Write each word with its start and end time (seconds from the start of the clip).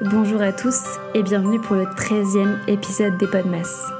Bonjour 0.00 0.40
à 0.40 0.52
tous 0.52 0.84
et 1.12 1.24
bienvenue 1.24 1.58
pour 1.60 1.74
le 1.74 1.82
13e 1.82 2.58
épisode 2.68 3.18
des 3.18 3.26
Podmas. 3.26 3.90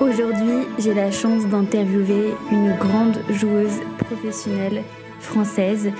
Aujourd'hui, 0.00 0.66
j'ai 0.80 0.94
la 0.94 1.12
chance 1.12 1.46
d'interviewer 1.46 2.34
une 2.50 2.74
grande 2.76 3.20
joueuse 3.30 3.78
professionnelle 3.98 4.82
française 5.20 5.92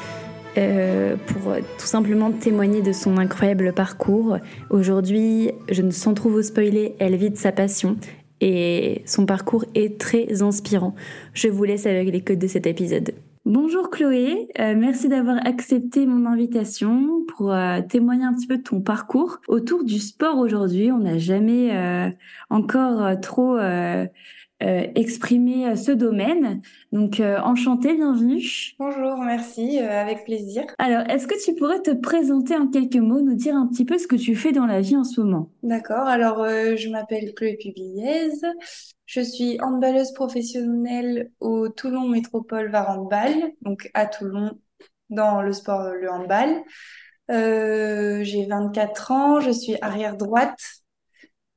euh, 0.59 1.15
pour 1.29 1.55
tout 1.79 1.87
simplement 1.87 2.33
témoigner 2.33 2.83
de 2.83 2.91
son 2.93 3.17
incroyable 3.17 3.73
parcours. 3.73 4.39
Aujourd'hui, 4.71 5.53
je 5.71 5.83
ne 5.83 5.93
sans 5.93 6.15
trop 6.15 6.31
vous 6.31 6.43
spoiler, 6.43 6.97
elle 6.99 7.15
vit 7.15 7.31
de 7.31 7.39
sa 7.39 7.53
passion 7.53 7.97
et 8.41 9.03
son 9.07 9.27
parcours 9.27 9.65
est 9.75 9.99
très 9.99 10.43
inspirant. 10.43 10.95
Je 11.35 11.49
vous 11.49 11.65
laisse 11.65 11.87
avec 11.87 12.11
les 12.11 12.21
codes 12.21 12.39
de 12.39 12.47
cet 12.47 12.67
épisode. 12.67 13.13
Bonjour 13.47 13.91
Chloé, 13.91 14.49
euh, 14.61 14.75
merci 14.77 15.09
d'avoir 15.09 15.39
accepté 15.47 16.05
mon 16.07 16.27
invitation 16.27 17.25
pour 17.27 17.53
euh, 17.53 17.81
témoigner 17.81 18.25
un 18.25 18.35
petit 18.35 18.47
peu 18.47 18.59
de 18.59 18.63
ton 18.63 18.81
parcours 18.81 19.41
autour 19.49 19.83
du 19.83 19.99
sport 19.99 20.39
aujourd'hui. 20.39 20.93
On 20.93 20.99
n'a 20.99 21.17
jamais 21.17 22.15
encore 22.51 23.19
trop 23.21 23.57
euh, 24.63 24.87
exprimer 24.95 25.69
euh, 25.69 25.75
ce 25.75 25.91
domaine. 25.91 26.61
Donc, 26.93 27.19
euh, 27.19 27.39
enchantée, 27.41 27.95
bienvenue. 27.95 28.43
Bonjour, 28.79 29.17
merci, 29.17 29.79
avec 29.79 30.25
plaisir. 30.27 30.65
Alors, 30.79 31.09
est-ce 31.09 31.27
que 31.27 31.43
tu 31.43 31.55
pourrais 31.55 31.81
te 31.81 31.93
présenter 31.93 32.55
en 32.57 32.67
quelques 32.69 32.97
mots, 32.97 33.23
nous 33.23 33.35
dire 33.35 33.57
un 33.57 33.67
petit 33.67 33.87
peu 33.87 33.97
ce 33.97 34.07
que 34.07 34.17
tu 34.17 34.37
fais 34.37 34.53
dans 34.53 34.67
la 34.67 34.83
vie 34.83 34.97
en 34.97 35.05
ce 35.05 35.23
moment? 35.23 35.51
D'accord, 35.63 36.07
alors 36.07 36.47
je 36.47 36.91
m'appelle 36.91 37.33
Chloé 37.35 37.57
Pugliez, 37.59 38.33
je 39.07 39.21
suis 39.23 39.59
handballeuse 39.63 40.13
professionnelle 40.13 41.31
au 41.41 41.71
Toulon 41.71 42.07
Métropole 42.09 42.71
Var 42.71 42.91
Handball, 42.91 43.53
donc 43.63 43.91
à 43.95 44.05
Toulon 44.05 44.59
dans 45.09 45.41
le 45.41 45.55
sport 45.55 45.89
le 45.89 46.11
handball. 46.11 46.63
j'ai 47.29 48.47
24 48.47 49.11
ans, 49.11 49.41
je 49.41 49.51
suis 49.51 49.77
arrière 49.81 50.19
droite, 50.19 50.61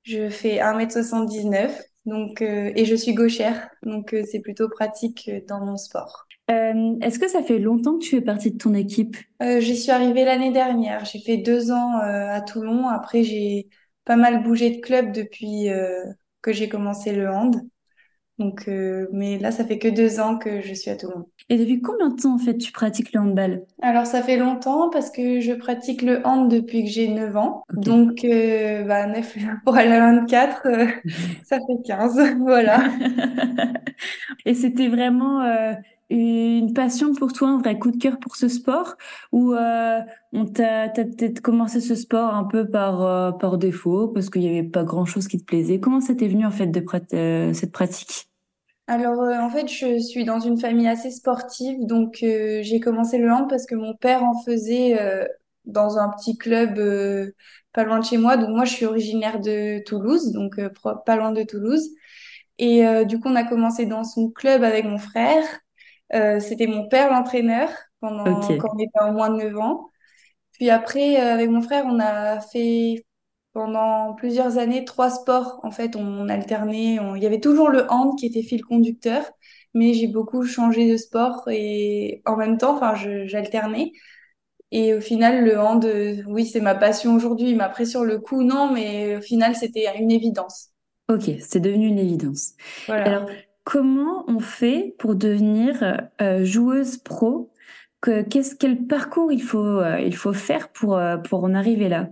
je 0.03 0.29
fais 0.29 0.59
1m79 0.59 1.81
donc, 2.05 2.41
euh, 2.41 2.71
et 2.75 2.85
je 2.85 2.95
suis 2.95 3.13
gauchère, 3.13 3.69
donc 3.83 4.13
euh, 4.13 4.23
c'est 4.29 4.41
plutôt 4.41 4.67
pratique 4.69 5.29
euh, 5.31 5.39
dans 5.47 5.65
mon 5.65 5.77
sport. 5.77 6.27
Est-ce 6.49 7.19
que 7.19 7.29
ça 7.29 7.41
fait 7.41 7.57
longtemps 7.57 7.97
que 7.97 8.03
tu 8.03 8.15
es 8.17 8.21
partie 8.21 8.51
de 8.51 8.57
ton 8.57 8.73
équipe? 8.73 9.15
J'y 9.59 9.77
suis 9.77 9.91
arrivée 9.91 10.25
l'année 10.25 10.51
dernière. 10.51 11.05
J'ai 11.05 11.19
fait 11.19 11.37
deux 11.37 11.71
ans 11.71 11.97
à 11.97 12.41
Toulon. 12.41 12.89
Après, 12.89 13.23
j'ai 13.23 13.69
pas 14.03 14.17
mal 14.17 14.43
bougé 14.43 14.69
de 14.69 14.81
club 14.81 15.13
depuis 15.13 15.69
que 16.41 16.51
j'ai 16.51 16.67
commencé 16.67 17.13
le 17.13 17.29
hand. 17.29 17.55
Donc, 18.43 18.65
euh, 18.67 19.07
mais 19.13 19.37
là, 19.39 19.51
ça 19.51 19.63
fait 19.63 19.79
que 19.79 19.87
deux 19.87 20.19
ans 20.19 20.37
que 20.37 20.61
je 20.61 20.73
suis 20.73 20.91
à 20.91 20.97
Toulon. 20.97 21.25
Et 21.49 21.57
depuis 21.57 21.81
combien 21.81 22.09
de 22.09 22.21
temps, 22.21 22.35
en 22.35 22.37
fait, 22.37 22.57
tu 22.57 22.73
pratiques 22.73 23.13
le 23.13 23.21
handball? 23.21 23.63
Alors, 23.81 24.05
ça 24.05 24.21
fait 24.21 24.35
longtemps 24.35 24.89
parce 24.89 25.09
que 25.11 25.39
je 25.39 25.53
pratique 25.53 26.01
le 26.01 26.25
hand 26.27 26.51
depuis 26.51 26.83
que 26.83 26.89
j'ai 26.89 27.07
9 27.07 27.37
ans. 27.37 27.63
Donc, 27.71 28.25
euh, 28.25 28.83
bah, 28.83 29.07
9 29.07 29.37
pour 29.63 29.77
aller 29.77 29.93
à 29.93 30.11
24, 30.11 30.61
euh, 30.65 30.87
ça 31.45 31.57
fait 31.59 31.81
15. 31.85 32.35
voilà. 32.39 32.83
Et 34.45 34.55
c'était 34.55 34.89
vraiment 34.89 35.41
une 36.09 36.73
passion 36.73 37.13
pour 37.13 37.31
toi, 37.31 37.47
un 37.47 37.59
vrai 37.59 37.79
coup 37.79 37.91
de 37.91 37.97
cœur 37.97 38.19
pour 38.19 38.35
ce 38.35 38.49
sport? 38.49 38.95
Ou 39.31 39.55
on 39.55 40.45
t'a 40.45 40.89
peut-être 40.89 41.39
commencé 41.39 41.79
ce 41.79 41.95
sport 41.95 42.35
un 42.35 42.43
peu 42.43 42.67
par, 42.69 43.37
par 43.37 43.57
défaut 43.57 44.09
parce 44.09 44.29
qu'il 44.29 44.41
n'y 44.41 44.49
avait 44.49 44.67
pas 44.67 44.83
grand-chose 44.83 45.29
qui 45.29 45.39
te 45.39 45.45
plaisait? 45.45 45.79
Comment 45.79 46.01
ça 46.01 46.13
t'est 46.13 46.27
venu, 46.27 46.45
en 46.45 46.51
fait, 46.51 46.67
de 46.67 47.51
cette 47.53 47.71
pratique? 47.71 48.27
Alors 48.87 49.21
euh, 49.21 49.37
en 49.39 49.49
fait, 49.49 49.67
je 49.67 49.99
suis 49.99 50.25
dans 50.25 50.39
une 50.39 50.59
famille 50.59 50.87
assez 50.87 51.09
sportive, 51.11 51.85
donc 51.85 52.17
euh, 52.23 52.59
j'ai 52.63 52.79
commencé 52.79 53.17
le 53.17 53.31
hand 53.31 53.47
parce 53.49 53.65
que 53.65 53.75
mon 53.75 53.95
père 53.95 54.23
en 54.23 54.41
faisait 54.43 54.99
euh, 55.01 55.25
dans 55.65 55.97
un 55.97 56.09
petit 56.09 56.37
club 56.37 56.75
pas 57.73 57.83
loin 57.85 57.99
de 57.99 58.05
chez 58.05 58.17
moi. 58.17 58.37
Donc 58.37 58.49
moi, 58.49 58.65
je 58.65 58.73
suis 58.73 58.85
originaire 58.85 59.39
de 59.39 59.81
Toulouse, 59.85 60.33
donc 60.33 60.59
pas 61.05 61.15
loin 61.15 61.31
de 61.31 61.43
Toulouse. 61.43 61.89
Et 62.59 62.83
du 63.05 63.19
coup, 63.19 63.29
on 63.29 63.35
a 63.35 63.43
commencé 63.45 63.85
dans 63.85 64.03
son 64.03 64.29
club 64.29 64.63
avec 64.63 64.85
mon 64.85 64.97
frère. 64.99 65.43
C'était 66.39 66.67
mon 66.67 66.87
père 66.89 67.11
l'entraîneur 67.11 67.69
pendant 68.01 68.41
quand 68.57 68.69
on 68.75 68.79
était 68.79 68.99
en 68.99 69.13
moins 69.13 69.29
de 69.29 69.37
9 69.43 69.57
ans. 69.57 69.89
Puis 70.53 70.69
après, 70.69 71.15
avec 71.15 71.49
mon 71.49 71.61
frère, 71.61 71.85
on 71.87 71.99
a 71.99 72.41
fait 72.41 73.05
pendant 73.53 74.13
plusieurs 74.13 74.57
années 74.57 74.85
trois 74.85 75.09
sports. 75.09 75.59
En 75.63 75.71
fait, 75.71 75.95
on, 75.95 76.27
alternait. 76.29 76.97
Il 77.15 77.23
y 77.23 77.25
avait 77.25 77.39
toujours 77.39 77.69
le 77.69 77.89
hand 77.89 78.17
qui 78.17 78.25
était 78.25 78.43
fil 78.43 78.63
conducteur, 78.63 79.23
mais 79.73 79.93
j'ai 79.93 80.07
beaucoup 80.07 80.43
changé 80.45 80.91
de 80.91 80.97
sport 80.97 81.43
et 81.49 82.21
en 82.25 82.35
même 82.35 82.57
temps, 82.57 82.75
enfin, 82.75 82.95
j'alternais. 83.25 83.91
Et 84.71 84.95
au 84.95 85.01
final, 85.01 85.45
le 85.45 85.59
hand, 85.59 85.87
oui, 86.27 86.45
c'est 86.45 86.59
ma 86.59 86.75
passion 86.75 87.15
aujourd'hui. 87.15 87.51
Il 87.51 87.57
m'a 87.57 87.69
pris 87.69 87.85
sur 87.85 88.03
le 88.03 88.19
coup, 88.19 88.43
non, 88.43 88.71
mais 88.71 89.17
au 89.17 89.21
final, 89.21 89.55
c'était 89.55 89.85
une 89.99 90.11
évidence. 90.11 90.69
Ok, 91.09 91.29
c'est 91.41 91.59
devenu 91.59 91.87
une 91.87 91.99
évidence. 91.99 92.53
Alors, 92.87 93.27
comment 93.63 94.23
on 94.27 94.39
fait 94.39 94.95
pour 94.99 95.15
devenir 95.15 96.01
euh, 96.21 96.45
joueuse 96.45 96.97
pro? 96.97 97.51
Qu'est-ce 98.01 98.55
quel 98.55 98.85
parcours 98.85 99.31
il 99.31 99.41
faut 99.41 99.79
euh, 99.79 99.99
il 99.99 100.15
faut 100.15 100.33
faire 100.33 100.69
pour 100.69 100.97
euh, 100.97 101.17
pour 101.17 101.43
en 101.43 101.53
arriver 101.53 101.87
là? 101.87 102.09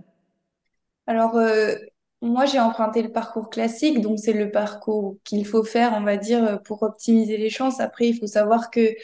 Alors, 1.06 1.36
euh, 1.36 1.74
moi, 2.20 2.46
j'ai 2.46 2.60
emprunté 2.60 3.02
le 3.02 3.10
parcours 3.10 3.50
classique, 3.50 4.00
donc 4.00 4.18
c'est 4.18 4.32
le 4.32 4.50
parcours 4.50 5.16
qu'il 5.24 5.46
faut 5.46 5.64
faire, 5.64 5.94
on 5.94 6.02
va 6.02 6.16
dire, 6.16 6.62
pour 6.62 6.82
optimiser 6.82 7.36
les 7.36 7.50
chances. 7.50 7.80
Après, 7.80 8.08
il 8.08 8.18
faut 8.18 8.26
savoir 8.26 8.70
que 8.70 8.94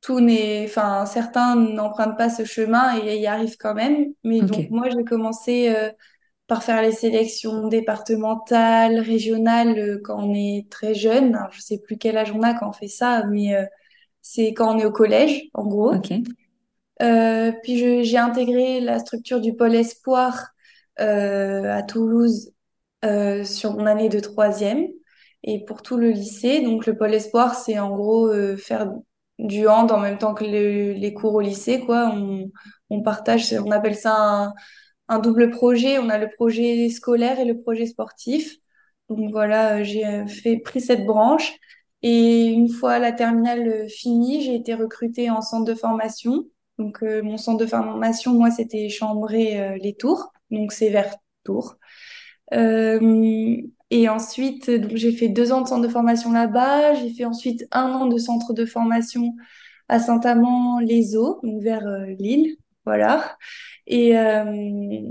tout 0.00 0.20
n'est, 0.20 0.64
enfin, 0.64 1.06
certains 1.06 1.54
n'empruntent 1.56 2.16
pas 2.16 2.30
ce 2.30 2.44
chemin 2.44 2.98
et 2.98 3.18
y 3.18 3.26
arrivent 3.26 3.56
quand 3.58 3.74
même. 3.74 4.06
Mais 4.24 4.40
donc, 4.40 4.70
moi, 4.70 4.88
j'ai 4.90 5.04
commencé 5.04 5.68
euh, 5.68 5.90
par 6.48 6.64
faire 6.64 6.82
les 6.82 6.92
sélections 6.92 7.68
départementales, 7.68 8.98
régionales 8.98 9.78
euh, 9.78 10.00
quand 10.02 10.18
on 10.20 10.34
est 10.34 10.66
très 10.70 10.94
jeune. 10.94 11.36
Alors, 11.36 11.52
je 11.52 11.60
sais 11.60 11.78
plus 11.78 11.98
quel 11.98 12.16
âge 12.16 12.32
on 12.32 12.42
a 12.42 12.54
quand 12.54 12.68
on 12.70 12.72
fait 12.72 12.88
ça, 12.88 13.24
mais 13.26 13.54
c'est 14.22 14.52
quand 14.54 14.74
on 14.74 14.78
est 14.78 14.84
au 14.84 14.92
collège, 14.92 15.44
en 15.54 15.66
gros. 15.66 15.92
puis 17.62 18.04
j'ai 18.04 18.18
intégré 18.18 18.80
la 18.80 18.98
structure 18.98 19.40
du 19.40 19.54
pôle 19.54 19.76
espoir 19.76 20.34
euh, 20.34 20.59
à 21.00 21.82
Toulouse 21.82 22.52
euh, 23.02 23.44
sur 23.44 23.72
mon 23.72 23.86
année 23.86 24.10
de 24.10 24.20
troisième 24.20 24.86
et 25.42 25.64
pour 25.64 25.80
tout 25.80 25.96
le 25.96 26.10
lycée. 26.10 26.60
Donc 26.60 26.84
le 26.86 26.96
pôle 26.96 27.14
espoir, 27.14 27.54
c'est 27.54 27.78
en 27.78 27.96
gros 27.96 28.28
euh, 28.28 28.58
faire 28.58 28.92
du 29.38 29.66
hand 29.66 29.90
en 29.90 30.00
même 30.00 30.18
temps 30.18 30.34
que 30.34 30.44
les 30.44 31.14
cours 31.14 31.34
au 31.34 31.40
lycée, 31.40 31.80
quoi. 31.80 32.14
On, 32.90 33.02
partage, 33.02 33.54
on 33.54 33.70
appelle 33.70 33.96
ça 33.96 34.52
un, 35.08 35.18
double 35.18 35.50
projet. 35.50 35.98
On 35.98 36.10
a 36.10 36.18
le 36.18 36.28
projet 36.36 36.90
scolaire 36.90 37.40
et 37.40 37.46
le 37.46 37.58
projet 37.62 37.86
sportif. 37.86 38.56
Donc 39.08 39.30
voilà, 39.32 39.82
j'ai 39.82 40.26
fait 40.26 40.58
pris 40.58 40.82
cette 40.82 41.06
branche. 41.06 41.54
Et 42.02 42.46
une 42.48 42.68
fois 42.68 42.98
la 42.98 43.12
terminale 43.12 43.88
finie, 43.88 44.42
j'ai 44.42 44.56
été 44.56 44.74
recrutée 44.74 45.30
en 45.30 45.40
centre 45.40 45.64
de 45.64 45.74
formation. 45.74 46.44
Donc 46.78 47.02
mon 47.02 47.38
centre 47.38 47.58
de 47.58 47.66
formation, 47.66 48.34
moi, 48.34 48.50
c'était 48.50 48.90
Chambray 48.90 49.78
les 49.82 49.94
Tours 49.94 50.32
donc 50.50 50.72
c'est 50.72 50.90
vers 50.90 51.14
Tours. 51.44 51.76
Euh, 52.52 53.56
et 53.90 54.08
ensuite, 54.08 54.70
donc 54.70 54.94
j'ai 54.94 55.12
fait 55.12 55.28
deux 55.28 55.52
ans 55.52 55.62
de 55.62 55.68
centre 55.68 55.82
de 55.82 55.88
formation 55.88 56.32
là-bas. 56.32 56.94
J'ai 56.94 57.10
fait 57.10 57.24
ensuite 57.24 57.66
un 57.72 57.92
an 57.92 58.06
de 58.06 58.18
centre 58.18 58.52
de 58.52 58.64
formation 58.64 59.34
à 59.88 59.98
Saint-Amand-les-Eaux, 59.98 61.40
donc 61.42 61.62
vers 61.62 61.86
euh, 61.86 62.06
Lille, 62.18 62.56
voilà. 62.84 63.36
Et 63.86 64.16
euh, 64.18 65.02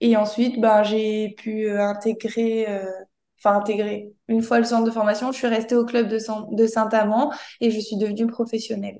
et 0.00 0.16
ensuite, 0.16 0.60
ben 0.60 0.82
j'ai 0.82 1.30
pu 1.38 1.70
intégrer, 1.70 2.66
enfin 3.38 3.56
intégrer. 3.56 4.12
Une 4.28 4.42
fois 4.42 4.58
le 4.58 4.64
centre 4.64 4.84
de 4.84 4.90
formation, 4.90 5.32
je 5.32 5.38
suis 5.38 5.46
restée 5.46 5.76
au 5.76 5.84
club 5.84 6.08
de, 6.08 6.18
de 6.54 6.66
Saint-Amand 6.66 7.32
et 7.60 7.70
je 7.70 7.80
suis 7.80 7.96
devenue 7.96 8.26
professionnelle. 8.26 8.98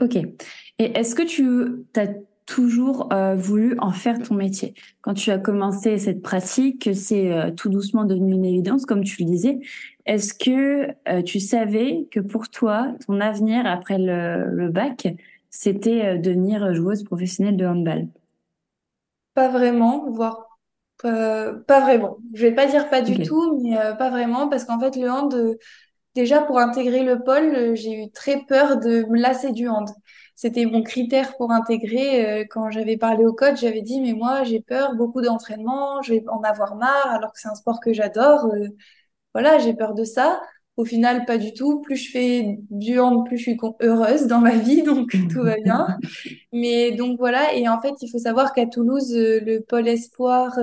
Ok. 0.00 0.16
Et 0.16 0.98
est-ce 0.98 1.14
que 1.14 1.22
tu 1.22 1.86
as 1.96 2.08
toujours 2.46 3.12
euh, 3.12 3.34
voulu 3.34 3.76
en 3.78 3.90
faire 3.90 4.22
ton 4.22 4.34
métier. 4.34 4.74
Quand 5.02 5.14
tu 5.14 5.30
as 5.30 5.38
commencé 5.38 5.98
cette 5.98 6.22
pratique, 6.22 6.88
c'est 6.94 7.32
euh, 7.32 7.50
tout 7.50 7.68
doucement 7.68 8.04
devenu 8.04 8.32
une 8.34 8.44
évidence, 8.44 8.86
comme 8.86 9.04
tu 9.04 9.22
le 9.22 9.26
disais. 9.26 9.58
Est-ce 10.06 10.32
que 10.32 10.88
euh, 11.08 11.22
tu 11.22 11.40
savais 11.40 12.06
que 12.10 12.20
pour 12.20 12.48
toi, 12.48 12.94
ton 13.06 13.20
avenir 13.20 13.66
après 13.66 13.98
le, 13.98 14.68
bac, 14.70 15.08
c'était 15.50 16.18
devenir 16.18 16.72
joueuse 16.72 17.02
professionnelle 17.02 17.56
de 17.56 17.66
handball? 17.66 18.08
Pas 19.34 19.48
vraiment, 19.48 20.08
voire 20.10 20.44
pas 21.02 21.80
vraiment. 21.80 22.16
Je 22.32 22.46
vais 22.46 22.54
pas 22.54 22.66
dire 22.66 22.88
pas 22.88 23.02
du 23.02 23.22
tout, 23.22 23.60
mais 23.62 23.76
pas 23.98 24.08
vraiment, 24.08 24.48
parce 24.48 24.64
qu'en 24.64 24.80
fait, 24.80 24.96
le 24.96 25.10
hand, 25.10 25.56
déjà 26.14 26.40
pour 26.40 26.58
intégrer 26.58 27.04
le 27.04 27.22
pôle, 27.22 27.76
j'ai 27.76 28.04
eu 28.04 28.10
très 28.10 28.44
peur 28.46 28.78
de 28.78 29.04
me 29.10 29.20
lasser 29.20 29.52
du 29.52 29.68
hand 29.68 29.90
c'était 30.36 30.66
mon 30.66 30.82
critère 30.82 31.36
pour 31.38 31.50
intégrer. 31.50 32.42
Euh, 32.42 32.44
quand 32.48 32.70
j'avais 32.70 32.98
parlé 32.98 33.24
au 33.24 33.32
coach, 33.32 33.60
j'avais 33.60 33.80
dit, 33.82 34.00
mais 34.02 34.12
moi, 34.12 34.44
j'ai 34.44 34.60
peur, 34.60 34.94
beaucoup 34.94 35.22
d'entraînement, 35.22 36.02
je 36.02 36.12
vais 36.12 36.24
en 36.28 36.42
avoir 36.42 36.76
marre, 36.76 37.08
alors 37.08 37.32
que 37.32 37.40
c'est 37.40 37.48
un 37.48 37.54
sport 37.54 37.80
que 37.80 37.92
j'adore. 37.94 38.44
Euh, 38.54 38.68
voilà, 39.34 39.58
j'ai 39.58 39.74
peur 39.74 39.94
de 39.94 40.04
ça. 40.04 40.40
Au 40.76 40.84
final, 40.84 41.24
pas 41.24 41.38
du 41.38 41.54
tout. 41.54 41.80
Plus 41.80 41.96
je 41.96 42.10
fais 42.10 42.58
du 42.70 43.00
hand, 43.00 43.24
plus 43.24 43.38
je 43.38 43.42
suis 43.44 43.58
heureuse 43.80 44.26
dans 44.26 44.40
ma 44.40 44.56
vie, 44.56 44.82
donc 44.84 45.10
tout 45.32 45.42
va 45.42 45.56
bien. 45.56 45.98
Mais 46.52 46.92
donc 46.92 47.18
voilà, 47.18 47.54
et 47.54 47.66
en 47.68 47.80
fait, 47.80 47.94
il 48.02 48.10
faut 48.10 48.18
savoir 48.18 48.52
qu'à 48.52 48.66
Toulouse, 48.66 49.14
euh, 49.14 49.40
le 49.40 49.60
pôle 49.60 49.88
espoir, 49.88 50.58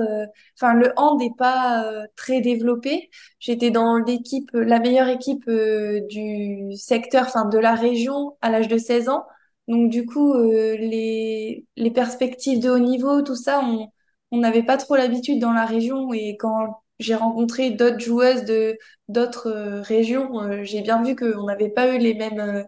enfin 0.56 0.74
le 0.74 0.92
hand 0.96 1.18
n'est 1.18 1.34
pas 1.36 1.84
très 2.16 2.40
développé. 2.40 3.10
J'étais 3.40 3.72
dans 3.72 3.98
l'équipe, 3.98 4.50
la 4.52 4.78
meilleure 4.78 5.08
équipe 5.08 5.50
du 5.50 6.76
secteur, 6.76 7.24
enfin 7.26 7.46
de 7.46 7.58
la 7.58 7.74
région 7.74 8.36
à 8.40 8.50
l'âge 8.50 8.68
de 8.68 8.78
16 8.78 9.08
ans. 9.08 9.24
Donc 9.68 9.90
du 9.90 10.04
coup, 10.06 10.34
les, 10.34 11.66
les 11.76 11.90
perspectives 11.90 12.60
de 12.60 12.70
haut 12.70 12.78
niveau, 12.78 13.22
tout 13.22 13.36
ça, 13.36 13.60
on 13.64 13.88
on 14.30 14.38
n'avait 14.38 14.64
pas 14.64 14.76
trop 14.76 14.96
l'habitude 14.96 15.38
dans 15.40 15.52
la 15.52 15.64
région. 15.64 16.12
Et 16.12 16.36
quand 16.36 16.82
j'ai 16.98 17.14
rencontré 17.14 17.70
d'autres 17.70 18.00
joueuses 18.00 18.44
de 18.44 18.76
d'autres 19.08 19.50
régions, 19.84 20.64
j'ai 20.64 20.80
bien 20.82 21.02
vu 21.04 21.14
qu'on 21.16 21.44
n'avait 21.44 21.68
pas 21.70 21.94
eu 21.94 21.98
les 21.98 22.14
mêmes 22.14 22.66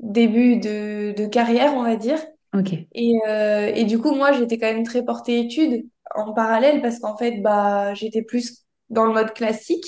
début 0.00 0.56
de, 0.58 1.14
de 1.16 1.26
carrière, 1.26 1.74
on 1.74 1.82
va 1.82 1.96
dire. 1.96 2.18
Ok. 2.52 2.88
Et, 2.94 3.14
euh, 3.28 3.72
et 3.74 3.84
du 3.84 3.98
coup, 4.00 4.14
moi, 4.14 4.32
j'étais 4.32 4.58
quand 4.58 4.72
même 4.72 4.84
très 4.84 5.04
portée 5.04 5.40
études 5.40 5.88
en 6.14 6.34
parallèle 6.34 6.82
parce 6.82 7.00
qu'en 7.00 7.16
fait, 7.16 7.40
bah, 7.42 7.94
j'étais 7.94 8.22
plus 8.22 8.64
dans 8.90 9.06
le 9.06 9.12
mode 9.14 9.34
classique. 9.34 9.86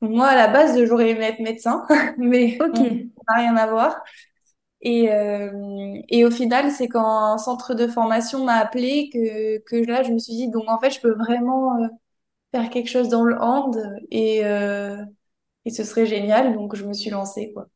moi, 0.00 0.28
à 0.28 0.36
la 0.36 0.48
base, 0.48 0.82
j'aurais 0.86 1.10
aimé 1.10 1.26
être 1.26 1.40
médecin, 1.40 1.86
mais 2.18 2.58
ça 2.58 3.34
n'a 3.36 3.42
rien 3.42 3.56
à 3.56 3.66
voir. 3.68 4.02
Et, 4.82 5.12
euh, 5.12 5.50
et 6.08 6.24
au 6.24 6.30
final, 6.30 6.70
c'est 6.72 6.88
quand 6.88 7.06
un 7.06 7.38
centre 7.38 7.74
de 7.74 7.86
formation 7.86 8.44
m'a 8.44 8.54
appelé 8.54 9.10
que, 9.12 9.58
que 9.58 9.76
là, 9.86 10.02
je 10.02 10.12
me 10.12 10.18
suis 10.18 10.34
dit, 10.34 10.50
donc 10.50 10.64
en 10.68 10.78
fait, 10.80 10.90
je 10.90 11.00
peux 11.00 11.12
vraiment 11.14 11.76
euh, 11.76 11.86
faire 12.52 12.68
quelque 12.68 12.88
chose 12.90 13.08
dans 13.08 13.22
le 13.24 13.36
hand 13.40 13.76
et, 14.10 14.44
euh, 14.44 14.96
et 15.64 15.70
ce 15.70 15.84
serait 15.84 16.06
génial. 16.06 16.54
Donc, 16.54 16.74
je 16.76 16.84
me 16.84 16.92
suis 16.92 17.10
lancée, 17.10 17.52
quoi. 17.54 17.68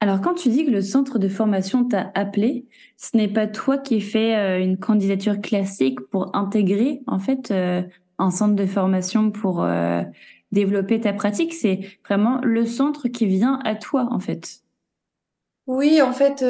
Alors, 0.00 0.20
quand 0.20 0.34
tu 0.34 0.48
dis 0.48 0.64
que 0.64 0.70
le 0.70 0.82
centre 0.82 1.18
de 1.18 1.28
formation 1.28 1.84
t'a 1.84 2.10
appelé, 2.14 2.66
ce 2.96 3.16
n'est 3.16 3.28
pas 3.28 3.46
toi 3.46 3.78
qui 3.78 4.00
fais 4.00 4.36
euh, 4.36 4.60
une 4.60 4.78
candidature 4.78 5.40
classique 5.40 6.00
pour 6.10 6.34
intégrer 6.36 7.02
en 7.06 7.18
fait 7.18 7.50
euh, 7.50 7.82
un 8.18 8.30
centre 8.30 8.54
de 8.54 8.66
formation 8.66 9.30
pour 9.30 9.64
développer 10.50 11.00
ta 11.00 11.12
pratique. 11.12 11.54
C'est 11.54 11.80
vraiment 12.04 12.40
le 12.42 12.66
centre 12.66 13.08
qui 13.08 13.26
vient 13.26 13.60
à 13.64 13.76
toi 13.76 14.08
en 14.10 14.18
fait. 14.18 14.62
Oui, 15.68 16.02
en 16.02 16.12
fait, 16.14 16.42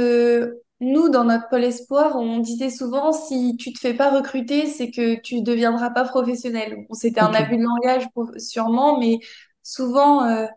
nous, 0.81 1.09
dans 1.11 1.25
notre 1.25 1.49
pôle 1.49 1.65
espoir, 1.65 2.17
on 2.17 2.39
disait 2.39 2.71
souvent, 2.71 3.13
si 3.13 3.57
tu 3.59 3.73
te 3.73 3.79
fais 3.81 3.95
pas 3.95 4.11
recruter, 4.11 4.67
c'est 4.67 4.91
que 4.93 5.21
tu 5.21 5.43
deviendras 5.43 5.91
pas 5.91 6.05
professionnel. 6.05 6.87
C'était 6.93 7.21
un 7.21 7.35
abus 7.35 7.59
de 7.59 7.63
langage 7.65 8.07
sûrement, 8.39 8.99
mais 9.01 9.19
souvent, 9.65 10.49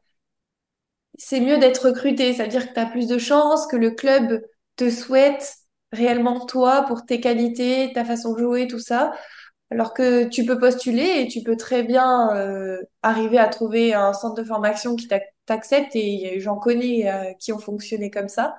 c'est 1.17 1.39
mieux 1.41 1.57
d'être 1.57 1.87
recruté. 1.87 2.33
Ça 2.33 2.43
veut 2.43 2.49
dire 2.49 2.67
que 2.69 2.73
tu 2.73 2.79
as 2.79 2.85
plus 2.85 3.07
de 3.07 3.17
chances, 3.17 3.67
que 3.67 3.75
le 3.77 3.91
club 3.91 4.41
te 4.75 4.89
souhaite 4.89 5.55
réellement 5.91 6.45
toi 6.45 6.83
pour 6.87 7.05
tes 7.05 7.19
qualités, 7.19 7.91
ta 7.93 8.05
façon 8.05 8.33
de 8.33 8.39
jouer, 8.39 8.67
tout 8.67 8.79
ça. 8.79 9.13
Alors 9.71 9.93
que 9.93 10.25
tu 10.27 10.45
peux 10.45 10.59
postuler 10.59 11.21
et 11.21 11.27
tu 11.29 11.41
peux 11.43 11.55
très 11.57 11.83
bien 11.83 12.35
euh, 12.35 12.77
arriver 13.03 13.37
à 13.37 13.47
trouver 13.47 13.93
un 13.93 14.13
centre 14.13 14.35
de 14.35 14.43
formation 14.43 14.95
qui 14.97 15.07
t'ac- 15.07 15.33
t'accepte 15.45 15.95
et 15.95 16.39
j'en 16.41 16.57
connais 16.57 17.09
euh, 17.11 17.33
qui 17.39 17.53
ont 17.53 17.59
fonctionné 17.59 18.11
comme 18.11 18.27
ça. 18.27 18.55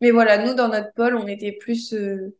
Mais 0.00 0.10
voilà, 0.12 0.38
nous, 0.46 0.54
dans 0.54 0.68
notre 0.68 0.92
pôle, 0.94 1.16
on 1.16 1.26
était 1.26 1.52
plus 1.52 1.94
euh, 1.94 2.36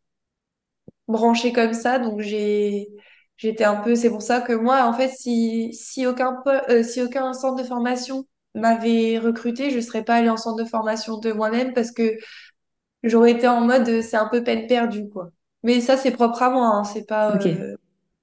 branchés 1.09 1.53
comme 1.53 1.73
ça. 1.75 1.99
Donc 1.99 2.21
j'ai 2.21 2.89
j'étais 3.37 3.65
un 3.65 3.77
peu... 3.77 3.95
C'est 3.97 4.11
pour 4.11 4.23
ça 4.23 4.41
que 4.41 4.53
moi, 4.53 4.85
en 4.87 4.93
fait, 4.93 5.09
si, 5.11 5.73
si 5.75 6.07
aucun, 6.07 6.43
euh, 6.71 6.83
si 6.85 7.03
aucun 7.03 7.33
centre 7.33 7.61
de 7.63 7.67
formation 7.67 8.27
m'avait 8.55 9.19
recruté, 9.19 9.71
je 9.71 9.81
serais 9.81 10.05
pas 10.05 10.17
allée 10.17 10.29
en 10.31 10.37
centre 10.37 10.63
de 10.63 10.69
formation 10.69 11.19
de 11.19 11.33
moi-même 11.33 11.73
parce 11.75 11.91
que 11.93 12.17
j'aurais 13.05 13.33
été 13.33 13.49
en 13.49 13.63
mode 13.63 14.03
c'est 14.03 14.17
un 14.17 14.29
peu 14.29 14.45
peine 14.45 14.67
perdue, 14.69 15.09
quoi. 15.11 15.31
Mais 15.65 15.81
ça, 15.81 15.97
c'est 15.99 16.13
propre 16.13 16.43
à 16.43 16.51
moi, 16.51 16.67
hein, 16.69 16.85
c'est 16.85 17.07
pas... 17.07 17.39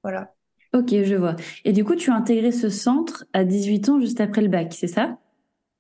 voilà. 0.04 0.34
ok, 0.74 1.04
je 1.04 1.16
vois. 1.16 1.36
Et 1.66 1.74
du 1.74 1.84
coup, 1.84 1.96
tu 1.96 2.12
as 2.12 2.16
intégré 2.16 2.52
ce 2.52 2.70
centre 2.70 3.26
à 3.34 3.44
18 3.44 3.90
ans 3.90 4.00
juste 4.00 4.22
après 4.22 4.42
le 4.42 4.48
bac, 4.48 4.74
c'est 4.74 4.88
ça? 4.88 5.18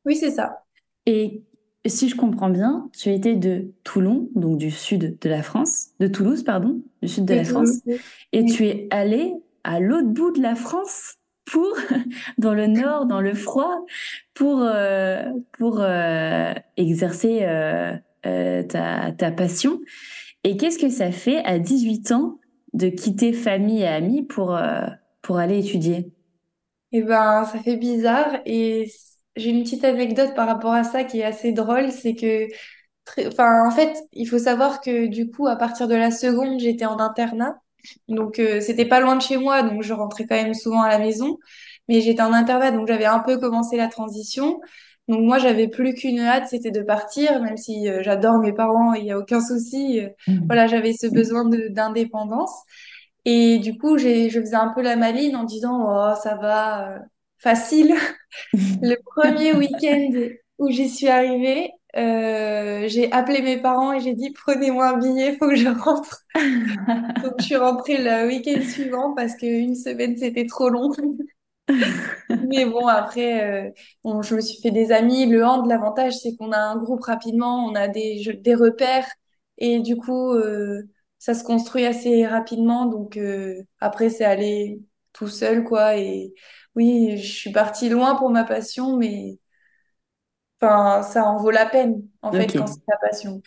Oui, 0.05 0.15
c'est 0.15 0.31
ça. 0.31 0.63
Et 1.05 1.43
si 1.85 2.09
je 2.09 2.15
comprends 2.15 2.49
bien, 2.49 2.89
tu 2.97 3.09
étais 3.09 3.35
de 3.35 3.71
Toulon, 3.83 4.29
donc 4.35 4.57
du 4.57 4.71
sud 4.71 5.17
de 5.19 5.29
la 5.29 5.43
France, 5.43 5.87
de 5.99 6.07
Toulouse, 6.07 6.43
pardon, 6.43 6.81
du 7.01 7.07
sud 7.07 7.25
de 7.25 7.33
la 7.33 7.43
France. 7.43 7.79
Oui. 7.85 7.97
et 8.33 8.45
tu 8.45 8.65
es 8.67 8.87
allé 8.91 9.33
à 9.63 9.79
l'autre 9.79 10.07
bout 10.07 10.31
de 10.31 10.41
la 10.41 10.55
France 10.55 11.15
pour, 11.45 11.75
dans 12.37 12.53
le 12.53 12.67
nord, 12.67 13.05
dans 13.05 13.21
le 13.21 13.33
froid, 13.33 13.85
pour, 14.33 14.61
euh, 14.61 15.23
pour 15.57 15.79
euh, 15.79 16.53
exercer 16.77 17.39
euh, 17.43 18.63
ta, 18.63 19.11
ta 19.11 19.31
passion. 19.31 19.79
Et 20.43 20.57
qu'est-ce 20.57 20.79
que 20.79 20.89
ça 20.89 21.11
fait 21.11 21.43
à 21.43 21.59
18 21.59 22.11
ans 22.11 22.38
de 22.73 22.89
quitter 22.89 23.33
famille 23.33 23.81
et 23.81 23.87
amis 23.87 24.23
pour, 24.23 24.55
euh, 24.55 24.87
pour 25.21 25.37
aller 25.37 25.59
étudier? 25.59 26.13
Et 26.91 27.01
ben, 27.03 27.45
ça 27.45 27.59
fait 27.59 27.77
bizarre. 27.77 28.39
Et 28.45 28.91
j'ai 29.35 29.49
une 29.51 29.63
petite 29.63 29.83
anecdote 29.83 30.33
par 30.35 30.47
rapport 30.47 30.73
à 30.73 30.83
ça 30.83 31.03
qui 31.03 31.19
est 31.19 31.23
assez 31.23 31.51
drôle. 31.51 31.91
C'est 31.91 32.15
que, 32.15 32.47
enfin, 33.27 33.67
en 33.67 33.71
fait, 33.71 33.97
il 34.13 34.27
faut 34.27 34.39
savoir 34.39 34.81
que 34.81 35.07
du 35.07 35.29
coup, 35.31 35.47
à 35.47 35.55
partir 35.55 35.87
de 35.87 35.95
la 35.95 36.11
seconde, 36.11 36.59
j'étais 36.59 36.85
en 36.85 36.99
internat. 36.99 37.55
Donc, 38.07 38.39
euh, 38.39 38.61
c'était 38.61 38.85
pas 38.85 38.99
loin 39.01 39.15
de 39.15 39.21
chez 39.21 39.37
moi. 39.37 39.63
Donc, 39.63 39.83
je 39.83 39.93
rentrais 39.93 40.25
quand 40.25 40.35
même 40.35 40.53
souvent 40.53 40.81
à 40.83 40.89
la 40.89 40.99
maison. 40.99 41.37
Mais 41.87 42.01
j'étais 42.01 42.21
en 42.21 42.33
internat. 42.33 42.71
Donc, 42.71 42.87
j'avais 42.87 43.05
un 43.05 43.19
peu 43.19 43.39
commencé 43.39 43.77
la 43.77 43.87
transition. 43.87 44.61
Donc, 45.09 45.21
moi, 45.23 45.39
j'avais 45.39 45.67
plus 45.69 45.95
qu'une 45.95 46.21
hâte, 46.21 46.47
c'était 46.49 46.71
de 46.71 46.83
partir. 46.83 47.41
Même 47.43 47.57
si 47.57 47.89
euh, 47.89 48.03
j'adore 48.03 48.39
mes 48.39 48.53
parents, 48.53 48.93
il 48.95 49.05
y 49.05 49.11
a 49.11 49.19
aucun 49.19 49.41
souci. 49.41 50.01
euh, 50.01 50.09
Mhm. 50.27 50.49
voilà, 50.49 50.67
j'avais 50.67 50.93
ce 50.93 51.07
besoin 51.07 51.45
d'indépendance. 51.45 52.53
Et 53.25 53.59
du 53.59 53.77
coup, 53.77 53.97
je 53.97 54.29
faisais 54.29 54.55
un 54.55 54.69
peu 54.73 54.81
la 54.81 54.95
maline 54.95 55.35
en 55.35 55.43
disant, 55.45 55.85
oh, 55.87 56.15
ça 56.23 56.35
va, 56.37 56.91
euh, 56.95 56.99
facile. 57.39 57.95
Le 58.81 58.95
premier 59.05 59.53
week-end 59.53 60.11
où 60.59 60.69
j'y 60.71 60.89
suis 60.89 61.07
arrivée, 61.09 61.71
j'ai 61.95 63.11
appelé 63.11 63.41
mes 63.41 63.61
parents 63.61 63.93
et 63.93 64.01
j'ai 64.01 64.15
dit, 64.15 64.31
prenez-moi 64.31 64.89
un 64.89 64.97
billet, 64.99 65.37
faut 65.37 65.47
que 65.49 65.55
je 65.55 65.69
rentre. 65.69 66.23
Donc, 67.23 67.33
je 67.39 67.45
suis 67.45 67.55
rentrée 67.57 67.97
le 67.99 68.27
week-end 68.27 68.61
suivant 68.63 69.13
parce 69.15 69.35
qu'une 69.35 69.75
semaine, 69.75 70.17
c'était 70.17 70.45
trop 70.47 70.69
long. 70.69 70.91
Mais 72.41 72.65
bon, 72.65 72.87
après, 72.87 73.67
euh, 73.69 73.71
bon, 74.03 74.21
je 74.21 74.35
me 74.35 74.41
suis 74.41 74.61
fait 74.61 74.71
des 74.71 74.91
amis. 74.91 75.25
Le 75.25 75.45
hand, 75.45 75.67
l'avantage, 75.67 76.13
c'est 76.17 76.35
qu'on 76.37 76.51
a 76.53 76.57
un 76.59 76.77
groupe 76.77 77.03
rapidement, 77.03 77.65
on 77.65 77.75
a 77.75 77.87
des, 77.87 78.21
jeux- 78.23 78.33
des 78.35 78.55
repères. 78.55 79.07
Et 79.57 79.79
du 79.81 79.97
coup, 79.97 80.31
euh, 80.33 80.83
ça 81.17 81.33
se 81.33 81.43
construit 81.43 81.85
assez 81.85 82.25
rapidement. 82.25 82.85
Donc, 82.85 83.17
euh, 83.17 83.61
après, 83.81 84.09
c'est 84.09 84.23
aller 84.25 84.81
tout 85.11 85.27
seul, 85.27 85.63
quoi. 85.65 85.97
Et 85.97 86.33
oui, 86.75 87.17
je 87.17 87.31
suis 87.33 87.51
partie 87.51 87.89
loin 87.89 88.15
pour 88.15 88.29
ma 88.29 88.45
passion, 88.45 88.95
mais 88.97 89.39
enfin, 90.61 91.03
ça 91.03 91.23
en 91.25 91.37
vaut 91.37 91.51
la 91.51 91.65
peine, 91.65 92.07
en 92.21 92.33
fait, 92.33 92.53
quand 92.55 92.67
c'est 92.67 92.85
ta 92.87 92.97
passion. 92.97 93.41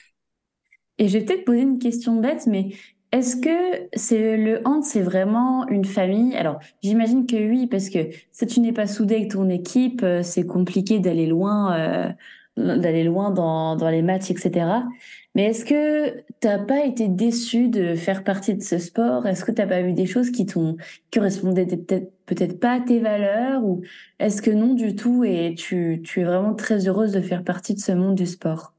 Et 0.98 1.08
je 1.08 1.18
vais 1.18 1.24
peut-être 1.24 1.44
poser 1.44 1.60
une 1.62 1.78
question 1.78 2.16
bête, 2.20 2.46
mais 2.46 2.70
est-ce 3.12 3.36
que 3.36 3.88
c'est 3.94 4.38
le 4.38 4.62
hand, 4.66 4.82
c'est 4.82 5.02
vraiment 5.02 5.68
une 5.68 5.84
famille? 5.84 6.34
Alors, 6.34 6.60
j'imagine 6.82 7.26
que 7.26 7.36
oui, 7.36 7.66
parce 7.66 7.90
que 7.90 7.98
si 8.32 8.46
tu 8.46 8.60
n'es 8.60 8.72
pas 8.72 8.86
soudé 8.86 9.16
avec 9.16 9.30
ton 9.30 9.48
équipe, 9.50 10.02
euh, 10.02 10.22
c'est 10.22 10.46
compliqué 10.46 10.98
d'aller 10.98 11.26
loin, 11.26 11.76
euh, 11.78 12.12
d'aller 12.56 13.04
loin 13.04 13.30
dans, 13.30 13.76
dans 13.76 13.90
les 13.90 14.00
matchs, 14.02 14.30
etc. 14.30 14.66
Mais 15.34 15.44
est-ce 15.46 15.64
que 15.64 16.22
t'as 16.40 16.58
pas 16.58 16.84
été 16.84 17.08
déçu 17.08 17.68
de 17.68 17.94
faire 17.94 18.24
partie 18.24 18.54
de 18.54 18.62
ce 18.62 18.78
sport? 18.78 19.26
Est-ce 19.26 19.44
que 19.44 19.52
t'as 19.52 19.66
pas 19.66 19.82
vu 19.82 19.92
des 19.92 20.06
choses 20.06 20.30
qui 20.30 20.46
t'ont, 20.46 20.76
qui 21.10 21.18
correspondaient 21.18 21.66
peut-être, 21.66 22.12
peut-être 22.26 22.60
pas 22.60 22.72
à 22.74 22.80
tes 22.80 23.00
valeurs? 23.00 23.62
Ou 23.64 23.82
est-ce 24.20 24.40
que 24.42 24.50
non 24.50 24.74
du 24.74 24.94
tout 24.96 25.24
et 25.24 25.54
tu, 25.56 26.00
tu 26.04 26.20
es 26.20 26.24
vraiment 26.24 26.54
très 26.54 26.88
heureuse 26.88 27.12
de 27.12 27.20
faire 27.20 27.44
partie 27.44 27.74
de 27.74 27.80
ce 27.80 27.92
monde 27.92 28.14
du 28.14 28.26
sport? 28.26 28.71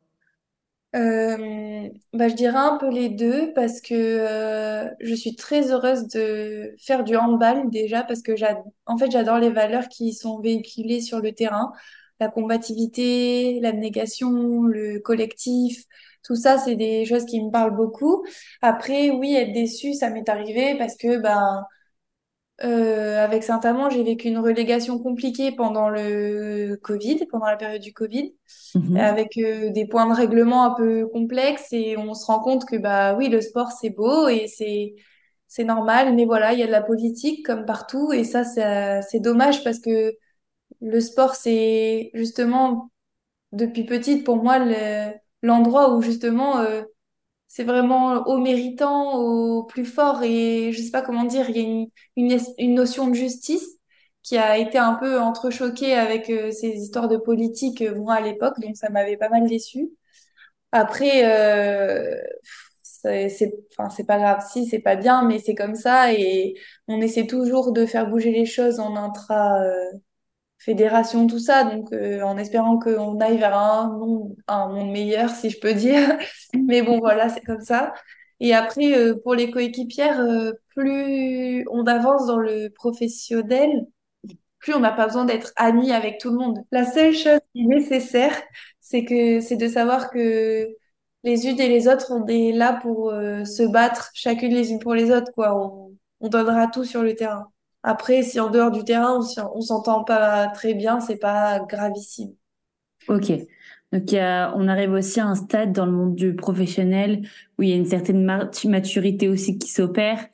Euh, 0.96 1.90
bah, 2.14 2.28
je 2.30 2.36
dirais 2.36 2.56
un 2.58 2.78
peu 2.78 2.88
les 2.90 3.10
deux 3.10 3.52
parce 3.54 3.82
que 3.82 3.96
euh, 3.96 4.88
je 5.00 5.16
suis 5.16 5.36
très 5.36 5.72
heureuse 5.72 6.08
de 6.08 6.76
faire 6.80 7.04
du 7.04 7.16
handball 7.16 7.70
déjà 7.72 8.04
parce 8.04 8.22
que 8.22 8.36
j'ad... 8.36 8.58
en 8.86 8.98
fait 8.98 9.10
j'adore 9.10 9.40
les 9.40 9.50
valeurs 9.50 9.88
qui 9.90 10.14
sont 10.14 10.40
véhiculées 10.40 11.02
sur 11.02 11.20
le 11.20 11.32
terrain, 11.34 11.72
la 12.20 12.28
combativité, 12.30 13.60
l'abnégation, 13.60 14.64
le 14.64 15.00
collectif, 15.00 15.84
tout 16.24 16.36
ça 16.36 16.60
c'est 16.60 16.76
des 16.76 17.06
choses 17.06 17.26
qui 17.26 17.42
me 17.44 17.50
parlent 17.52 17.76
beaucoup. 17.76 18.24
Après 18.62 19.10
oui 19.10 19.34
être 19.34 19.52
déçue 19.52 19.96
ça 19.96 20.12
m'est 20.12 20.30
arrivé 20.30 20.76
parce 20.78 20.96
que 20.96 21.18
ben 21.18 21.66
euh, 22.64 23.24
avec 23.24 23.44
Saint-Amand 23.44 23.90
j'ai 23.90 24.04
vécu 24.04 24.28
une 24.28 24.38
relégation 24.40 25.00
compliquée 25.00 25.52
pendant 25.52 25.90
le 25.90 26.76
Covid, 26.84 27.26
pendant 27.32 27.48
la 27.48 27.58
période 27.58 27.82
du 27.82 27.94
Covid 27.94 28.34
Mhm. 28.76 28.96
avec 28.96 29.38
euh, 29.38 29.72
des 29.72 29.88
points 29.88 30.08
de 30.10 30.16
règlement 30.16 30.66
un 30.66 30.76
peu 30.76 31.08
complexes 31.08 31.70
et 31.74 31.98
on 31.98 32.14
se 32.16 32.26
rend 32.28 32.42
compte 32.42 32.66
que 32.66 32.78
bah 32.78 33.16
oui, 33.16 33.30
le 33.30 33.42
sport 33.42 33.72
c'est 33.72 33.90
beau 33.92 34.28
et 34.28 34.48
c'est 34.48 34.96
c'est 35.48 35.64
normal, 35.66 36.16
mais 36.16 36.26
voilà, 36.26 36.54
il 36.54 36.60
y 36.60 36.64
a 36.64 36.68
de 36.68 36.72
la 36.72 36.82
politique 36.82 37.46
comme 37.46 37.66
partout 37.66 38.12
et 38.14 38.24
ça 38.26 38.44
c'est 38.46 39.20
dommage 39.22 39.64
parce 39.64 39.80
que 39.80 40.14
le 40.82 41.00
sport, 41.02 41.36
c'est 41.36 42.12
justement 42.14 42.92
depuis 43.52 43.86
petite 43.86 44.26
pour 44.26 44.38
moi 44.44 44.60
le- 44.60 45.14
l'endroit 45.44 45.96
où 45.96 46.02
justement 46.02 46.60
euh, 46.60 46.84
c'est 47.54 47.66
vraiment 47.66 48.24
au 48.28 48.40
méritant, 48.40 49.14
au 49.16 49.64
plus 49.64 49.86
fort 49.86 50.24
et 50.24 50.72
je 50.74 50.82
sais 50.82 50.90
pas 50.90 51.04
comment 51.04 51.24
dire, 51.24 51.52
il 51.52 51.58
y 51.58 51.60
a 51.60 51.64
une, 51.64 51.88
une, 52.58 52.74
notion 52.74 53.08
de 53.08 53.14
justice 53.14 53.78
qui 54.24 54.38
a 54.40 54.58
été 54.58 54.80
un 54.80 54.96
peu 54.96 55.20
entrechoquée 55.20 55.94
avec 55.94 56.32
euh, 56.32 56.50
ces 56.50 56.70
histoires 56.70 57.08
de 57.08 57.18
politique 57.18 57.84
euh, 57.84 57.96
moi 57.96 58.16
à 58.16 58.22
l'époque, 58.22 58.60
donc 58.60 58.76
ça 58.76 58.90
m'avait 58.90 59.18
pas 59.18 59.30
mal 59.30 59.48
déçue. 59.48 59.92
Après, 60.72 61.26
euh, 61.26 62.20
c'est, 62.82 63.54
enfin, 63.78 64.04
pas 64.04 64.18
grave 64.18 64.44
si 64.52 64.66
c'est 64.66 64.80
pas 64.80 64.96
bien, 64.96 65.24
mais 65.24 65.38
c'est 65.38 65.56
comme 65.56 65.76
ça 65.76 66.12
et 66.12 66.56
on 66.88 67.02
essaie 67.02 67.28
toujours 67.28 67.72
de 67.72 67.86
faire 67.86 68.10
bouger 68.10 68.32
les 68.32 68.46
choses 68.46 68.80
en 68.80 68.96
intra. 68.96 69.62
Fédération, 70.64 71.28
tout 71.28 71.40
ça, 71.40 71.64
donc 71.64 71.92
euh, 71.94 72.22
en 72.22 72.38
espérant 72.38 72.80
qu'on 72.80 73.20
aille 73.20 73.38
vers 73.38 73.58
un 73.58 73.90
monde, 73.98 74.36
un 74.48 74.68
monde 74.70 74.92
meilleur, 74.92 75.30
si 75.30 75.50
je 75.50 75.60
peux 75.60 75.74
dire. 75.74 76.18
Mais 76.54 76.82
bon, 76.82 77.00
voilà, 77.00 77.30
c'est 77.30 77.42
comme 77.42 77.62
ça. 77.62 77.94
Et 78.40 78.54
après, 78.54 78.98
euh, 78.98 79.16
pour 79.24 79.36
les 79.36 79.52
coéquipières, 79.52 80.20
euh, 80.20 80.52
plus 80.76 81.66
on 81.72 81.86
avance 81.88 82.28
dans 82.28 82.38
le 82.40 82.70
professionnel, 82.70 83.70
plus 84.60 84.74
on 84.76 84.80
n'a 84.80 84.92
pas 84.92 85.08
besoin 85.08 85.26
d'être 85.26 85.52
amis 85.56 85.92
avec 85.92 86.20
tout 86.20 86.30
le 86.32 86.38
monde. 86.38 86.60
La 86.72 86.86
seule 86.86 87.14
chose 87.14 87.40
qui 87.54 87.62
est 87.64 87.66
nécessaire, 87.68 88.36
c'est 88.82 89.06
que 89.06 89.42
c'est 89.42 89.58
de 89.58 89.68
savoir 89.68 90.10
que 90.12 90.68
les 91.24 91.48
unes 91.48 91.60
et 91.60 91.70
les 91.70 91.88
autres, 91.88 92.12
on 92.12 92.26
est 92.28 92.52
là 92.54 92.80
pour 92.82 93.12
euh, 93.12 93.46
se 93.46 93.64
battre 93.64 94.12
chacune 94.14 94.54
les 94.54 94.72
unes 94.72 94.80
pour 94.80 94.94
les 94.96 95.12
autres, 95.12 95.32
quoi. 95.34 95.56
On, 95.56 95.98
on 96.22 96.30
donnera 96.30 96.68
tout 96.68 96.86
sur 96.86 97.04
le 97.04 97.16
terrain. 97.16 97.53
Après, 97.84 98.24
si 98.24 98.40
en 98.40 98.50
dehors 98.50 98.72
du 98.72 98.84
terrain, 98.84 99.20
on, 99.56 99.62
s'entend 99.62 100.04
pas 100.04 100.48
très 100.50 100.74
bien, 100.74 101.00
c'est 101.00 101.18
pas 101.18 101.60
gravissime. 101.62 102.36
Ok. 103.08 103.32
Donc, 103.92 104.14
a- 104.14 104.54
on 104.56 104.68
arrive 104.68 104.92
aussi 104.94 105.20
à 105.20 105.28
un 105.28 105.36
stade 105.36 105.72
dans 105.74 105.86
le 105.86 105.92
monde 105.92 106.16
du 106.16 106.36
professionnel 106.36 107.28
où 107.58 107.64
il 107.64 107.70
y 107.70 107.74
a 107.74 107.76
une 107.76 107.86
certaine 107.86 108.24
ma- 108.24 108.50
maturité 108.66 109.28
aussi 109.30 109.58
qui 109.60 109.70
s'opère. 109.70 110.26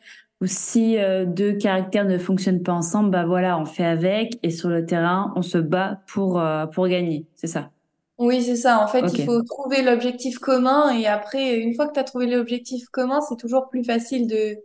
Où 0.42 0.46
si 0.46 0.98
euh, 0.98 1.26
deux 1.26 1.54
caractères 1.58 2.06
ne 2.06 2.18
fonctionnent 2.18 2.64
pas 2.64 2.72
ensemble, 2.74 3.10
bah 3.12 3.26
voilà, 3.26 3.60
on 3.60 3.66
fait 3.66 3.84
avec 3.84 4.40
et 4.44 4.52
sur 4.52 4.70
le 4.70 4.86
terrain, 4.86 5.34
on 5.36 5.42
se 5.42 5.58
bat 5.58 6.02
pour 6.08 6.40
euh, 6.40 6.66
pour 6.68 6.88
gagner. 6.88 7.28
C'est 7.36 7.48
ça? 7.48 7.72
Oui, 8.18 8.44
c'est 8.44 8.58
ça. 8.58 8.80
En 8.84 8.88
fait, 8.88 9.14
il 9.14 9.22
faut 9.24 9.42
trouver 9.44 9.82
l'objectif 9.82 10.40
commun 10.40 10.92
et 10.92 11.08
après, 11.08 11.58
une 11.58 11.74
fois 11.74 11.88
que 11.88 11.94
tu 11.94 12.00
as 12.00 12.04
trouvé 12.04 12.28
l'objectif 12.28 12.86
commun, 12.90 13.22
c'est 13.22 13.38
toujours 13.38 13.70
plus 13.70 13.84
facile 13.84 14.28
de, 14.28 14.58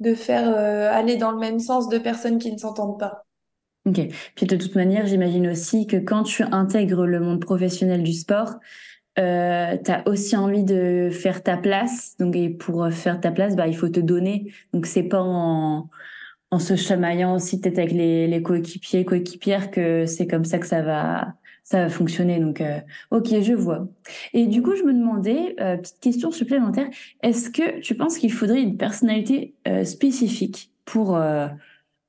de 0.00 0.14
faire 0.14 0.48
euh, 0.48 0.90
aller 0.92 1.16
dans 1.16 1.30
le 1.32 1.38
même 1.38 1.58
sens 1.58 1.88
deux 1.88 2.02
personnes 2.02 2.38
qui 2.38 2.52
ne 2.52 2.58
s'entendent 2.58 2.98
pas. 2.98 3.24
Ok. 3.86 4.00
Puis 4.34 4.46
de 4.46 4.56
toute 4.56 4.74
manière, 4.74 5.06
j'imagine 5.06 5.48
aussi 5.48 5.86
que 5.86 5.96
quand 5.96 6.22
tu 6.22 6.42
intègres 6.42 7.06
le 7.06 7.20
monde 7.20 7.40
professionnel 7.40 8.02
du 8.02 8.12
sport, 8.12 8.56
euh, 9.18 9.76
tu 9.84 9.90
as 9.90 10.06
aussi 10.06 10.36
envie 10.36 10.62
de 10.62 11.08
faire 11.10 11.42
ta 11.42 11.56
place. 11.56 12.14
Donc, 12.18 12.36
et 12.36 12.50
pour 12.50 12.88
faire 12.92 13.20
ta 13.20 13.30
place, 13.30 13.56
bah, 13.56 13.66
il 13.66 13.76
faut 13.76 13.88
te 13.88 14.00
donner. 14.00 14.52
Donc, 14.72 14.86
c'est 14.86 15.02
pas 15.02 15.22
en, 15.22 15.88
en 16.50 16.58
se 16.58 16.76
chamaillant 16.76 17.34
aussi 17.34 17.60
peut-être 17.60 17.78
avec 17.78 17.92
les, 17.92 18.26
les 18.26 18.42
coéquipiers, 18.42 19.04
coéquipières 19.04 19.70
que 19.70 20.06
c'est 20.06 20.26
comme 20.26 20.44
ça 20.44 20.58
que 20.58 20.66
ça 20.66 20.82
va, 20.82 21.34
ça 21.70 21.82
va 21.82 21.90
fonctionner. 21.90 22.40
Donc, 22.40 22.62
euh, 22.62 22.80
ok, 23.10 23.28
je 23.42 23.52
vois. 23.52 23.86
Et 24.32 24.46
du 24.46 24.62
coup, 24.62 24.74
je 24.74 24.84
me 24.84 24.94
demandais, 24.94 25.54
euh, 25.60 25.76
petite 25.76 26.00
question 26.00 26.30
supplémentaire, 26.30 26.88
est-ce 27.22 27.50
que 27.50 27.80
tu 27.80 27.94
penses 27.94 28.16
qu'il 28.16 28.32
faudrait 28.32 28.62
une 28.62 28.78
personnalité 28.78 29.54
euh, 29.66 29.84
spécifique 29.84 30.70
pour 30.86 31.16
euh, 31.16 31.46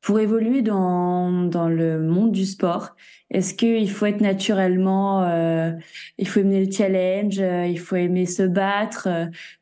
pour 0.02 0.22
évoluer 0.22 0.62
dans, 0.62 1.30
dans 1.30 1.68
le 1.68 2.00
monde 2.00 2.32
du 2.32 2.46
sport, 2.46 2.96
est-ce 3.32 3.54
qu'il 3.54 3.92
faut 3.92 4.06
être 4.06 4.22
naturellement, 4.22 5.24
euh, 5.24 5.74
il 6.18 6.26
faut 6.26 6.40
aimer 6.40 6.64
le 6.66 6.72
challenge, 6.72 7.38
euh, 7.42 7.66
il 7.66 7.78
faut 7.78 7.98
aimer 7.98 8.26
se 8.26 8.44
battre, 8.44 9.10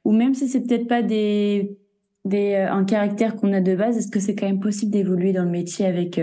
ou 0.05 0.11
même 0.11 0.35
si 0.35 0.47
c'est 0.47 0.61
peut-être 0.61 0.87
pas 0.87 1.01
des, 1.01 1.75
des, 2.23 2.53
un 2.53 2.85
caractère 2.85 3.35
qu'on 3.35 3.51
a 3.51 3.61
de 3.61 3.75
base, 3.75 3.97
est-ce 3.97 4.11
que 4.11 4.19
c'est 4.19 4.35
quand 4.35 4.45
même 4.45 4.59
possible 4.59 4.91
d'évoluer 4.91 5.33
dans 5.33 5.43
le 5.43 5.49
métier 5.49 5.87
avec, 5.87 6.21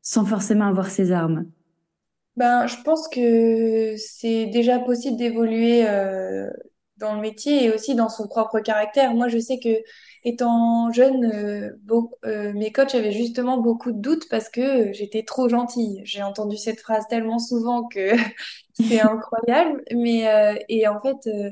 sans 0.00 0.24
forcément 0.24 0.64
avoir 0.64 0.88
ses 0.88 1.12
armes? 1.12 1.44
Ben, 2.36 2.66
je 2.66 2.76
pense 2.82 3.06
que 3.08 3.94
c'est 3.96 4.46
déjà 4.46 4.80
possible 4.80 5.16
d'évoluer 5.16 5.86
euh, 5.88 6.50
dans 6.96 7.14
le 7.14 7.20
métier 7.20 7.64
et 7.64 7.70
aussi 7.72 7.94
dans 7.94 8.08
son 8.08 8.26
propre 8.26 8.58
caractère. 8.60 9.14
Moi, 9.14 9.28
je 9.28 9.38
sais 9.38 9.60
que 9.60 9.68
étant 10.24 10.90
jeune, 10.92 11.24
euh, 11.26 11.70
euh, 12.24 12.52
mes 12.54 12.72
coachs 12.72 12.94
avaient 12.96 13.12
justement 13.12 13.58
beaucoup 13.58 13.92
de 13.92 14.00
doutes 14.00 14.28
parce 14.30 14.48
que 14.48 14.92
j'étais 14.92 15.22
trop 15.22 15.48
gentille. 15.48 16.00
J'ai 16.04 16.22
entendu 16.24 16.56
cette 16.56 16.80
phrase 16.80 17.04
tellement 17.08 17.38
souvent 17.38 17.86
que 17.86 18.10
c'est 18.74 19.00
incroyable. 19.00 19.82
Mais 19.94 20.28
euh, 20.28 20.58
et 20.68 20.88
en 20.88 21.00
fait, 21.00 21.16
euh, 21.28 21.50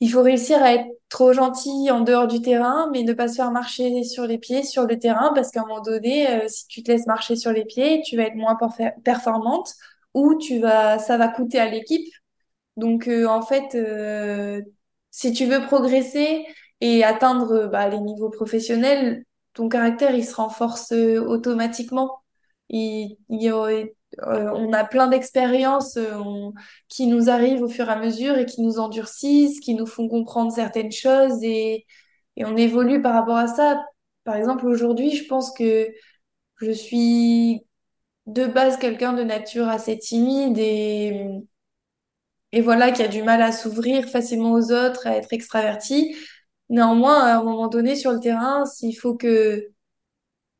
il 0.00 0.10
faut 0.10 0.22
réussir 0.22 0.62
à 0.62 0.74
être 0.74 0.86
trop 1.08 1.32
gentil 1.32 1.90
en 1.90 2.00
dehors 2.00 2.26
du 2.26 2.40
terrain, 2.40 2.88
mais 2.92 3.02
ne 3.02 3.12
pas 3.12 3.28
se 3.28 3.36
faire 3.36 3.50
marcher 3.50 4.02
sur 4.04 4.26
les 4.26 4.38
pieds 4.38 4.62
sur 4.62 4.86
le 4.86 4.98
terrain, 4.98 5.32
parce 5.34 5.50
qu'à 5.50 5.60
un 5.62 5.66
moment 5.66 5.82
donné, 5.82 6.30
euh, 6.30 6.48
si 6.48 6.66
tu 6.68 6.82
te 6.82 6.90
laisses 6.90 7.06
marcher 7.06 7.36
sur 7.36 7.52
les 7.52 7.64
pieds, 7.64 8.02
tu 8.02 8.16
vas 8.16 8.24
être 8.24 8.36
moins 8.36 8.56
performante 9.04 9.74
ou 10.14 10.36
tu 10.36 10.58
vas, 10.60 10.98
ça 10.98 11.16
va 11.18 11.28
coûter 11.28 11.58
à 11.58 11.68
l'équipe. 11.70 12.06
Donc, 12.76 13.08
euh, 13.08 13.26
en 13.26 13.42
fait, 13.42 13.74
euh, 13.74 14.62
si 15.10 15.32
tu 15.32 15.46
veux 15.46 15.66
progresser 15.66 16.46
et 16.80 17.04
atteindre 17.04 17.68
bah, 17.68 17.88
les 17.88 18.00
niveaux 18.00 18.30
professionnels, 18.30 19.24
ton 19.54 19.68
caractère, 19.68 20.14
il 20.14 20.24
se 20.24 20.34
renforce 20.34 20.92
automatiquement. 20.92 22.22
Il, 22.70 23.18
euh, 24.22 24.50
on 24.54 24.72
a 24.72 24.84
plein 24.84 25.08
d'expériences 25.08 25.96
euh, 25.96 26.50
qui 26.88 27.06
nous 27.06 27.30
arrivent 27.30 27.62
au 27.62 27.68
fur 27.68 27.88
et 27.88 27.92
à 27.92 27.96
mesure 27.96 28.36
et 28.38 28.46
qui 28.46 28.62
nous 28.62 28.78
endurcissent, 28.78 29.60
qui 29.60 29.74
nous 29.74 29.86
font 29.86 30.08
comprendre 30.08 30.52
certaines 30.52 30.92
choses 30.92 31.42
et, 31.42 31.86
et 32.36 32.44
on 32.44 32.56
évolue 32.56 33.02
par 33.02 33.14
rapport 33.14 33.36
à 33.36 33.46
ça. 33.46 33.80
Par 34.24 34.36
exemple, 34.36 34.66
aujourd'hui, 34.66 35.12
je 35.16 35.26
pense 35.26 35.52
que 35.52 35.88
je 36.56 36.70
suis 36.70 37.62
de 38.26 38.46
base 38.46 38.78
quelqu'un 38.78 39.12
de 39.12 39.22
nature 39.24 39.68
assez 39.68 39.98
timide 39.98 40.58
et 40.58 41.40
et 42.52 42.60
voilà, 42.62 42.90
qui 42.90 43.02
a 43.02 43.08
du 43.08 43.22
mal 43.22 43.42
à 43.42 43.52
s'ouvrir 43.52 44.08
facilement 44.08 44.52
aux 44.52 44.72
autres, 44.72 45.06
à 45.06 45.16
être 45.16 45.32
extraverti. 45.32 46.16
Néanmoins, 46.68 47.22
à 47.22 47.38
un 47.38 47.44
moment 47.44 47.68
donné, 47.68 47.96
sur 47.96 48.12
le 48.12 48.20
terrain, 48.20 48.64
s'il 48.66 48.96
faut 48.96 49.14
que, 49.16 49.68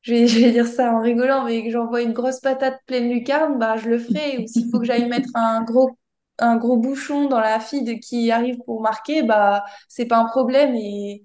je 0.02 0.12
vais, 0.14 0.26
je 0.28 0.38
vais 0.40 0.52
dire 0.52 0.66
ça 0.66 0.92
en 0.92 1.00
rigolant, 1.00 1.44
mais 1.44 1.62
que 1.64 1.70
j'envoie 1.70 2.02
une 2.02 2.12
grosse 2.12 2.40
patate 2.40 2.80
pleine 2.86 3.10
lucarne, 3.10 3.58
bah, 3.58 3.76
je 3.76 3.88
le 3.88 3.98
ferai. 3.98 4.38
Ou 4.38 4.46
s'il 4.46 4.68
faut 4.70 4.78
que 4.80 4.86
j'aille 4.86 5.08
mettre 5.08 5.30
un 5.34 5.62
gros, 5.64 5.90
un 6.38 6.56
gros 6.56 6.76
bouchon 6.76 7.28
dans 7.28 7.40
la 7.40 7.60
fille 7.60 8.00
qui 8.00 8.30
arrive 8.30 8.58
pour 8.64 8.80
marquer, 8.82 9.22
bah, 9.22 9.64
c'est 9.88 10.06
pas 10.06 10.18
un 10.18 10.26
problème. 10.26 10.74
Et, 10.76 11.24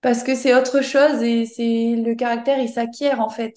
parce 0.00 0.22
que 0.22 0.34
c'est 0.34 0.54
autre 0.54 0.82
chose 0.82 1.22
et 1.22 1.46
c'est 1.46 1.96
le 1.96 2.14
caractère, 2.14 2.58
il 2.58 2.68
s'acquiert 2.68 3.20
en 3.20 3.30
fait. 3.30 3.54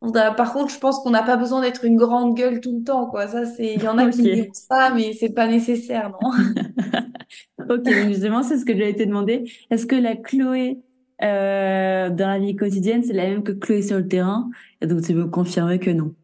On 0.00 0.10
a- 0.14 0.32
par 0.34 0.52
contre, 0.52 0.72
je 0.74 0.78
pense 0.78 0.98
qu'on 1.00 1.10
n'a 1.10 1.22
pas 1.22 1.36
besoin 1.36 1.60
d'être 1.62 1.84
une 1.84 1.96
grande 1.96 2.36
gueule 2.36 2.60
tout 2.60 2.76
le 2.78 2.84
temps, 2.84 3.06
quoi. 3.08 3.28
Ça, 3.28 3.46
c'est, 3.46 3.74
il 3.74 3.82
y 3.82 3.88
en 3.88 3.96
a 3.98 4.06
qui 4.08 4.28
diront 4.28 4.48
Ok. 4.48 4.54
ça, 4.54 4.90
mais 4.94 5.12
c'est 5.14 5.30
pas 5.32 5.46
nécessaire, 5.46 6.10
non? 6.10 6.18
Ok, 7.70 7.88
justement, 8.08 8.42
c'est 8.42 8.58
ce 8.58 8.64
que 8.64 8.72
j'allais 8.72 8.94
te 8.94 9.02
demander. 9.02 9.44
Est-ce 9.70 9.86
que 9.86 9.96
la 9.96 10.16
Chloé 10.16 10.80
euh, 11.24 12.10
dans 12.10 12.28
la 12.28 12.38
vie 12.38 12.56
quotidienne, 12.56 13.02
c'est 13.02 13.12
la 13.12 13.24
même 13.24 13.42
que 13.42 13.52
Chloé 13.52 13.82
sur 13.82 13.96
le 13.96 14.06
terrain? 14.06 14.50
Et 14.80 14.86
donc, 14.86 15.02
tu 15.02 15.12
veux 15.14 15.24
me 15.24 15.28
confirmer 15.28 15.78
que 15.78 15.90
non. 15.90 16.14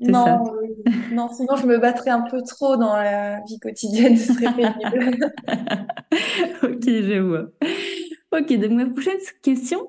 Ça. 0.00 0.10
Non, 0.10 0.44
euh, 0.44 0.90
non, 1.12 1.28
sinon 1.32 1.56
je 1.56 1.66
me 1.66 1.78
battrais 1.78 2.10
un 2.10 2.20
peu 2.20 2.42
trop 2.42 2.76
dans 2.76 2.94
la 2.94 3.40
vie 3.48 3.58
quotidienne, 3.58 4.16
ce 4.16 4.34
serait 4.34 4.52
pénible. 4.54 5.32
Ok, 6.62 6.84
je 6.84 7.18
vois. 7.18 7.46
Ok, 8.32 8.52
donc 8.58 8.72
ma 8.72 8.86
prochaine 8.86 9.18
question, 9.42 9.80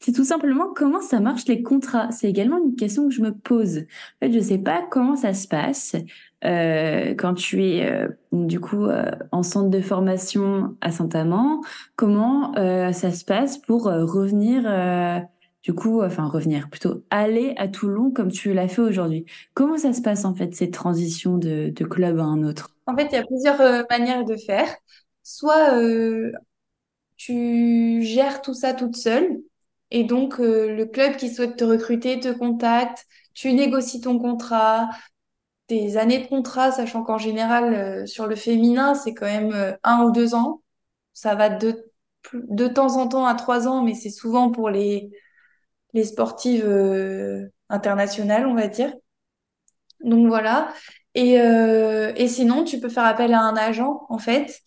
c'est 0.00 0.12
tout 0.12 0.24
simplement 0.24 0.66
comment 0.74 1.00
ça 1.00 1.20
marche 1.20 1.46
les 1.46 1.62
contrats. 1.62 2.10
C'est 2.12 2.28
également 2.28 2.58
une 2.58 2.76
question 2.76 3.08
que 3.08 3.14
je 3.14 3.22
me 3.22 3.32
pose. 3.32 3.78
En 3.78 4.26
fait, 4.26 4.32
je 4.32 4.40
sais 4.40 4.58
pas 4.58 4.86
comment 4.90 5.16
ça 5.16 5.32
se 5.32 5.48
passe 5.48 5.96
euh, 6.46 7.14
quand 7.14 7.34
tu 7.34 7.64
es 7.64 7.90
euh, 7.90 8.08
du 8.32 8.60
coup 8.60 8.86
euh, 8.86 9.10
en 9.32 9.42
centre 9.42 9.68
de 9.68 9.80
formation 9.80 10.76
à 10.80 10.92
Saint-Amand. 10.92 11.60
Comment 11.96 12.52
ça 12.54 13.10
se 13.12 13.24
passe 13.24 13.58
pour 13.58 13.84
revenir 13.84 14.62
du 15.62 15.74
coup, 15.74 16.02
enfin 16.02 16.26
revenir 16.26 16.70
plutôt 16.70 17.04
aller 17.10 17.54
à 17.56 17.66
Toulon 17.66 18.10
comme 18.12 18.30
tu 18.30 18.52
l'as 18.52 18.68
fait 18.68 18.82
aujourd'hui? 18.82 19.24
Comment 19.54 19.76
ça 19.76 19.92
se 19.92 20.00
passe 20.00 20.24
en 20.24 20.34
fait 20.34 20.54
cette 20.54 20.72
transition 20.72 21.38
de, 21.38 21.70
club 21.84 22.18
à 22.18 22.24
un 22.24 22.42
autre? 22.44 22.70
En 22.86 22.96
fait, 22.96 23.08
il 23.10 23.12
y 23.12 23.18
a 23.18 23.24
plusieurs 23.24 23.84
manières 23.90 24.24
de 24.24 24.36
faire. 24.36 24.68
Soit 25.22 25.72
tu 27.16 28.02
gères 28.02 28.42
tout 28.42 28.54
ça 28.54 28.74
toute 28.74 28.96
seule, 28.96 29.38
et 29.90 30.04
donc 30.04 30.38
le 30.38 30.84
club 30.84 31.16
qui 31.16 31.30
souhaite 31.30 31.56
te 31.56 31.64
recruter 31.64 32.20
te 32.20 32.32
contacte, 32.32 33.06
tu 33.34 33.52
négocies 33.52 34.00
ton 34.00 34.18
contrat, 34.18 34.88
tes 35.66 35.96
années 35.96 36.18
de 36.18 36.28
contrat, 36.28 36.72
sachant 36.72 37.02
qu'en 37.02 37.18
général, 37.18 37.74
euh, 37.74 38.06
sur 38.06 38.26
le 38.26 38.36
féminin, 38.36 38.94
c'est 38.94 39.14
quand 39.14 39.26
même 39.26 39.52
euh, 39.52 39.72
un 39.82 40.02
ou 40.04 40.10
deux 40.12 40.34
ans. 40.34 40.62
Ça 41.12 41.34
va 41.34 41.48
de, 41.48 42.68
temps 42.68 42.96
en 42.96 43.08
temps 43.08 43.26
à 43.26 43.34
trois 43.34 43.66
ans, 43.68 43.82
mais 43.82 43.94
c'est 43.94 44.10
souvent 44.10 44.50
pour 44.50 44.70
les, 44.70 45.10
sportives 46.04 46.66
euh, 46.66 47.48
internationales, 47.68 48.46
on 48.46 48.54
va 48.54 48.68
dire. 48.68 48.92
Donc 50.00 50.26
voilà. 50.28 50.72
Et, 51.14 51.36
et 51.36 52.28
sinon, 52.28 52.64
tu 52.64 52.78
peux 52.78 52.90
faire 52.90 53.06
appel 53.06 53.32
à 53.32 53.40
un 53.40 53.56
agent, 53.56 54.02
en 54.10 54.18
fait, 54.18 54.60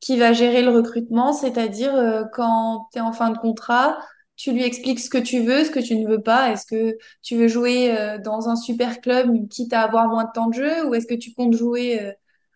qui 0.00 0.18
va 0.18 0.32
gérer 0.32 0.62
le 0.62 0.70
recrutement, 0.70 1.32
c'est-à-dire 1.32 2.26
quand 2.32 2.88
tu 2.92 2.98
es 2.98 3.00
en 3.00 3.12
fin 3.12 3.30
de 3.30 3.38
contrat, 3.38 3.98
tu 4.36 4.52
lui 4.52 4.64
expliques 4.64 5.00
ce 5.00 5.10
que 5.10 5.18
tu 5.18 5.40
veux, 5.40 5.64
ce 5.64 5.70
que 5.70 5.80
tu 5.80 5.96
ne 5.96 6.08
veux 6.08 6.22
pas. 6.22 6.50
Est-ce 6.52 6.66
que 6.66 6.96
tu 7.22 7.36
veux 7.36 7.48
jouer 7.48 7.96
euh, 7.96 8.18
dans 8.18 8.48
un 8.48 8.56
super 8.56 9.00
club, 9.00 9.48
quitte 9.48 9.72
à 9.72 9.82
avoir 9.82 10.08
moins 10.08 10.24
de 10.24 10.32
temps 10.34 10.48
de 10.48 10.54
jeu, 10.54 10.86
ou 10.86 10.94
est-ce 10.94 11.06
que 11.06 11.14
tu 11.14 11.32
comptes 11.34 11.54
jouer 11.54 12.00
euh, 12.00 12.12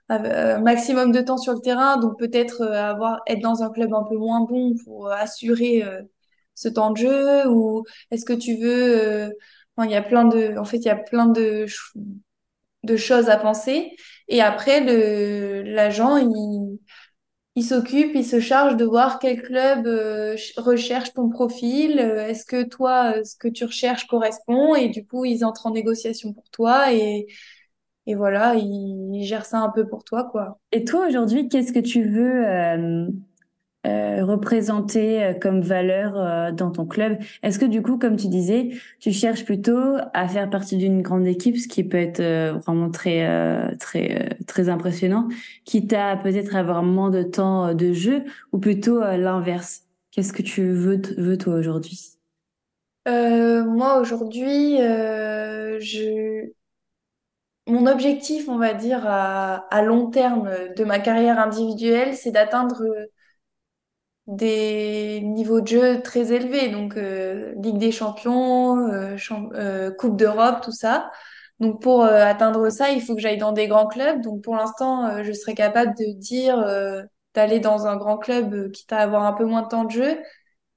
un 0.09 0.61
maximum 0.61 1.13
de 1.13 1.21
temps 1.21 1.39
sur 1.39 1.53
le 1.53 1.61
terrain, 1.61 1.97
donc 1.99 2.19
peut-être 2.19 2.65
avoir 2.65 3.21
être 3.27 3.41
dans 3.41 3.63
un 3.63 3.71
club 3.71 3.93
un 3.93 4.05
peu 4.05 4.17
moins 4.17 4.43
bon 4.43 4.75
pour 4.85 5.11
assurer 5.11 5.83
ce 6.55 6.69
temps 6.69 6.93
de 6.93 6.97
jeu, 6.99 7.49
ou 7.49 7.85
est-ce 8.13 8.25
que 8.25 8.33
tu 8.33 8.57
veux 8.57 9.33
Enfin, 9.77 9.89
il 9.89 9.93
y 9.93 9.97
a 9.97 10.03
plein 10.03 10.25
de, 10.25 10.57
en 10.59 10.65
fait, 10.65 10.79
il 10.79 10.85
y 10.85 10.89
a 10.89 10.97
plein 10.97 11.27
de, 11.27 11.67
choses 12.97 13.29
à 13.29 13.37
penser. 13.37 13.97
Et 14.29 14.41
après, 14.41 14.81
l'agent, 15.65 16.17
il, 16.17 16.79
il 17.57 17.65
s'occupe, 17.65 18.13
il 18.15 18.25
se 18.25 18.39
charge 18.39 18.77
de 18.77 18.85
voir 18.85 19.19
quel 19.19 19.43
club 19.43 19.87
euh, 19.87 20.37
recherche 20.59 21.15
ton 21.15 21.31
profil. 21.31 21.99
euh, 21.99 22.29
Est-ce 22.29 22.45
que 22.45 22.63
toi, 22.63 23.15
euh, 23.17 23.25
ce 23.25 23.35
que 23.35 23.49
tu 23.49 23.65
recherches 23.65 24.07
correspond? 24.07 24.75
Et 24.75 24.91
du 24.91 25.07
coup, 25.07 25.25
ils 25.25 25.45
entrent 25.45 25.67
en 25.67 25.73
négociation 25.73 26.35
pour 26.35 26.49
toi 26.51 26.93
et, 26.93 27.27
voilà, 28.15 28.55
ils, 28.55 29.11
ils 29.15 29.25
gèrent 29.25 29.47
ça 29.47 29.59
un 29.59 29.71
peu 29.71 29.89
pour 29.89 30.05
toi, 30.05 30.29
quoi. 30.31 30.61
Et 30.71 30.85
toi, 30.85 31.09
aujourd'hui, 31.09 31.49
qu'est-ce 31.49 31.73
que 31.73 31.81
tu 31.81 32.05
veux 32.05 32.45
euh, 33.87 34.37
euh, 34.97 35.35
comme 35.35 35.61
valeur 35.61 36.17
euh, 36.17 36.53
dans 36.53 36.71
ton 36.71 36.87
club. 36.87 37.19
Est-ce 37.43 37.59
que 37.59 37.65
du 37.65 37.83
coup, 37.83 37.99
comme 37.99 38.17
tu 38.17 38.29
disais, 38.29 38.71
tu 39.01 39.13
cherches 39.13 39.45
plutôt 39.45 39.97
à 40.15 40.29
faire 40.29 40.51
partie 40.51 40.77
d'une 40.77 41.03
grande 41.03 41.27
équipe, 41.27 41.57
ce 41.57 41.69
qui 41.69 41.85
peut 41.85 41.97
être 41.99 42.21
euh, 42.21 42.55
vraiment 42.65 42.91
très 42.91 43.77
très 43.79 44.37
très 44.47 44.69
impressionnant, 44.69 45.29
quitte 45.65 45.93
à 45.93 46.17
peut-être 46.17 46.57
avoir 46.57 46.83
moins 46.83 47.11
de 47.11 47.23
temps 47.23 47.75
de 47.75 47.93
jeu, 47.93 48.25
ou 48.53 48.59
plutôt 48.59 49.01
l'inverse? 49.01 49.83
Qu'est-ce 50.11 50.33
que 50.33 50.43
tu 50.43 50.73
veux, 50.73 51.01
veux 51.17 51.39
toi 51.39 51.55
aujourd'hui? 51.55 52.01
Moi, 53.07 54.01
aujourd'hui, 54.01 54.79
je... 54.79 56.51
mon 57.67 57.87
objectif, 57.87 58.49
on 58.49 58.59
va 58.59 58.75
dire, 58.75 59.03
à, 59.05 59.67
à 59.75 59.83
long 59.83 60.11
terme 60.11 60.51
de 60.77 60.85
ma 60.85 60.99
carrière 60.99 61.39
individuelle, 61.39 62.15
c'est 62.15 62.33
d'atteindre 62.33 62.83
des 64.27 65.21
niveaux 65.23 65.61
de 65.61 65.67
jeu 65.69 66.03
très 66.03 66.33
élevés, 66.33 66.69
donc 66.71 66.97
euh, 66.97 67.53
Ligue 67.63 67.79
des 67.79 67.93
Champions, 67.93 68.79
euh, 68.89 69.17
euh, 69.55 69.91
Coupe 69.93 70.17
d'Europe, 70.17 70.61
tout 70.63 70.73
ça. 70.73 71.11
Donc 71.61 71.81
pour 71.83 72.03
euh, 72.05 72.25
atteindre 72.25 72.69
ça, 72.71 72.91
il 72.91 73.01
faut 73.03 73.15
que 73.15 73.21
j'aille 73.21 73.39
dans 73.39 73.53
des 73.53 73.69
grands 73.69 73.87
clubs. 73.87 74.21
Donc 74.23 74.43
pour 74.43 74.57
l'instant, 74.57 75.07
euh, 75.07 75.23
je 75.23 75.33
serais 75.33 75.55
capable 75.55 75.95
de 75.97 76.13
dire 76.19 76.59
euh, 76.59 77.03
d'aller 77.35 77.61
dans 77.61 77.87
un 77.87 77.97
grand 77.97 78.19
club, 78.19 78.71
quitte 78.73 78.93
à 78.93 78.99
avoir 78.99 79.25
un 79.25 79.33
peu 79.33 79.45
moins 79.45 79.63
de 79.63 79.69
temps 79.69 79.85
de 79.85 79.91
jeu. 79.93 80.19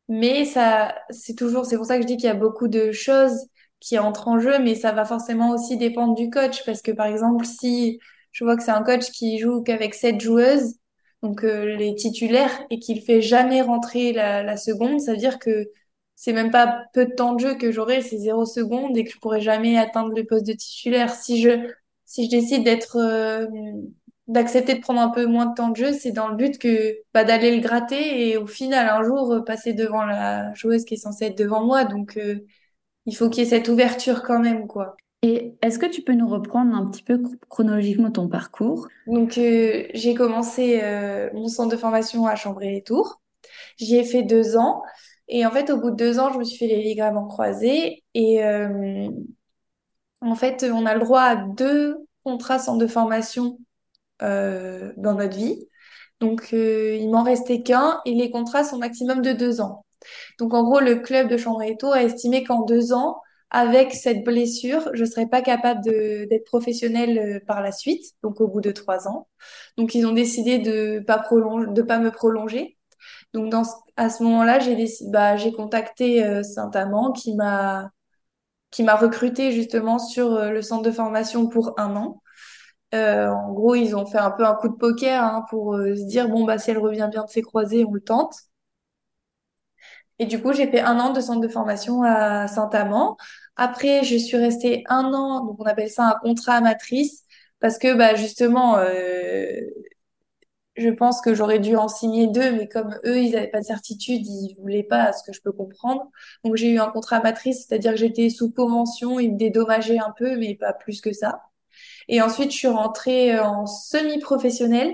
Mais 0.08 0.46
ça, 0.46 0.96
c'est 1.12 1.36
toujours, 1.36 1.66
c'est 1.66 1.78
pour 1.78 1.86
ça 1.86 1.96
que 1.98 2.02
je 2.04 2.08
dis 2.08 2.18
qu'il 2.18 2.26
y 2.26 2.30
a 2.30 2.34
beaucoup 2.36 2.68
de 2.68 2.92
choses 2.92 3.34
qui 3.80 3.98
entrent 4.00 4.28
en 4.28 4.40
jeu, 4.40 4.60
mais 4.60 4.76
ça 4.76 4.92
va 4.92 5.06
forcément 5.06 5.52
aussi 5.52 5.78
dépendre 5.78 6.16
du 6.16 6.30
coach. 6.30 6.66
Parce 6.66 6.82
que 6.82 6.92
par 6.92 7.06
exemple, 7.08 7.46
si 7.46 8.00
je 8.32 8.44
vois 8.44 8.58
que 8.58 8.64
c'est 8.64 8.72
un 8.72 8.84
coach 8.84 9.12
qui 9.12 9.38
joue 9.40 9.62
qu'avec 9.64 9.94
sept 9.94 10.20
joueuses, 10.22 10.76
donc 11.24 11.44
euh, 11.44 11.76
les 11.76 11.96
titulaires, 11.96 12.66
et 12.70 12.80
qu'il 12.80 13.02
fait 13.02 13.22
jamais 13.22 13.62
rentrer 13.62 14.14
la, 14.14 14.58
seconde, 14.58 15.00
ça 15.02 15.12
veut 15.12 15.18
dire 15.18 15.40
que 15.40 15.70
c'est 16.16 16.34
même 16.34 16.52
pas 16.52 16.84
peu 16.94 17.06
de 17.06 17.14
temps 17.14 17.34
de 17.34 17.40
jeu 17.40 17.56
que 17.56 17.72
j'aurai, 17.72 18.02
c'est 18.02 18.18
zéro 18.18 18.46
seconde 18.46 18.98
et 18.98 19.04
que 19.06 19.12
je 19.12 19.20
pourrai 19.20 19.42
jamais 19.42 19.78
atteindre 19.78 20.14
le 20.16 20.26
poste 20.26 20.46
de 20.48 20.54
titulaire. 20.54 21.14
Si 21.14 21.42
je, 21.42 21.72
si 22.06 22.26
je 22.26 22.30
décide 22.30 22.64
d'être, 22.64 22.98
euh, 22.98 23.48
d'accepter 24.28 24.76
de 24.76 24.82
prendre 24.82 25.02
un 25.02 25.10
peu 25.10 25.26
moins 25.26 25.48
de 25.48 25.56
temps 25.56 25.70
de 25.70 25.78
jeu, 25.78 25.94
c'est 25.94 26.12
dans 26.12 26.30
le 26.30 26.36
but 26.36 26.58
que 26.58 26.98
bah, 27.14 27.24
d'aller 27.24 27.56
le 27.56 27.62
gratter 27.62 28.30
et 28.30 28.38
au 28.38 28.48
final 28.48 28.88
un 28.90 29.04
jour 29.04 29.32
euh, 29.34 29.42
passer 29.42 29.74
devant 29.74 30.06
la 30.06 30.54
joueuse 30.54 30.86
qui 30.86 30.96
est 30.96 30.98
censée 30.98 31.26
être 31.26 31.38
devant 31.38 31.64
moi. 31.66 31.86
Donc 31.86 32.20
il 33.06 33.16
faut 33.16 33.30
qu'il 33.30 33.44
y 33.44 33.48
ait 33.48 33.50
cette 33.50 33.70
ouverture 33.70 34.24
quand 34.24 34.40
même, 34.40 34.68
quoi. 34.68 34.96
Et 35.22 35.58
est-ce 35.62 35.80
que 35.80 35.86
tu 35.86 36.02
peux 36.02 36.14
nous 36.14 36.30
reprendre 36.30 36.74
un 36.74 36.86
petit 36.86 37.04
peu 37.04 37.22
chronologiquement 37.50 38.10
ton 38.10 38.30
parcours? 38.30 38.88
Donc 39.06 39.38
euh, 39.38 39.84
j'ai 39.94 40.14
commencé 40.14 40.80
euh, 40.82 41.30
mon 41.34 41.48
centre 41.48 41.72
de 41.72 41.78
formation 41.78 42.26
à 42.26 42.36
Chambray-les-Tours. 42.36 43.22
J'y 43.78 43.98
ai 43.98 44.06
fait 44.06 44.24
deux 44.24 44.56
ans. 44.56 44.82
Et 45.28 45.46
en 45.46 45.52
fait, 45.52 45.70
au 45.70 45.78
bout 45.78 45.92
de 45.92 45.96
deux 45.96 46.20
ans, 46.20 46.32
je 46.32 46.40
me 46.40 46.44
suis 46.44 46.58
fait 46.58 46.68
les 46.68 46.82
ligaments 46.82 47.28
croisés. 47.28 48.04
Et 48.14 48.44
euh, 48.44 49.10
en 50.22 50.36
fait, 50.36 50.66
on 50.72 50.86
a 50.86 50.94
le 50.94 51.02
droit 51.02 51.22
à 51.22 51.36
deux 51.36 51.98
contrats 52.24 52.60
centre 52.60 52.80
de 52.80 52.88
formation 52.88 53.60
dans 54.22 55.16
notre 55.16 55.38
vie. 55.38 55.68
Donc, 56.20 56.50
il 56.52 57.10
m'en 57.10 57.24
restait 57.24 57.62
qu'un 57.62 58.02
et 58.06 58.14
les 58.14 58.32
contrats 58.32 58.66
sont 58.66 58.78
maximum 58.78 59.22
de 59.22 59.32
deux 59.32 59.62
ans. 59.62 59.86
Donc, 60.40 60.54
en 60.54 60.64
gros, 60.64 60.80
le 60.80 60.96
club 60.96 61.30
de 61.30 61.38
Chambray-les-Tours 61.38 61.94
a 61.94 62.04
estimé 62.04 62.44
qu'en 62.44 62.64
deux 62.64 62.92
ans, 62.92 63.22
avec 63.52 63.94
cette 63.94 64.24
blessure, 64.24 64.90
je 64.94 65.06
serais 65.06 65.28
pas 65.28 65.42
capable 65.42 65.82
d'être 65.84 66.46
professionnelle 66.46 67.18
euh, 67.18 67.40
par 67.46 67.62
la 67.62 67.72
suite, 67.72 68.04
donc 68.24 68.42
au 68.42 68.48
bout 68.48 68.62
de 68.62 68.72
trois 68.72 69.08
ans. 69.08 69.28
Donc, 69.78 69.96
ils 69.96 70.06
ont 70.06 70.12
décidé 70.14 70.60
de 70.60 71.00
pas 71.00 71.18
prolonger, 71.18 71.72
de 71.72 71.82
pas 71.82 72.00
me 72.00 72.12
prolonger. 72.12 72.78
Donc, 73.34 73.54
à 73.98 74.10
ce 74.10 74.24
moment-là, 74.24 74.60
j'ai 74.60 74.86
bah, 75.08 75.36
contacté 75.58 76.24
euh, 76.24 76.44
Saint-Amand 76.44 77.12
qui 77.14 77.36
m'a 77.36 77.92
qui 78.72 78.84
m'a 78.84 78.96
recruté 78.96 79.52
justement 79.52 80.00
sur 80.00 80.34
euh, 80.36 80.52
le 80.52 80.62
centre 80.62 80.84
de 80.84 80.92
formation 80.92 81.48
pour 81.48 81.74
un 81.80 81.96
an. 81.96 82.22
En 82.94 83.54
gros, 83.54 83.76
ils 83.76 83.96
ont 83.96 84.06
fait 84.06 84.18
un 84.20 84.32
peu 84.32 84.46
un 84.46 84.56
coup 84.56 84.70
de 84.70 84.76
poker 84.76 85.24
hein, 85.24 85.46
pour 85.50 85.76
se 85.76 86.08
dire, 86.08 86.30
bon, 86.30 86.46
bah, 86.46 86.58
si 86.58 86.72
elle 86.72 86.80
revient 86.80 87.08
bien 87.12 87.24
de 87.24 87.30
ses 87.30 87.42
croisés, 87.44 87.86
on 87.86 87.94
le 87.94 88.02
tente. 88.02 88.36
Et 90.20 90.26
du 90.26 90.42
coup, 90.42 90.54
j'ai 90.54 90.68
fait 90.68 90.82
un 90.82 91.00
an 91.00 91.14
de 91.14 91.22
centre 91.22 91.40
de 91.42 91.48
formation 91.48 92.04
à 92.04 92.48
Saint-Amand. 92.48 93.18
Après, 93.60 94.04
je 94.06 94.16
suis 94.18 94.38
restée 94.38 94.84
un 94.88 95.14
an, 95.14 95.46
donc 95.46 95.58
on 95.60 95.66
appelle 95.66 95.90
ça 95.90 96.06
un 96.06 96.20
contrat 96.22 96.54
amatrice, 96.56 97.24
parce 97.60 97.78
que 97.78 97.94
bah, 97.94 98.16
justement, 98.16 98.78
euh, 98.78 99.60
je 100.76 100.90
pense 100.90 101.22
que 101.22 101.34
j'aurais 101.36 101.60
dû 101.60 101.76
en 101.76 101.88
signer 101.90 102.28
deux, 102.28 102.52
mais 102.54 102.68
comme 102.68 102.98
eux, 103.06 103.18
ils 103.20 103.32
n'avaient 103.32 103.50
pas 103.50 103.60
de 103.60 103.66
certitude, 103.66 104.26
ils 104.26 104.56
voulaient 104.62 104.84
pas, 104.84 105.04
à 105.06 105.14
ce 105.14 105.24
que 105.24 105.34
je 105.34 105.42
peux 105.42 105.52
comprendre. 105.52 106.10
Donc 106.44 106.56
j'ai 106.56 106.70
eu 106.72 106.80
un 106.80 106.90
contrat 106.90 107.18
amatrice, 107.18 107.66
c'est-à-dire 107.68 107.92
que 107.92 107.98
j'étais 107.98 108.30
sous 108.30 108.52
convention, 108.52 109.20
ils 109.20 109.34
me 109.34 109.38
dédommageaient 109.38 110.00
un 110.00 110.14
peu, 110.18 110.38
mais 110.38 110.56
pas 110.56 110.74
plus 110.74 111.02
que 111.02 111.12
ça. 111.12 111.42
Et 112.10 112.22
ensuite, 112.22 112.52
je 112.52 112.58
suis 112.58 112.68
rentrée 112.68 113.36
euh, 113.36 113.44
en 113.46 113.66
semi-professionnel. 113.68 114.94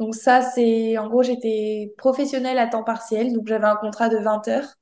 Donc 0.00 0.14
ça, 0.14 0.42
c'est 0.42 0.98
en 0.98 1.08
gros, 1.08 1.22
j'étais 1.22 1.94
professionnelle 1.98 2.58
à 2.58 2.66
temps 2.68 2.84
partiel, 2.84 3.32
donc 3.34 3.46
j'avais 3.48 3.66
un 3.66 3.76
contrat 3.76 4.08
de 4.08 4.18
20 4.18 4.48
heures. 4.48 4.74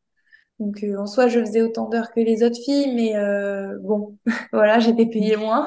Donc 0.63 0.85
euh, 0.85 0.97
en 0.97 1.07
soi, 1.07 1.27
je 1.27 1.41
faisais 1.41 1.61
autant 1.61 1.89
d'heures 1.89 2.13
que 2.13 2.21
les 2.21 2.45
autres 2.45 2.61
filles, 2.65 2.95
mais 2.95 3.17
euh, 3.17 3.77
bon, 3.81 4.17
voilà, 4.53 4.79
j'étais 4.79 5.07
payée 5.07 5.37
moins. 5.37 5.67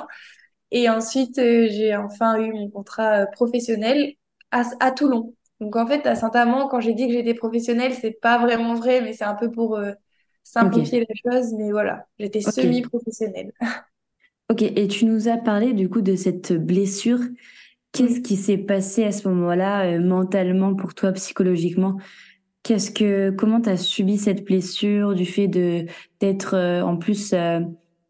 Et 0.71 0.89
ensuite, 0.89 1.37
euh, 1.37 1.67
j'ai 1.69 1.95
enfin 1.95 2.37
eu 2.39 2.51
mon 2.53 2.69
contrat 2.69 3.25
professionnel 3.27 4.13
à, 4.51 4.63
à 4.79 4.91
Toulon. 4.91 5.33
Donc 5.59 5.75
en 5.75 5.85
fait, 5.85 6.05
à 6.07 6.15
Saint-Amand, 6.15 6.69
quand 6.69 6.79
j'ai 6.79 6.93
dit 6.93 7.07
que 7.07 7.13
j'étais 7.13 7.33
professionnelle, 7.33 7.93
c'est 7.93 8.11
pas 8.11 8.37
vraiment 8.37 8.73
vrai, 8.73 9.01
mais 9.01 9.13
c'est 9.13 9.25
un 9.25 9.35
peu 9.35 9.51
pour 9.51 9.79
simplifier 10.43 11.05
la 11.07 11.31
chose. 11.31 11.53
Mais 11.57 11.71
voilà, 11.71 12.07
j'étais 12.17 12.41
semi-professionnelle. 12.41 13.51
ok. 14.49 14.61
Et 14.61 14.87
tu 14.87 15.05
nous 15.05 15.27
as 15.27 15.37
parlé 15.37 15.73
du 15.73 15.89
coup 15.89 16.01
de 16.01 16.15
cette 16.15 16.53
blessure. 16.53 17.19
Qu'est-ce 17.91 18.19
qui 18.19 18.35
s'est 18.35 18.57
passé 18.57 19.05
à 19.05 19.13
ce 19.13 19.27
moment-là, 19.29 19.97
mentalement 19.99 20.75
pour 20.75 20.93
toi, 20.93 21.13
psychologiquement? 21.13 21.97
Comment 23.37 23.61
t'as 23.61 23.77
subi 23.77 24.17
cette 24.17 24.43
blessure 24.43 25.13
du 25.13 25.25
fait 25.25 25.47
de 25.47 25.85
d'être 26.19 26.55
euh, 26.55 26.81
en 26.81 26.97
plus 26.97 27.33
euh, 27.33 27.59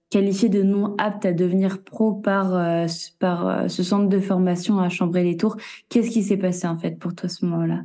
qualifié 0.10 0.48
de 0.48 0.64
non 0.64 0.96
apte 0.98 1.26
à 1.26 1.34
devenir 1.34 1.84
pro 1.84 2.14
par 2.14 2.56
euh, 2.56 2.86
par 3.20 3.70
ce 3.70 3.84
centre 3.84 4.08
de 4.08 4.20
formation 4.20 4.80
à 4.80 4.88
Chambray-les-Tours? 4.88 5.58
Qu'est-ce 5.90 6.10
qui 6.10 6.24
s'est 6.24 6.38
passé 6.38 6.68
en 6.68 6.78
fait 6.78 6.98
pour 6.98 7.14
toi 7.14 7.26
à 7.26 7.30
ce 7.30 7.46
moment-là? 7.46 7.84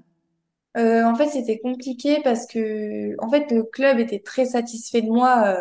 En 0.76 1.16
fait, 1.16 1.26
c'était 1.26 1.58
compliqué 1.58 2.18
parce 2.22 2.46
que, 2.46 3.16
en 3.18 3.28
fait, 3.28 3.50
le 3.50 3.64
club 3.64 3.98
était 3.98 4.20
très 4.20 4.44
satisfait 4.44 5.02
de 5.02 5.08
moi 5.08 5.56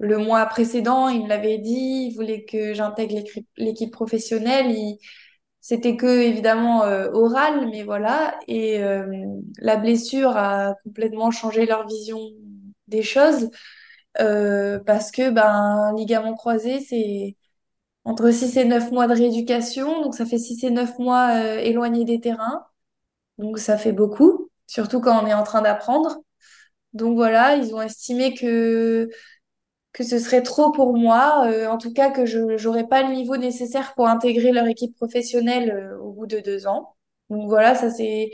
le 0.00 0.18
mois 0.18 0.44
précédent. 0.46 1.08
Il 1.08 1.22
me 1.22 1.28
l'avait 1.28 1.58
dit, 1.58 2.08
il 2.08 2.14
voulait 2.14 2.44
que 2.44 2.74
j'intègre 2.74 3.22
l'équipe 3.56 3.92
professionnelle. 3.92 4.74
C'était 5.66 5.96
que, 5.96 6.06
évidemment, 6.06 6.84
euh, 6.84 7.10
oral, 7.12 7.70
mais 7.70 7.84
voilà. 7.84 8.38
Et 8.48 8.84
euh, 8.84 9.06
la 9.58 9.76
blessure 9.78 10.36
a 10.36 10.74
complètement 10.84 11.30
changé 11.30 11.64
leur 11.64 11.86
vision 11.86 12.20
des 12.88 13.02
choses 13.02 13.48
euh, 14.20 14.78
parce 14.86 15.10
que, 15.10 15.30
ben, 15.30 15.94
ligament 15.96 16.34
croisé, 16.34 16.80
c'est 16.80 17.36
entre 18.04 18.30
6 18.32 18.56
et 18.58 18.64
9 18.66 18.92
mois 18.92 19.06
de 19.08 19.14
rééducation. 19.14 20.02
Donc, 20.02 20.14
ça 20.14 20.26
fait 20.26 20.38
6 20.38 20.64
et 20.64 20.70
9 20.70 20.98
mois 20.98 21.36
euh, 21.36 21.58
éloigné 21.60 22.04
des 22.04 22.20
terrains. 22.20 22.66
Donc 23.38 23.58
ça 23.58 23.78
fait 23.78 23.92
beaucoup, 23.92 24.50
surtout 24.66 25.00
quand 25.00 25.22
on 25.22 25.26
est 25.26 25.34
en 25.34 25.42
train 25.44 25.62
d'apprendre. 25.62 26.18
Donc 26.92 27.16
voilà, 27.16 27.56
ils 27.56 27.74
ont 27.74 27.82
estimé 27.82 28.34
que 28.34 29.08
que 29.94 30.04
ce 30.04 30.18
serait 30.20 30.42
trop 30.42 30.72
pour 30.72 30.96
moi, 30.98 31.46
euh, 31.48 31.68
en 31.68 31.78
tout 31.78 31.92
cas 31.94 32.10
que 32.12 32.26
je 32.26 32.40
n'aurais 32.64 32.88
pas 32.88 33.02
le 33.04 33.14
niveau 33.14 33.38
nécessaire 33.38 33.94
pour 33.96 34.08
intégrer 34.08 34.52
leur 34.52 34.66
équipe 34.68 34.96
professionnelle 34.96 35.70
euh, 35.72 35.98
au 36.00 36.12
bout 36.12 36.26
de 36.28 36.40
deux 36.40 36.66
ans. 36.68 36.96
Donc 37.30 37.48
voilà, 37.48 37.76
ça 37.76 37.90
c'est 37.90 38.32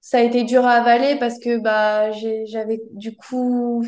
ça 0.00 0.18
a 0.18 0.22
été 0.22 0.44
dur 0.44 0.66
à 0.66 0.72
avaler 0.74 1.16
parce 1.18 1.38
que 1.40 1.58
bah 1.58 2.12
j'avais 2.12 2.80
du 2.92 3.16
coup 3.16 3.84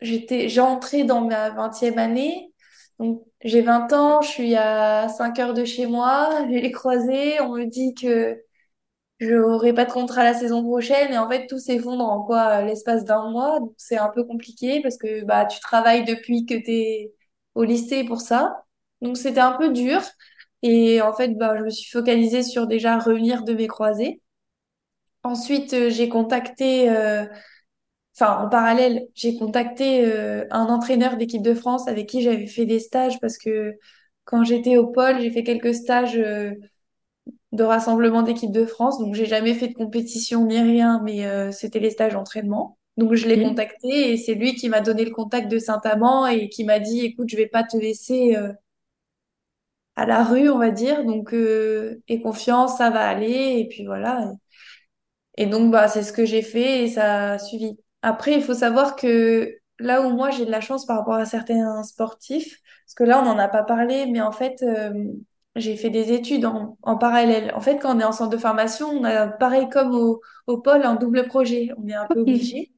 j'étais 0.00 0.48
j'entrais 0.48 1.04
dans 1.04 1.22
ma 1.22 1.50
vingtième 1.50 1.98
année. 1.98 2.52
Donc 2.98 3.22
j'ai 3.42 3.62
20 3.62 3.92
ans, 3.92 4.22
je 4.22 4.28
suis 4.28 4.54
à 4.56 5.08
5 5.08 5.38
heures 5.38 5.54
de 5.54 5.64
chez 5.64 5.86
moi, 5.86 6.46
j'ai 6.50 6.60
les 6.60 6.72
croisés, 6.72 7.40
on 7.40 7.50
me 7.54 7.64
dit 7.64 7.94
que 7.94 8.42
je 9.18 9.34
n'aurai 9.34 9.72
pas 9.72 9.84
de 9.84 9.92
contrat 9.92 10.22
la 10.24 10.34
saison 10.34 10.62
prochaine 10.62 11.12
et 11.12 11.18
en 11.18 11.28
fait 11.28 11.46
tout 11.46 11.58
s'effondre 11.58 12.04
en 12.04 12.22
quoi 12.24 12.62
l'espace 12.62 13.04
d'un 13.04 13.30
mois. 13.30 13.58
C'est 13.76 13.98
un 13.98 14.08
peu 14.10 14.24
compliqué 14.24 14.80
parce 14.82 14.96
que 14.96 15.24
bah 15.24 15.44
tu 15.46 15.60
travailles 15.60 16.04
depuis 16.04 16.46
que 16.46 16.54
tu 16.54 16.70
es 16.72 17.14
au 17.54 17.64
lycée 17.64 18.04
pour 18.04 18.20
ça. 18.20 18.64
Donc 19.02 19.16
c'était 19.16 19.40
un 19.40 19.52
peu 19.52 19.70
dur 19.72 20.00
et 20.62 21.02
en 21.02 21.12
fait 21.12 21.36
bah 21.36 21.56
je 21.58 21.64
me 21.64 21.70
suis 21.70 21.90
focalisée 21.90 22.42
sur 22.42 22.66
déjà 22.68 22.98
revenir 22.98 23.42
de 23.44 23.54
mes 23.54 23.66
croisés. 23.66 24.22
Ensuite 25.22 25.72
euh, 25.74 25.90
j'ai 25.90 26.08
contacté 26.08 26.88
euh, 26.90 27.26
enfin 28.16 28.44
en 28.44 28.48
parallèle 28.48 29.08
j'ai 29.14 29.36
contacté 29.38 30.04
euh, 30.06 30.44
un 30.50 30.66
entraîneur 30.66 31.16
d'équipe 31.16 31.42
de 31.42 31.54
France 31.54 31.88
avec 31.88 32.08
qui 32.08 32.22
j'avais 32.22 32.46
fait 32.46 32.66
des 32.66 32.80
stages 32.80 33.20
parce 33.20 33.38
que 33.38 33.74
quand 34.24 34.44
j'étais 34.44 34.76
au 34.76 34.88
pôle 34.88 35.20
j'ai 35.20 35.30
fait 35.30 35.44
quelques 35.44 35.74
stages 35.74 36.20
de 37.52 37.64
rassemblement 37.64 38.22
d'équipe 38.22 38.52
de 38.52 38.66
France. 38.66 38.98
Donc, 38.98 39.14
j'ai 39.14 39.26
jamais 39.26 39.54
fait 39.54 39.68
de 39.68 39.74
compétition 39.74 40.46
ni 40.46 40.60
rien, 40.60 41.00
mais 41.04 41.26
euh, 41.26 41.52
c'était 41.52 41.80
les 41.80 41.90
stages 41.90 42.12
d'entraînement. 42.14 42.78
Donc, 42.96 43.14
je 43.14 43.28
l'ai 43.28 43.42
contacté 43.42 44.12
et 44.12 44.16
c'est 44.16 44.34
lui 44.34 44.54
qui 44.54 44.68
m'a 44.68 44.80
donné 44.80 45.04
le 45.04 45.12
contact 45.12 45.48
de 45.50 45.58
Saint-Amand 45.58 46.26
et 46.26 46.48
qui 46.48 46.64
m'a 46.64 46.80
dit, 46.80 47.00
écoute, 47.00 47.28
je 47.30 47.36
vais 47.36 47.46
pas 47.46 47.62
te 47.62 47.76
laisser 47.76 48.36
euh, 48.36 48.52
à 49.96 50.06
la 50.06 50.24
rue, 50.24 50.48
on 50.50 50.58
va 50.58 50.70
dire. 50.70 51.04
Donc, 51.04 51.32
euh, 51.34 52.02
aie 52.08 52.20
confiance, 52.20 52.78
ça 52.78 52.90
va 52.90 53.06
aller. 53.08 53.56
Et 53.58 53.68
puis 53.68 53.84
voilà. 53.86 54.32
Et 55.36 55.46
donc, 55.46 55.70
bah, 55.70 55.88
c'est 55.88 56.02
ce 56.02 56.12
que 56.12 56.24
j'ai 56.24 56.42
fait 56.42 56.84
et 56.84 56.88
ça 56.88 57.32
a 57.32 57.38
suivi. 57.38 57.78
Après, 58.02 58.34
il 58.34 58.42
faut 58.42 58.54
savoir 58.54 58.96
que 58.96 59.58
là 59.78 60.02
où 60.02 60.10
moi 60.10 60.30
j'ai 60.30 60.44
de 60.44 60.50
la 60.50 60.60
chance 60.60 60.86
par 60.86 60.98
rapport 60.98 61.14
à 61.14 61.24
certains 61.24 61.82
sportifs, 61.84 62.60
parce 62.86 62.94
que 62.94 63.04
là 63.04 63.20
on 63.20 63.24
n'en 63.24 63.38
a 63.38 63.48
pas 63.48 63.62
parlé, 63.62 64.06
mais 64.06 64.20
en 64.20 64.32
fait, 64.32 64.62
euh, 64.62 65.12
j'ai 65.58 65.76
fait 65.76 65.90
des 65.90 66.12
études 66.12 66.46
en, 66.46 66.78
en, 66.82 66.96
parallèle. 66.96 67.52
En 67.54 67.60
fait, 67.60 67.78
quand 67.78 67.96
on 67.96 68.00
est 68.00 68.04
en 68.04 68.12
centre 68.12 68.30
de 68.30 68.38
formation, 68.38 68.88
on 68.90 69.04
a 69.04 69.28
pareil 69.28 69.68
comme 69.68 69.94
au, 69.94 70.20
au 70.46 70.58
pôle 70.58 70.82
un 70.84 70.94
double 70.94 71.26
projet. 71.26 71.68
On 71.76 71.86
est 71.88 71.94
un 71.94 72.06
peu 72.06 72.20
obligé. 72.20 72.72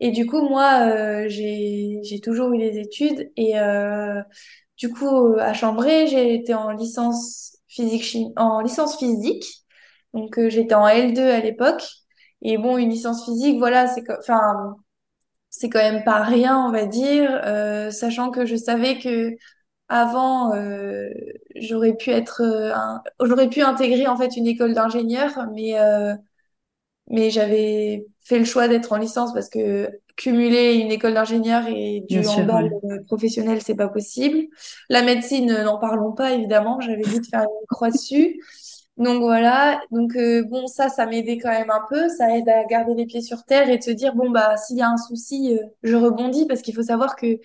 Et 0.00 0.10
du 0.10 0.26
coup, 0.26 0.42
moi, 0.48 0.88
euh, 0.88 1.26
j'ai 1.28 2.20
toujours 2.22 2.52
eu 2.52 2.58
les 2.58 2.78
études 2.78 3.30
et 3.36 3.58
euh, 3.58 4.22
du 4.76 4.90
coup 4.90 5.34
à 5.38 5.52
Chambray, 5.54 6.06
j'ai 6.06 6.34
été 6.34 6.54
en 6.54 6.70
licence 6.70 7.58
physique 7.68 8.16
en 8.36 8.60
licence 8.60 8.98
physique. 8.98 9.44
Donc 10.14 10.38
euh, 10.38 10.50
j'étais 10.50 10.74
en 10.74 10.86
L2 10.86 11.20
à 11.20 11.40
l'époque. 11.40 11.84
Et 12.42 12.58
bon, 12.58 12.78
une 12.78 12.90
licence 12.90 13.24
physique, 13.24 13.58
voilà, 13.58 13.88
c'est 13.88 14.04
enfin 14.18 14.76
c'est 15.50 15.68
quand 15.70 15.80
même 15.80 16.04
pas 16.04 16.22
rien, 16.22 16.58
on 16.66 16.72
va 16.72 16.86
dire, 16.86 17.40
euh, 17.44 17.90
sachant 17.90 18.30
que 18.30 18.46
je 18.46 18.56
savais 18.56 18.98
que 18.98 19.30
avant, 19.88 20.54
euh, 20.54 21.08
j'aurais 21.56 21.94
pu 21.96 22.10
être, 22.10 22.42
euh, 22.42 22.72
un... 22.74 23.02
j'aurais 23.24 23.48
pu 23.48 23.62
intégrer 23.62 24.06
en 24.06 24.16
fait 24.16 24.36
une 24.36 24.46
école 24.46 24.74
d'ingénieur, 24.74 25.46
mais 25.54 25.78
euh, 25.80 26.14
mais 27.10 27.30
j'avais 27.30 28.06
fait 28.20 28.38
le 28.38 28.44
choix 28.44 28.68
d'être 28.68 28.92
en 28.92 28.96
licence 28.98 29.32
parce 29.32 29.48
que 29.48 29.88
cumuler 30.16 30.74
une 30.74 30.90
école 30.92 31.14
d'ingénieur 31.14 31.66
et 31.68 32.04
du 32.08 32.18
Bien 32.18 32.22
sûr, 32.22 32.44
handball 32.44 32.64
ouais. 32.64 32.70
euh, 32.84 33.02
professionnel, 33.06 33.62
c'est 33.62 33.76
pas 33.76 33.88
possible. 33.88 34.48
La 34.90 35.02
médecine, 35.02 35.50
euh, 35.50 35.64
n'en 35.64 35.78
parlons 35.78 36.12
pas 36.12 36.32
évidemment. 36.32 36.80
J'avais 36.80 37.04
dit 37.04 37.20
de 37.20 37.26
faire 37.26 37.42
une 37.42 37.66
croix 37.68 37.90
dessus. 37.90 38.40
Donc 38.98 39.22
voilà. 39.22 39.80
Donc 39.92 40.16
euh, 40.16 40.42
bon, 40.44 40.66
ça, 40.66 40.88
ça 40.88 41.06
m'aidait 41.06 41.38
quand 41.38 41.50
même 41.50 41.70
un 41.70 41.82
peu. 41.88 42.08
Ça 42.08 42.36
aide 42.36 42.48
à 42.48 42.64
garder 42.64 42.94
les 42.94 43.06
pieds 43.06 43.22
sur 43.22 43.44
terre 43.44 43.70
et 43.70 43.78
de 43.78 43.82
se 43.82 43.90
dire 43.92 44.14
bon 44.14 44.30
bah 44.30 44.56
s'il 44.56 44.76
y 44.78 44.82
a 44.82 44.90
un 44.90 44.96
souci, 44.96 45.56
euh, 45.56 45.64
je 45.84 45.94
rebondis 45.96 46.46
parce 46.46 46.62
qu'il 46.62 46.74
faut 46.74 46.82
savoir 46.82 47.16
que 47.16 47.38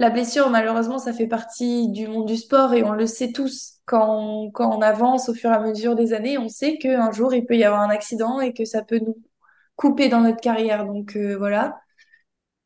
la 0.00 0.08
blessure, 0.08 0.48
malheureusement, 0.48 0.98
ça 0.98 1.12
fait 1.12 1.26
partie 1.26 1.90
du 1.90 2.08
monde 2.08 2.26
du 2.26 2.38
sport 2.38 2.72
et 2.72 2.82
on 2.82 2.92
le 2.92 3.06
sait 3.06 3.32
tous. 3.32 3.74
Quand 3.84 4.46
on, 4.46 4.50
quand 4.50 4.74
on 4.74 4.80
avance 4.80 5.28
au 5.28 5.34
fur 5.34 5.50
et 5.50 5.54
à 5.54 5.60
mesure 5.60 5.94
des 5.94 6.14
années, 6.14 6.38
on 6.38 6.48
sait 6.48 6.78
qu'un 6.78 7.12
jour, 7.12 7.34
il 7.34 7.44
peut 7.44 7.56
y 7.56 7.64
avoir 7.64 7.82
un 7.82 7.90
accident 7.90 8.40
et 8.40 8.54
que 8.54 8.64
ça 8.64 8.82
peut 8.82 8.98
nous 8.98 9.18
couper 9.76 10.08
dans 10.08 10.22
notre 10.22 10.40
carrière. 10.40 10.86
Donc 10.86 11.16
euh, 11.16 11.36
voilà. 11.36 11.76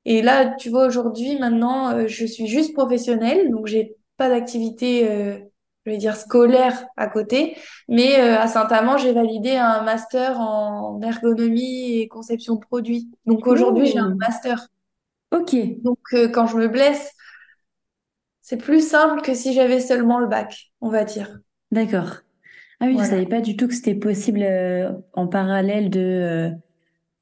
Et 0.04 0.22
là, 0.22 0.54
tu 0.54 0.70
vois, 0.70 0.86
aujourd'hui, 0.86 1.36
maintenant, 1.36 1.90
euh, 1.90 2.06
je 2.06 2.24
suis 2.24 2.46
juste 2.46 2.72
professionnelle, 2.72 3.50
donc 3.50 3.66
j'ai 3.66 3.96
pas 4.16 4.28
d'activité, 4.28 5.10
euh, 5.10 5.38
je 5.86 5.90
vais 5.90 5.96
dire 5.98 6.14
scolaire 6.14 6.86
à 6.96 7.08
côté. 7.08 7.56
Mais 7.88 8.20
euh, 8.20 8.38
à 8.38 8.46
Saint-Amand, 8.46 8.96
j'ai 8.96 9.12
validé 9.12 9.56
un 9.56 9.82
master 9.82 10.38
en 10.38 11.00
ergonomie 11.02 11.98
et 11.98 12.06
conception 12.06 12.54
de 12.54 12.60
produits. 12.60 13.10
Donc 13.26 13.48
aujourd'hui, 13.48 13.86
j'ai 13.86 13.98
un 13.98 14.14
master. 14.14 14.68
ok, 15.32 15.56
Donc 15.82 15.98
quand 16.32 16.46
je 16.46 16.58
me 16.58 16.68
blesse, 16.68 17.13
c'est 18.44 18.58
plus 18.58 18.88
simple 18.88 19.22
que 19.22 19.34
si 19.34 19.54
j'avais 19.54 19.80
seulement 19.80 20.20
le 20.20 20.28
bac, 20.28 20.72
on 20.80 20.90
va 20.90 21.04
dire. 21.04 21.40
d'accord. 21.70 22.18
Ah 22.80 22.86
oui, 22.86 22.98
je 22.98 23.04
Voilà. 23.04 23.08
savais 23.08 23.26
pas 23.26 23.40
du 23.42 23.56
tout 23.56 23.68
que 23.68 23.74
c'était 23.74 23.94
possible 23.96 24.42
euh, 24.42 24.92
en 25.14 25.28
parallèle 25.28 25.90
de, 25.90 26.00
euh, 26.00 26.50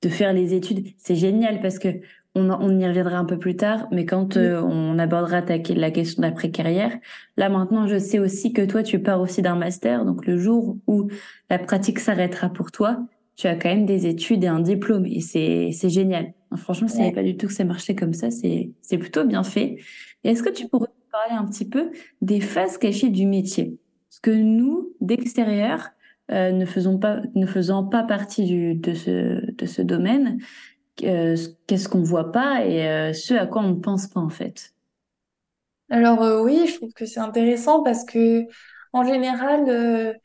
de 0.03 0.09
faire 0.09 0.33
les 0.35 0.55
études. 0.55 0.89
C'est 0.99 1.17
génial 1.17 1.61
parce 1.63 1.79
que 1.79 1.89
on, 2.37 2.51
on 2.51 2.79
y 2.81 2.87
reviendra 2.87 3.19
un 3.19 3.27
peu 3.27 3.39
plus 3.39 3.57
tard, 3.57 3.89
mais 3.93 4.07
quand 4.07 4.37
Oui. 4.37 4.39
euh, 4.39 4.63
on 4.63 4.99
abordera 4.99 5.43
ta, 5.43 5.59
la 5.59 5.91
question 5.93 6.23
d'après-carrière, 6.23 6.99
là 7.39 7.49
maintenant 7.51 7.87
je 7.89 7.99
sais 7.99 8.19
aussi 8.21 8.53
que 8.53 8.63
toi 8.67 8.83
tu 8.85 9.01
pars 9.03 9.21
aussi 9.21 9.43
d'un 9.43 9.57
master, 9.57 10.05
donc 10.07 10.27
le 10.27 10.39
jour 10.39 10.79
où 10.87 11.09
la 11.51 11.59
pratique 11.59 12.01
s'arrêtera 12.01 12.51
pour 12.51 12.73
toi, 12.73 13.07
tu 13.37 13.49
as 13.49 13.57
quand 13.57 13.71
même 13.71 13.87
des 13.87 14.07
études 14.07 14.45
et 14.45 14.49
un 14.49 14.61
diplôme 14.61 15.07
et 15.07 15.21
c'est 15.23 15.71
c'est 15.73 15.91
génial. 15.91 16.35
Franchement, 16.57 16.89
je 16.89 16.95
savais 16.95 17.11
Ouais. 17.11 17.13
pas 17.13 17.23
du 17.25 17.37
tout 17.37 17.49
que 17.49 17.55
ça 17.55 17.65
marchait 17.65 17.95
comme 17.97 18.15
ça, 18.15 18.31
c'est 18.31 18.73
c'est 18.83 18.99
plutôt 18.99 19.25
bien 19.27 19.45
fait. 19.45 19.79
Est-ce 20.25 20.43
que 20.43 20.51
tu 20.51 20.69
pourrais 20.69 20.89
parler 21.13 21.35
un 21.35 21.47
petit 21.47 21.69
peu 21.69 21.93
des 22.23 22.41
faces 22.41 22.79
cachées 22.79 23.11
du 23.11 23.27
métier? 23.27 23.79
Parce 24.11 24.21
que 24.21 24.31
nous, 24.31 24.93
d'extérieur, 25.01 25.91
euh, 26.33 26.53
ne 26.53 26.67
faisons 26.67 26.99
pas, 26.99 27.21
ne 27.35 27.47
faisant 27.47 27.85
pas 27.85 28.05
partie 28.05 28.77
de 28.77 28.95
ce, 28.95 29.41
ce 29.67 29.83
domaine, 29.83 30.39
euh, 31.05 31.37
qu'est-ce 31.67 31.89
qu'on 31.89 32.03
voit 32.03 32.33
pas 32.33 32.65
et 32.67 32.89
euh, 32.89 33.13
ce 33.13 33.35
à 33.35 33.47
quoi 33.47 33.63
on 33.63 33.71
ne 33.71 33.81
pense 33.81 34.09
pas 34.09 34.21
en 34.21 34.31
fait. 34.31 34.75
Alors 35.91 36.43
oui, 36.45 36.67
je 36.69 36.77
trouve 36.77 36.93
que 36.95 37.07
c'est 37.07 37.21
intéressant 37.21 37.83
parce 37.83 38.05
que 38.05 38.47
en 38.93 39.05
général, 39.05 40.17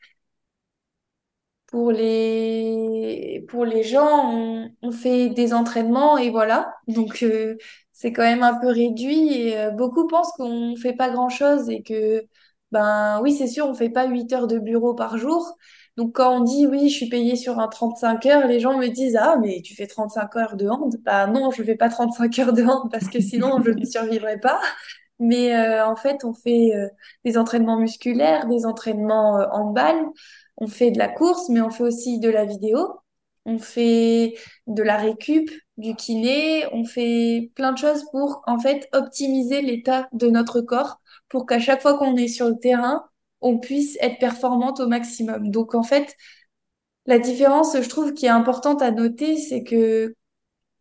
pour 1.66 1.92
les 1.92 3.44
pour 3.48 3.64
les 3.64 3.82
gens, 3.82 4.32
on, 4.34 4.70
on 4.82 4.90
fait 4.92 5.28
des 5.30 5.52
entraînements 5.52 6.16
et 6.18 6.30
voilà. 6.30 6.74
Donc 6.88 7.22
euh, 7.22 7.56
c'est 7.98 8.12
quand 8.12 8.22
même 8.22 8.44
un 8.44 8.54
peu 8.60 8.68
réduit 8.68 9.32
et 9.32 9.58
euh, 9.58 9.70
beaucoup 9.72 10.06
pensent 10.06 10.30
qu'on 10.36 10.76
fait 10.76 10.92
pas 10.92 11.10
grand-chose 11.10 11.68
et 11.68 11.82
que 11.82 12.24
ben 12.70 13.20
oui, 13.22 13.32
c'est 13.34 13.46
sûr, 13.48 13.66
on 13.66 13.74
fait 13.74 13.90
pas 13.90 14.06
8 14.06 14.32
heures 14.32 14.46
de 14.46 14.58
bureau 14.58 14.94
par 14.94 15.16
jour. 15.18 15.56
Donc 15.96 16.14
quand 16.14 16.36
on 16.38 16.44
dit 16.44 16.66
oui, 16.66 16.88
je 16.90 16.94
suis 16.96 17.08
payée 17.08 17.34
sur 17.34 17.58
un 17.58 17.66
35 17.68 18.26
heures, 18.26 18.46
les 18.46 18.60
gens 18.60 18.78
me 18.78 18.86
disent 18.88 19.16
ah 19.20 19.36
mais 19.40 19.62
tu 19.64 19.74
fais 19.74 19.86
35 19.88 20.36
heures 20.36 20.56
de 20.56 20.68
hand? 20.68 20.94
Bah 21.04 21.26
non, 21.26 21.50
je 21.50 21.62
fais 21.64 21.74
pas 21.76 21.88
35 21.88 22.38
heures 22.38 22.52
de 22.52 22.62
hand 22.62 22.88
parce 22.90 23.08
que 23.08 23.20
sinon 23.20 23.60
je 23.64 23.70
ne 23.72 23.84
survivrai 23.84 24.38
pas. 24.38 24.60
Mais 25.18 25.54
euh, 25.56 25.86
en 25.86 25.96
fait, 25.96 26.24
on 26.24 26.32
fait 26.34 26.74
euh, 26.74 26.88
des 27.24 27.38
entraînements 27.38 27.78
musculaires, 27.78 28.46
des 28.46 28.66
entraînements 28.66 29.38
euh, 29.40 29.46
en 29.52 29.72
balle, 29.72 30.04
on 30.56 30.68
fait 30.68 30.90
de 30.90 30.98
la 30.98 31.08
course, 31.08 31.48
mais 31.48 31.60
on 31.60 31.70
fait 31.70 31.82
aussi 31.84 32.20
de 32.20 32.30
la 32.30 32.44
vidéo, 32.44 32.78
on 33.48 33.58
fait 33.58 34.34
de 34.66 34.82
la 34.82 34.96
récup, 34.98 35.50
du 35.78 35.94
kiné, 35.96 36.66
on 36.72 36.84
fait 36.84 37.50
plein 37.54 37.72
de 37.72 37.78
choses 37.78 38.04
pour 38.12 38.42
en 38.46 38.58
fait 38.58 38.88
optimiser 38.92 39.62
l'état 39.62 40.08
de 40.12 40.28
notre 40.28 40.60
corps 40.60 41.00
pour 41.28 41.46
qu'à 41.46 41.58
chaque 41.58 41.80
fois 41.80 41.96
qu'on 41.98 42.16
est 42.16 42.28
sur 42.28 42.48
le 42.48 42.58
terrain, 42.58 43.04
on 43.40 43.58
puisse 43.58 43.96
être 44.00 44.18
performante 44.18 44.80
au 44.80 44.86
maximum. 44.86 45.50
Donc 45.50 45.74
en 45.74 45.82
fait, 45.82 46.14
la 47.06 47.18
différence, 47.18 47.74
je 47.80 47.88
trouve, 47.88 48.12
qui 48.12 48.26
est 48.26 48.28
importante 48.28 48.82
à 48.82 48.90
noter, 48.90 49.38
c'est 49.38 49.64
que 49.64 50.14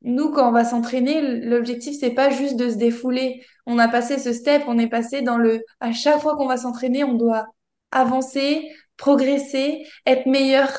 nous, 0.02 0.32
quand 0.32 0.50
on 0.50 0.52
va 0.52 0.66
s'entraîner, 0.66 1.22
l'objectif, 1.22 1.96
c'est 2.00 2.12
pas 2.12 2.30
juste 2.30 2.58
de 2.58 2.70
se 2.70 2.76
défouler. 2.76 3.44
On 3.66 3.80
a 3.80 3.88
passé 3.88 4.20
ce 4.20 4.34
step, 4.34 4.64
on 4.68 4.78
est 4.78 4.90
passé 4.90 5.22
dans 5.22 5.38
le, 5.38 5.64
à 5.80 5.94
chaque 5.94 6.22
fois 6.22 6.36
qu'on 6.36 6.48
va 6.48 6.58
s'entraîner, 6.58 7.04
on 7.06 7.14
doit 7.14 7.48
avancer, 7.92 8.70
progresser, 8.98 9.86
être 10.06 10.26
meilleur, 10.26 10.70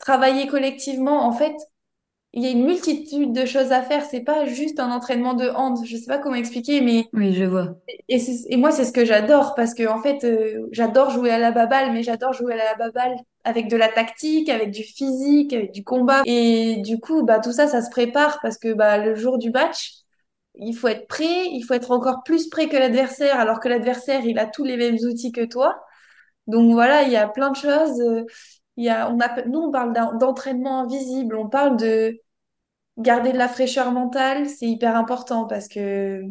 travailler 0.00 0.48
collectivement. 0.48 1.24
En 1.24 1.32
fait, 1.32 1.54
il 2.32 2.42
y 2.42 2.46
a 2.46 2.50
une 2.50 2.64
multitude 2.64 3.32
de 3.32 3.44
choses 3.44 3.72
à 3.72 3.82
faire. 3.82 4.04
C'est 4.04 4.22
pas 4.22 4.46
juste 4.46 4.80
un 4.80 4.90
entraînement 4.90 5.34
de 5.34 5.48
hand. 5.48 5.78
Je 5.84 5.96
sais 5.96 6.06
pas 6.06 6.18
comment 6.18 6.36
expliquer, 6.36 6.80
mais 6.80 7.06
Oui, 7.12 7.32
je 7.32 7.44
vois. 7.44 7.76
et, 8.08 8.56
moi, 8.56 8.70
c'est 8.70 8.84
ce 8.84 8.92
que 8.92 9.04
j'adore 9.04 9.54
parce 9.54 9.74
que 9.74 9.86
en 9.86 10.00
fait, 10.00 10.24
euh, 10.24 10.68
j'adore 10.72 11.10
jouer 11.10 11.30
à 11.30 11.38
la 11.38 11.50
baballe, 11.50 11.92
mais 11.92 12.02
j'adore 12.02 12.32
jouer 12.32 12.54
à 12.54 12.56
la 12.56 12.74
baballe 12.74 13.16
avec 13.44 13.68
de 13.68 13.76
la 13.76 13.88
tactique, 13.88 14.48
avec 14.48 14.70
du 14.70 14.82
physique, 14.82 15.52
avec 15.52 15.72
du 15.72 15.82
combat. 15.82 16.22
Et 16.24 16.76
du 16.78 17.00
coup, 17.00 17.24
bah 17.24 17.40
tout 17.40 17.52
ça, 17.52 17.66
ça 17.66 17.82
se 17.82 17.90
prépare 17.90 18.38
parce 18.42 18.58
que 18.58 18.72
bah 18.72 18.98
le 18.98 19.14
jour 19.14 19.38
du 19.38 19.50
match, 19.50 19.94
il 20.54 20.74
faut 20.74 20.88
être 20.88 21.08
prêt, 21.08 21.46
il 21.46 21.62
faut 21.62 21.74
être 21.74 21.90
encore 21.90 22.22
plus 22.24 22.48
prêt 22.48 22.68
que 22.68 22.76
l'adversaire, 22.76 23.40
alors 23.40 23.60
que 23.60 23.68
l'adversaire, 23.68 24.24
il 24.24 24.38
a 24.38 24.46
tous 24.46 24.64
les 24.64 24.76
mêmes 24.76 24.98
outils 25.02 25.32
que 25.32 25.44
toi. 25.44 25.82
Donc 26.46 26.72
voilà, 26.72 27.02
il 27.02 27.10
y 27.10 27.16
a 27.16 27.28
plein 27.28 27.50
de 27.50 27.56
choses. 27.56 28.00
On 28.88 29.18
nous, 29.48 29.58
on 29.60 29.70
parle 29.72 29.92
d'entraînement 30.18 30.80
invisible, 30.82 31.36
on 31.36 31.48
parle 31.48 31.76
de 31.76 32.18
garder 32.98 33.32
de 33.32 33.38
la 33.38 33.48
fraîcheur 33.48 33.92
mentale, 33.92 34.48
c'est 34.48 34.66
hyper 34.68 34.96
important 34.96 35.46
parce 35.46 35.68
que 35.68 36.22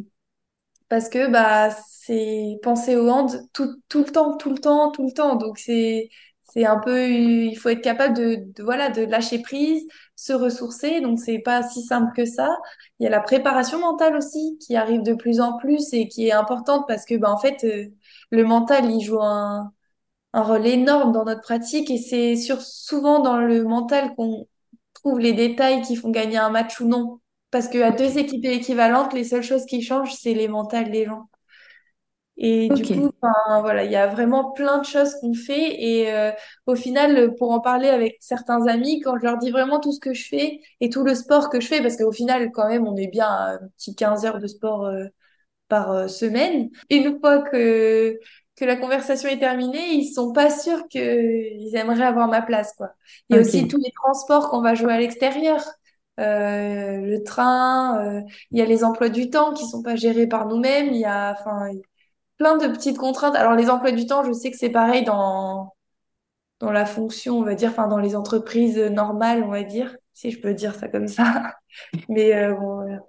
parce 0.89 1.09
que 1.09 1.29
bah 1.31 1.69
c'est 1.89 2.59
penser 2.63 2.95
au 2.95 3.09
hand 3.09 3.31
tout, 3.53 3.75
tout 3.89 3.99
le 4.03 4.11
temps, 4.11 4.37
tout 4.37 4.49
le 4.51 4.57
temps, 4.59 4.91
tout 4.91 5.05
le 5.05 5.11
temps. 5.13 5.35
Donc 5.35 5.57
c'est 5.59 6.09
un 6.65 6.79
peu 6.79 7.09
il 7.09 7.55
faut 7.57 7.69
être 7.69 7.81
capable 7.81 8.15
de, 8.17 8.35
de 8.55 8.63
voilà 8.63 8.89
de 8.89 9.03
lâcher 9.03 9.41
prise, 9.41 9.87
se 10.15 10.33
ressourcer. 10.33 11.01
Donc 11.01 11.19
c'est 11.19 11.39
pas 11.39 11.63
si 11.63 11.83
simple 11.83 12.11
que 12.15 12.25
ça. 12.25 12.49
Il 12.99 13.03
y 13.03 13.07
a 13.07 13.09
la 13.09 13.21
préparation 13.21 13.79
mentale 13.79 14.15
aussi 14.17 14.57
qui 14.61 14.75
arrive 14.75 15.03
de 15.03 15.13
plus 15.13 15.39
en 15.41 15.57
plus 15.57 15.93
et 15.93 16.07
qui 16.07 16.27
est 16.27 16.31
importante 16.31 16.85
parce 16.87 17.05
que 17.05 17.15
bah 17.15 17.31
en 17.31 17.37
fait 17.37 17.63
euh, 17.65 17.85
le 18.31 18.43
mental 18.43 18.89
il 18.91 19.01
joue 19.01 19.21
un 19.21 19.71
un 20.33 20.43
rôle 20.43 20.65
énorme 20.67 21.11
dans 21.11 21.25
notre 21.25 21.41
pratique 21.41 21.89
et 21.89 21.97
c'est 21.97 22.35
sur, 22.35 22.61
souvent 22.61 23.19
dans 23.19 23.37
le 23.39 23.63
mental 23.63 24.15
qu'on 24.15 24.47
trouve 24.93 25.19
les 25.19 25.33
détails 25.33 25.81
qui 25.81 25.95
font 25.95 26.09
gagner 26.11 26.37
un 26.37 26.49
match 26.49 26.79
ou 26.79 26.87
non. 26.87 27.19
Parce 27.51 27.67
qu'à 27.67 27.91
deux 27.91 28.17
équipes 28.19 28.45
équivalentes, 28.45 29.13
les 29.13 29.23
seules 29.23 29.43
choses 29.43 29.65
qui 29.65 29.81
changent, 29.81 30.13
c'est 30.13 30.33
les 30.35 30.47
mentales 30.47 30.91
des 30.91 31.05
gens. 31.05 31.29
Et 32.41 32.69
du 32.69 32.83
coup, 32.83 33.11
voilà, 33.21 33.83
il 33.83 33.91
y 33.91 33.97
a 33.97 34.07
vraiment 34.07 34.51
plein 34.51 34.77
de 34.77 34.85
choses 34.85 35.13
qu'on 35.19 35.33
fait. 35.33 35.75
Et 35.83 36.13
euh, 36.13 36.31
au 36.67 36.75
final, 36.75 37.35
pour 37.35 37.51
en 37.51 37.59
parler 37.59 37.89
avec 37.89 38.15
certains 38.21 38.65
amis, 38.67 39.01
quand 39.01 39.17
je 39.19 39.23
leur 39.25 39.37
dis 39.37 39.51
vraiment 39.51 39.81
tout 39.81 39.91
ce 39.91 39.99
que 39.99 40.13
je 40.13 40.25
fais 40.25 40.61
et 40.79 40.89
tout 40.89 41.03
le 41.03 41.15
sport 41.15 41.49
que 41.49 41.59
je 41.59 41.67
fais, 41.67 41.81
parce 41.81 41.97
qu'au 41.97 42.13
final, 42.13 42.51
quand 42.53 42.69
même, 42.69 42.87
on 42.87 42.95
est 42.95 43.07
bien 43.07 43.27
à 43.27 43.53
un 43.55 43.59
petit 43.77 43.93
15 43.93 44.25
heures 44.25 44.39
de 44.39 44.47
sport 44.47 44.85
euh, 44.85 45.05
par 45.67 45.91
euh, 45.91 46.07
semaine. 46.07 46.69
Une 46.89 47.19
fois 47.19 47.41
que, 47.41 48.17
que 48.59 48.65
la 48.65 48.75
conversation 48.75 49.29
est 49.29 49.39
terminée, 49.39 49.93
ils 49.93 50.11
sont 50.11 50.33
pas 50.33 50.49
sûrs 50.49 50.87
qu'ils 50.89 51.75
aimeraient 51.75 52.03
avoir 52.03 52.27
ma 52.27 52.41
place, 52.41 52.73
quoi. 52.73 52.89
Il 53.29 53.35
y 53.35 53.39
a 53.39 53.41
aussi 53.41 53.67
tous 53.67 53.77
les 53.77 53.91
transports 53.91 54.49
qu'on 54.49 54.61
va 54.61 54.75
jouer 54.75 54.93
à 54.93 54.99
l'extérieur. 54.99 55.61
Euh, 56.19 56.97
le 56.97 57.23
train, 57.23 57.99
euh, 58.03 58.21
il 58.51 58.59
y 58.59 58.61
a 58.61 58.65
les 58.65 58.83
emplois 58.83 59.07
du 59.09 59.29
temps 59.29 59.53
qui 59.53 59.65
sont 59.65 59.81
pas 59.81 59.95
gérés 59.95 60.27
par 60.27 60.47
nous-mêmes, 60.47 60.87
il 60.87 60.97
y 60.99 61.05
a 61.05 61.31
enfin 61.39 61.69
plein 62.37 62.57
de 62.57 62.67
petites 62.67 62.97
contraintes. 62.97 63.35
Alors 63.35 63.53
les 63.55 63.69
emplois 63.69 63.91
du 63.91 64.05
temps, 64.05 64.23
je 64.23 64.33
sais 64.33 64.51
que 64.51 64.57
c'est 64.57 64.69
pareil 64.69 65.03
dans 65.05 65.73
dans 66.59 66.71
la 66.71 66.85
fonction, 66.85 67.39
on 67.39 67.43
va 67.43 67.55
dire, 67.55 67.69
enfin 67.71 67.87
dans 67.87 67.99
les 67.99 68.15
entreprises 68.17 68.77
normales, 68.77 69.43
on 69.43 69.49
va 69.49 69.63
dire, 69.63 69.95
si 70.13 70.31
je 70.31 70.41
peux 70.41 70.53
dire 70.53 70.75
ça 70.75 70.89
comme 70.89 71.07
ça. 71.07 71.55
Mais 72.09 72.35
euh, 72.35 72.53
bon, 72.53 72.75
voilà. 72.75 72.99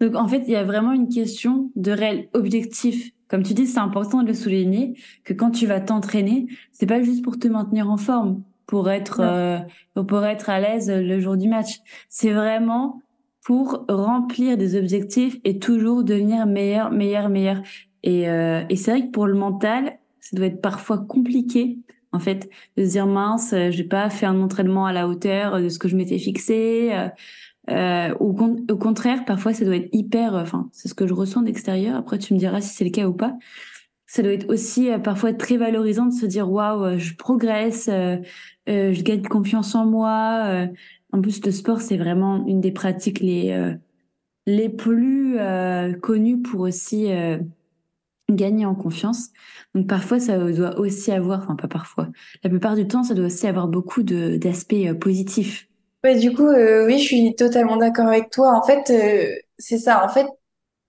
Donc, 0.00 0.16
en 0.16 0.26
fait, 0.26 0.38
il 0.38 0.50
y 0.50 0.56
a 0.56 0.64
vraiment 0.64 0.92
une 0.92 1.08
question 1.08 1.70
de 1.76 1.92
réel 1.92 2.28
objectif. 2.32 3.12
Comme 3.32 3.44
tu 3.44 3.54
dis, 3.54 3.66
c'est 3.66 3.78
important 3.78 4.22
de 4.22 4.28
le 4.28 4.34
souligner 4.34 4.92
que 5.24 5.32
quand 5.32 5.50
tu 5.50 5.66
vas 5.66 5.80
t'entraîner, 5.80 6.48
c'est 6.70 6.84
pas 6.84 7.02
juste 7.02 7.24
pour 7.24 7.38
te 7.38 7.48
maintenir 7.48 7.90
en 7.90 7.96
forme, 7.96 8.42
pour 8.66 8.90
être, 8.90 9.20
euh, 9.20 9.58
pour 9.94 10.22
être 10.26 10.50
à 10.50 10.60
l'aise 10.60 10.90
le 10.90 11.18
jour 11.18 11.38
du 11.38 11.48
match. 11.48 11.80
C'est 12.10 12.32
vraiment 12.32 13.00
pour 13.42 13.86
remplir 13.88 14.58
des 14.58 14.76
objectifs 14.76 15.38
et 15.44 15.58
toujours 15.58 16.04
devenir 16.04 16.44
meilleur, 16.44 16.90
meilleur, 16.90 17.30
meilleur. 17.30 17.62
Et, 18.02 18.28
euh, 18.28 18.64
et 18.68 18.76
c'est 18.76 18.90
vrai 18.90 19.06
que 19.06 19.12
pour 19.12 19.26
le 19.26 19.34
mental, 19.34 19.98
ça 20.20 20.36
doit 20.36 20.44
être 20.44 20.60
parfois 20.60 20.98
compliqué, 20.98 21.78
en 22.12 22.18
fait, 22.18 22.50
de 22.76 22.84
se 22.84 22.90
dire 22.90 23.06
mince, 23.06 23.54
euh, 23.54 23.70
j'ai 23.70 23.84
pas 23.84 24.10
fait 24.10 24.26
un 24.26 24.42
entraînement 24.42 24.84
à 24.84 24.92
la 24.92 25.08
hauteur 25.08 25.58
de 25.58 25.70
ce 25.70 25.78
que 25.78 25.88
je 25.88 25.96
m'étais 25.96 26.18
fixé. 26.18 26.90
Euh, 27.70 28.14
au, 28.20 28.34
au 28.70 28.76
contraire, 28.76 29.24
parfois, 29.24 29.54
ça 29.54 29.64
doit 29.64 29.76
être 29.76 29.88
hyper. 29.92 30.34
euh, 30.34 30.42
Enfin, 30.42 30.68
c'est 30.72 30.88
ce 30.88 30.94
que 30.94 31.06
je 31.06 31.14
ressens 31.14 31.42
d'extérieur. 31.42 31.96
Après, 31.96 32.18
tu 32.18 32.34
me 32.34 32.38
diras 32.38 32.60
si 32.60 32.74
c'est 32.74 32.84
le 32.84 32.90
cas 32.90 33.06
ou 33.06 33.12
pas. 33.12 33.34
Ça 34.06 34.22
doit 34.22 34.32
être 34.32 34.50
aussi 34.50 34.90
euh, 34.90 34.98
parfois 34.98 35.32
très 35.32 35.56
valorisant 35.56 36.06
de 36.06 36.12
se 36.12 36.26
dire 36.26 36.50
waouh, 36.50 36.84
euh, 36.84 36.98
je 36.98 37.14
progresse, 37.14 37.88
euh, 37.90 38.16
euh, 38.68 38.92
je 38.92 39.02
gagne 39.02 39.22
confiance 39.22 39.74
en 39.74 39.86
moi. 39.86 40.66
En 41.12 41.20
plus, 41.20 41.44
le 41.44 41.52
sport, 41.52 41.80
c'est 41.80 41.96
vraiment 41.96 42.46
une 42.46 42.60
des 42.60 42.72
pratiques 42.72 43.20
les 43.20 43.74
les 44.46 44.68
plus 44.68 45.36
connues 46.00 46.42
pour 46.42 46.62
aussi 46.62 47.08
gagner 48.30 48.66
en 48.66 48.74
confiance. 48.74 49.28
Donc 49.74 49.86
parfois, 49.86 50.20
ça 50.20 50.38
doit 50.52 50.78
aussi 50.78 51.12
avoir, 51.12 51.42
enfin 51.42 51.54
pas 51.54 51.68
parfois, 51.68 52.08
la 52.42 52.50
plupart 52.50 52.76
du 52.76 52.86
temps, 52.88 53.02
ça 53.04 53.14
doit 53.14 53.26
aussi 53.26 53.46
avoir 53.46 53.68
beaucoup 53.68 54.02
d'aspects 54.02 54.92
positifs. 54.98 55.68
Ouais, 56.04 56.18
du 56.18 56.32
coup, 56.34 56.46
euh, 56.48 56.84
oui, 56.86 56.98
je 56.98 57.04
suis 57.04 57.34
totalement 57.36 57.76
d'accord 57.76 58.08
avec 58.08 58.30
toi. 58.30 58.56
En 58.58 58.62
fait, 58.64 58.90
euh, 58.90 59.36
c'est 59.58 59.78
ça. 59.78 60.04
En 60.04 60.08
fait, 60.08 60.26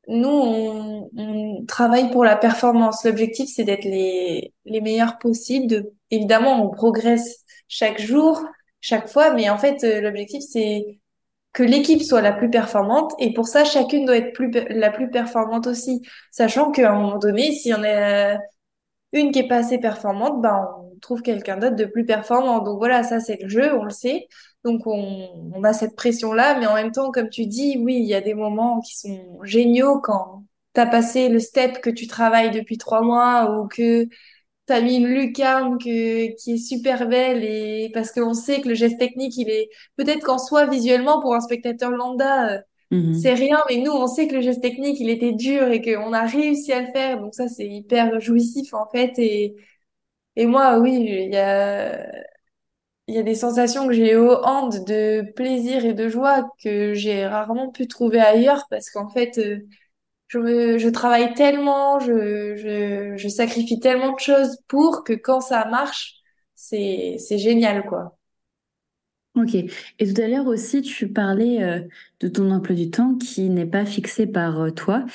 nous, 0.07 0.29
on, 0.29 1.09
on 1.17 1.65
travaille 1.67 2.11
pour 2.11 2.25
la 2.25 2.35
performance. 2.37 3.05
L'objectif, 3.05 3.49
c'est 3.53 3.63
d'être 3.65 3.85
les, 3.85 4.53
les 4.65 4.81
meilleurs 4.81 5.19
possibles. 5.19 5.67
De, 5.67 5.93
évidemment, 6.11 6.63
on 6.65 6.69
progresse 6.71 7.45
chaque 7.67 8.01
jour, 8.01 8.43
chaque 8.81 9.09
fois, 9.09 9.33
mais 9.33 9.49
en 9.49 9.57
fait, 9.59 9.83
euh, 9.85 10.01
l'objectif, 10.01 10.43
c'est 10.43 10.99
que 11.53 11.63
l'équipe 11.63 12.01
soit 12.03 12.21
la 12.21 12.33
plus 12.33 12.49
performante. 12.51 13.13
Et 13.19 13.33
pour 13.33 13.47
ça, 13.47 13.65
chacune 13.65 14.05
doit 14.05 14.17
être 14.17 14.33
plus, 14.33 14.51
la 14.69 14.91
plus 14.91 15.09
performante 15.11 15.67
aussi. 15.67 16.01
Sachant 16.31 16.71
qu'à 16.71 16.91
un 16.93 16.99
moment 16.99 17.19
donné, 17.19 17.51
s'il 17.53 17.71
y 17.71 17.75
en 17.75 17.83
a 17.85 18.37
une 19.13 19.31
qui 19.31 19.39
est 19.39 19.47
pas 19.47 19.57
assez 19.57 19.77
performante, 19.79 20.41
ben, 20.41 20.67
on 20.79 20.97
trouve 20.99 21.21
quelqu'un 21.21 21.57
d'autre 21.57 21.75
de 21.75 21.85
plus 21.85 22.05
performant. 22.05 22.59
Donc 22.59 22.77
voilà, 22.79 23.03
ça 23.03 23.19
c'est 23.19 23.37
le 23.41 23.49
jeu, 23.49 23.73
on 23.77 23.83
le 23.83 23.89
sait. 23.91 24.27
Donc 24.63 24.87
on, 24.87 25.51
on 25.53 25.63
a 25.63 25.73
cette 25.73 25.95
pression-là, 25.95 26.59
mais 26.59 26.67
en 26.67 26.75
même 26.75 26.91
temps, 26.91 27.11
comme 27.11 27.29
tu 27.29 27.45
dis, 27.47 27.77
oui, 27.79 27.95
il 27.97 28.05
y 28.05 28.13
a 28.13 28.21
des 28.21 28.33
moments 28.33 28.79
qui 28.81 28.97
sont 28.97 29.39
géniaux 29.43 29.99
quand 30.01 30.45
tu 30.73 30.81
as 30.81 30.85
passé 30.87 31.29
le 31.29 31.39
step 31.39 31.81
que 31.81 31.89
tu 31.89 32.07
travailles 32.07 32.51
depuis 32.51 32.77
trois 32.77 33.01
mois 33.01 33.59
ou 33.59 33.67
que 33.67 34.05
tu 34.05 34.73
as 34.73 34.81
mis 34.81 34.95
une 34.97 35.07
lucarne 35.07 35.77
que, 35.77 36.35
qui 36.37 36.53
est 36.53 36.57
super 36.57 37.07
belle 37.07 37.43
et 37.43 37.91
parce 37.93 38.11
qu'on 38.11 38.33
sait 38.33 38.61
que 38.61 38.69
le 38.69 38.75
geste 38.75 38.99
technique, 38.99 39.35
il 39.37 39.49
est 39.49 39.69
peut-être 39.97 40.23
qu'en 40.25 40.37
soi, 40.39 40.65
visuellement, 40.67 41.21
pour 41.21 41.35
un 41.35 41.41
spectateur 41.41 41.91
lambda, 41.91 42.53
euh, 42.57 42.61
c'est 43.11 43.33
Mhm. 43.33 43.35
rien, 43.35 43.59
mais 43.69 43.77
nous, 43.77 43.91
on 43.91 44.07
sait 44.07 44.27
que 44.27 44.35
le 44.35 44.41
geste 44.41 44.61
technique, 44.61 44.99
il 44.99 45.09
était 45.09 45.33
dur 45.33 45.67
et 45.69 45.81
qu'on 45.81 46.13
a 46.13 46.25
réussi 46.25 46.73
à 46.73 46.81
le 46.81 46.87
faire. 46.91 47.19
Donc 47.21 47.35
ça, 47.35 47.47
c'est 47.49 47.67
hyper 47.67 48.19
jouissif, 48.21 48.73
en 48.73 48.87
fait. 48.89 49.13
Et, 49.19 49.55
et 50.35 50.45
moi, 50.47 50.79
oui, 50.79 50.93
il 51.07 51.33
y 51.33 51.37
a, 51.37 52.05
il 53.07 53.15
y 53.15 53.17
a 53.17 53.23
des 53.23 53.35
sensations 53.35 53.87
que 53.87 53.93
j'ai 53.93 54.15
au 54.15 54.31
hand 54.45 54.85
de 54.85 55.29
plaisir 55.35 55.85
et 55.85 55.93
de 55.93 56.07
joie 56.07 56.49
que 56.63 56.93
j'ai 56.93 57.27
rarement 57.27 57.69
pu 57.69 57.87
trouver 57.87 58.19
ailleurs 58.19 58.65
parce 58.69 58.89
qu'en 58.89 59.09
fait, 59.09 59.37
euh, 59.39 59.59
je, 60.27 60.77
je 60.77 60.89
travaille 60.89 61.33
tellement, 61.33 61.99
je, 61.99 62.55
je, 62.55 63.13
je 63.17 63.27
sacrifie 63.27 63.79
tellement 63.79 64.13
de 64.13 64.19
choses 64.19 64.57
pour 64.67 65.03
que 65.03 65.13
quand 65.13 65.41
ça 65.41 65.65
marche, 65.65 66.15
c'est, 66.55 67.17
génial, 67.37 67.83
quoi. 67.85 68.17
Ok. 69.35 69.55
Et 69.55 70.13
tout 70.13 70.21
à 70.21 70.27
l'heure 70.27 70.47
aussi, 70.47 70.81
tu 70.81 71.11
parlais 71.11 71.61
euh, 71.61 71.81
de 72.21 72.27
ton 72.27 72.51
emploi 72.51 72.75
du 72.75 72.89
temps 72.89 73.15
qui 73.15 73.49
n'est 73.49 73.65
pas 73.65 73.83
fixé 73.85 74.27
par 74.27 74.61
euh, 74.61 74.69
toi. 74.71 75.05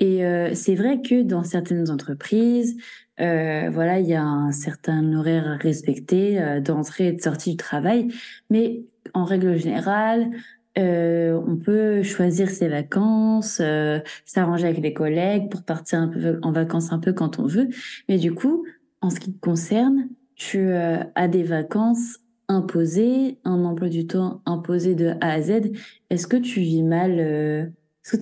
Et 0.00 0.22
c'est 0.54 0.76
vrai 0.76 1.00
que 1.00 1.22
dans 1.22 1.42
certaines 1.42 1.90
entreprises, 1.90 2.76
euh, 3.20 3.70
voilà, 3.70 4.00
il 4.00 4.06
y 4.06 4.14
a 4.14 4.22
un 4.22 4.52
certain 4.52 5.12
horaire 5.14 5.48
à 5.48 5.56
respecter 5.56 6.40
euh, 6.40 6.60
d'entrée 6.60 7.08
et 7.08 7.12
de 7.12 7.20
sortie 7.20 7.52
du 7.52 7.56
travail. 7.56 8.08
Mais 8.50 8.82
en 9.14 9.24
règle 9.24 9.56
générale, 9.56 10.30
euh, 10.78 11.40
on 11.46 11.56
peut 11.56 12.02
choisir 12.02 12.50
ses 12.50 12.68
vacances, 12.68 13.58
euh, 13.60 13.98
s'arranger 14.24 14.68
avec 14.68 14.80
les 14.80 14.92
collègues 14.92 15.50
pour 15.50 15.62
partir 15.64 15.98
un 15.98 16.08
peu 16.08 16.38
en 16.42 16.52
vacances 16.52 16.92
un 16.92 16.98
peu 16.98 17.12
quand 17.12 17.38
on 17.38 17.46
veut. 17.46 17.68
Mais 18.08 18.18
du 18.18 18.32
coup, 18.32 18.64
en 19.00 19.10
ce 19.10 19.18
qui 19.18 19.32
te 19.32 19.40
concerne, 19.40 20.08
tu 20.36 20.58
euh, 20.58 20.98
as 21.14 21.28
des 21.28 21.42
vacances 21.42 22.18
imposé, 22.48 23.38
un 23.44 23.64
emploi 23.64 23.88
du 23.88 24.06
temps 24.06 24.40
imposé 24.46 24.94
de 24.94 25.08
A 25.20 25.32
à 25.32 25.42
Z, 25.42 25.72
est-ce 26.10 26.26
que 26.26 26.36
tu 26.36 26.60
vis 26.60 26.82
mal 26.82 27.16
euh, 27.18 27.66
Est-ce 28.04 28.16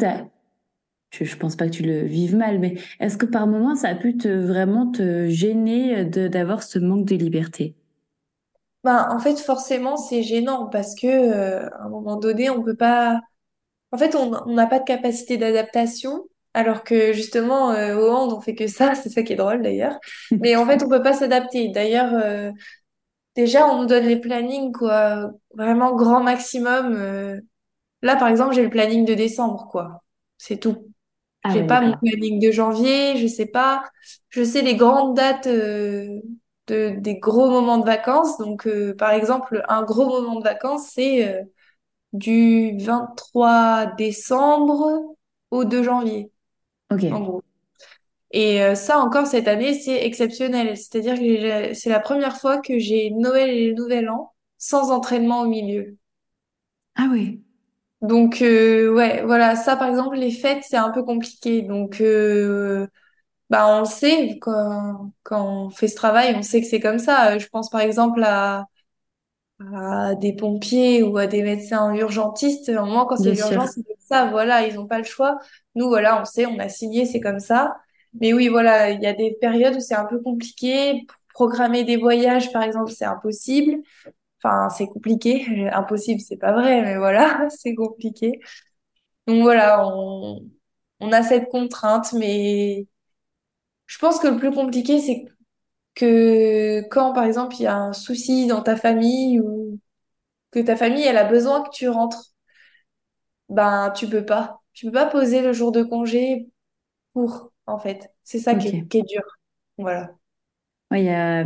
je, 1.19 1.25
je 1.25 1.37
pense 1.37 1.57
pas 1.57 1.67
que 1.67 1.73
tu 1.73 1.83
le 1.83 2.05
vives 2.05 2.37
mal, 2.37 2.59
mais 2.59 2.75
est-ce 3.01 3.17
que 3.17 3.27
par 3.27 3.47
moment 3.47 3.75
ça 3.75 3.89
a 3.89 3.95
pu 3.95 4.17
te 4.17 4.29
vraiment 4.29 4.91
te 4.91 5.29
gêner 5.29 6.05
d'avoir 6.05 6.63
ce 6.63 6.79
manque 6.79 7.05
de 7.07 7.15
liberté? 7.17 7.75
Ben, 8.85 9.09
en 9.11 9.19
fait, 9.19 9.37
forcément, 9.41 9.97
c'est 9.97 10.23
gênant 10.23 10.67
parce 10.69 10.95
que, 10.95 11.07
euh, 11.07 11.69
à 11.71 11.85
un 11.85 11.89
moment 11.89 12.17
donné, 12.17 12.51
on 12.51 12.63
peut 12.63 12.77
pas, 12.77 13.21
En 13.93 13.99
fait, 13.99 14.17
on 14.17 14.47
n'a 14.55 14.67
pas 14.67 14.81
de 14.81 14.85
capacité 14.85 15.39
d'adaptation, 15.39 16.27
alors 16.55 16.85
que 16.85 17.13
justement, 17.15 17.73
euh, 17.73 17.97
au 17.97 18.11
hand, 18.11 18.33
on 18.35 18.41
fait 18.43 18.55
que 18.57 18.67
ça, 18.69 18.95
c'est 18.97 19.11
ça 19.11 19.23
qui 19.25 19.35
est 19.35 19.37
drôle 19.37 19.63
d'ailleurs. 19.63 19.99
Mais 20.41 20.57
en 20.57 20.67
fait, 20.67 20.83
on 20.85 20.89
peut 20.91 21.03
pas 21.03 21.15
s'adapter. 21.15 21.71
D'ailleurs, 21.71 22.13
euh, 22.15 22.53
déjà, 23.37 23.67
on 23.69 23.83
nous 23.83 23.87
donne 23.89 24.07
les 24.07 24.21
plannings, 24.21 24.73
quoi, 24.73 25.31
vraiment 25.55 25.95
grand 25.97 26.23
maximum. 26.23 26.95
Là, 28.03 28.17
par 28.17 28.29
exemple, 28.29 28.55
j'ai 28.55 28.63
le 28.63 28.71
planning 28.71 29.05
de 29.05 29.15
décembre, 29.15 29.69
quoi. 29.71 30.03
C'est 30.39 30.59
tout. 30.59 30.93
Ah 31.49 31.55
J'ai 31.55 31.63
ouais, 31.63 31.65
pas 31.65 31.81
mon 31.81 31.97
planning 31.99 32.41
de 32.41 32.51
janvier, 32.51 33.17
je 33.19 33.27
sais 33.27 33.47
pas. 33.47 33.85
Je 34.31 34.43
sais 34.45 34.63
les 34.63 34.77
grandes 34.77 35.17
dates 35.17 35.47
euh, 35.47 36.21
de, 36.67 36.95
des 36.99 37.17
gros 37.19 37.49
moments 37.51 37.79
de 37.79 37.87
vacances. 37.87 38.39
Donc, 38.39 38.67
euh, 38.67 38.95
par 38.97 39.11
exemple, 39.13 39.65
un 39.69 39.83
gros 39.85 40.07
moment 40.07 40.37
de 40.39 40.45
vacances, 40.45 40.91
c'est 40.93 41.29
euh, 41.29 41.43
du 42.15 42.77
23 42.81 43.87
décembre 43.99 45.17
au 45.51 45.65
2 45.65 45.83
janvier, 45.85 46.33
Ok. 46.91 47.05
en 47.11 47.21
gros. 47.23 47.43
Et 48.33 48.75
ça 48.77 48.99
encore 48.99 49.27
cette 49.27 49.49
année, 49.49 49.75
c'est 49.75 50.05
exceptionnel. 50.07 50.77
C'est-à-dire 50.77 51.17
que 51.19 51.75
c'est 51.75 51.91
la 51.91 52.01
première 52.01 52.39
fois 52.39 52.61
que 52.61 52.79
j'ai 52.79 53.11
Noël 53.13 53.51
et 53.51 53.69
le 53.69 53.75
Nouvel 53.75 54.11
An 54.11 54.33
sans 54.59 54.91
entraînement 54.93 55.43
au 55.43 55.47
milieu. 55.49 55.97
Ah 56.95 57.09
oui. 57.13 57.43
Donc 58.07 58.43
euh, 58.43 58.93
ouais, 58.95 59.23
voilà, 59.25 59.57
ça 59.57 59.77
par 59.77 59.89
exemple, 59.89 60.17
les 60.17 60.31
fêtes, 60.31 60.65
c'est 60.69 60.77
un 60.77 60.91
peu 60.91 61.03
compliqué. 61.03 61.63
Donc 61.63 62.01
euh, 62.01 62.87
bah 63.51 63.67
on 63.69 63.81
le 63.81 63.87
sait 63.87 64.39
quand, 64.41 65.13
quand 65.25 65.67
on 65.67 65.71
fait 65.71 65.89
ce 65.89 65.97
travail, 65.97 66.35
on 66.37 66.43
sait 66.43 66.61
que 66.63 66.69
c'est 66.69 66.81
comme 66.81 66.99
ça. 67.01 67.35
Euh, 67.35 67.39
Je 67.41 67.49
pense 67.49 67.71
par 67.71 67.81
exemple 67.83 68.23
à, 68.25 68.67
à 69.75 70.15
des 70.17 70.35
pompiers 70.35 71.03
ou 71.03 71.17
à 71.19 71.27
des 71.27 71.43
médecins 71.43 71.95
urgentistes. 71.95 72.69
Au 72.71 72.85
moins 72.87 73.07
quand 73.07 73.17
c'est 73.17 73.33
l'urgence, 73.33 73.71
c'est 73.75 73.83
comme 73.85 73.97
ça, 74.01 74.27
voilà, 74.31 74.67
ils 74.67 74.75
n'ont 74.75 74.87
pas 74.87 74.99
le 74.99 75.05
choix. 75.05 75.39
Nous 75.75 75.89
voilà, 75.89 76.21
on 76.21 76.25
sait, 76.25 76.47
on 76.47 76.59
a 76.59 76.69
signé, 76.69 77.07
c'est 77.07 77.21
comme 77.21 77.41
ça. 77.41 77.77
Mais 78.21 78.33
oui, 78.33 78.49
voilà, 78.49 78.91
il 78.91 79.03
y 79.03 79.07
a 79.07 79.13
des 79.15 79.37
périodes 79.41 79.77
où 79.77 79.81
c'est 79.81 79.95
un 79.95 80.07
peu 80.07 80.21
compliqué. 80.21 81.07
Programmer 81.35 81.85
des 81.85 81.97
voyages, 81.97 82.51
par 82.53 82.63
exemple, 82.63 82.91
c'est 82.93 83.05
impossible. 83.05 83.83
Enfin, 84.47 84.71
c'est 84.71 84.87
compliqué. 84.89 85.47
Impossible, 85.73 86.21
c'est 86.21 86.37
pas 86.39 86.53
vrai, 86.53 86.83
mais 86.83 86.97
voilà, 86.99 87.49
c'est 87.51 87.75
compliqué. 87.75 88.41
Donc 89.27 89.43
voilà, 89.43 89.87
on, 89.89 90.43
on 91.01 91.13
a 91.13 91.23
cette 91.25 91.49
contrainte, 91.51 92.13
mais 92.15 92.87
je 93.87 93.99
pense 93.99 94.19
que 94.21 94.29
le 94.29 94.39
plus 94.39 94.51
compliqué, 94.53 95.01
c'est 95.01 95.25
que 95.95 96.83
quand, 96.91 97.13
par 97.15 97.25
exemple, 97.25 97.57
il 97.59 97.63
y 97.65 97.67
a 97.67 97.77
un 97.77 97.93
souci 97.95 98.47
dans 98.49 98.63
ta 98.63 98.77
famille 98.77 99.41
ou 99.41 99.81
que 100.53 100.61
ta 100.61 100.77
famille, 100.77 101.05
elle 101.05 101.19
a 101.19 101.25
besoin 101.25 101.63
que 101.65 101.71
tu 101.71 101.89
rentres, 101.91 102.33
ben, 103.49 103.91
tu 103.93 104.09
peux 104.09 104.25
pas. 104.25 104.61
Tu 104.73 104.87
peux 104.87 104.93
pas 104.93 105.07
poser 105.07 105.43
le 105.43 105.53
jour 105.53 105.73
de 105.73 105.83
congé 105.83 106.49
pour, 107.15 107.53
en 107.67 107.79
fait. 107.79 108.13
C'est 108.25 108.41
ça 108.41 108.57
qui 108.57 108.69
est, 108.71 108.79
Ok. 108.79 108.91
qui 108.91 108.99
est 109.01 109.03
dur. 109.05 109.23
Voilà. 109.79 110.15
Ouais, 110.91 111.03
il 111.03 111.07
y 111.07 111.09
a- 111.11 111.45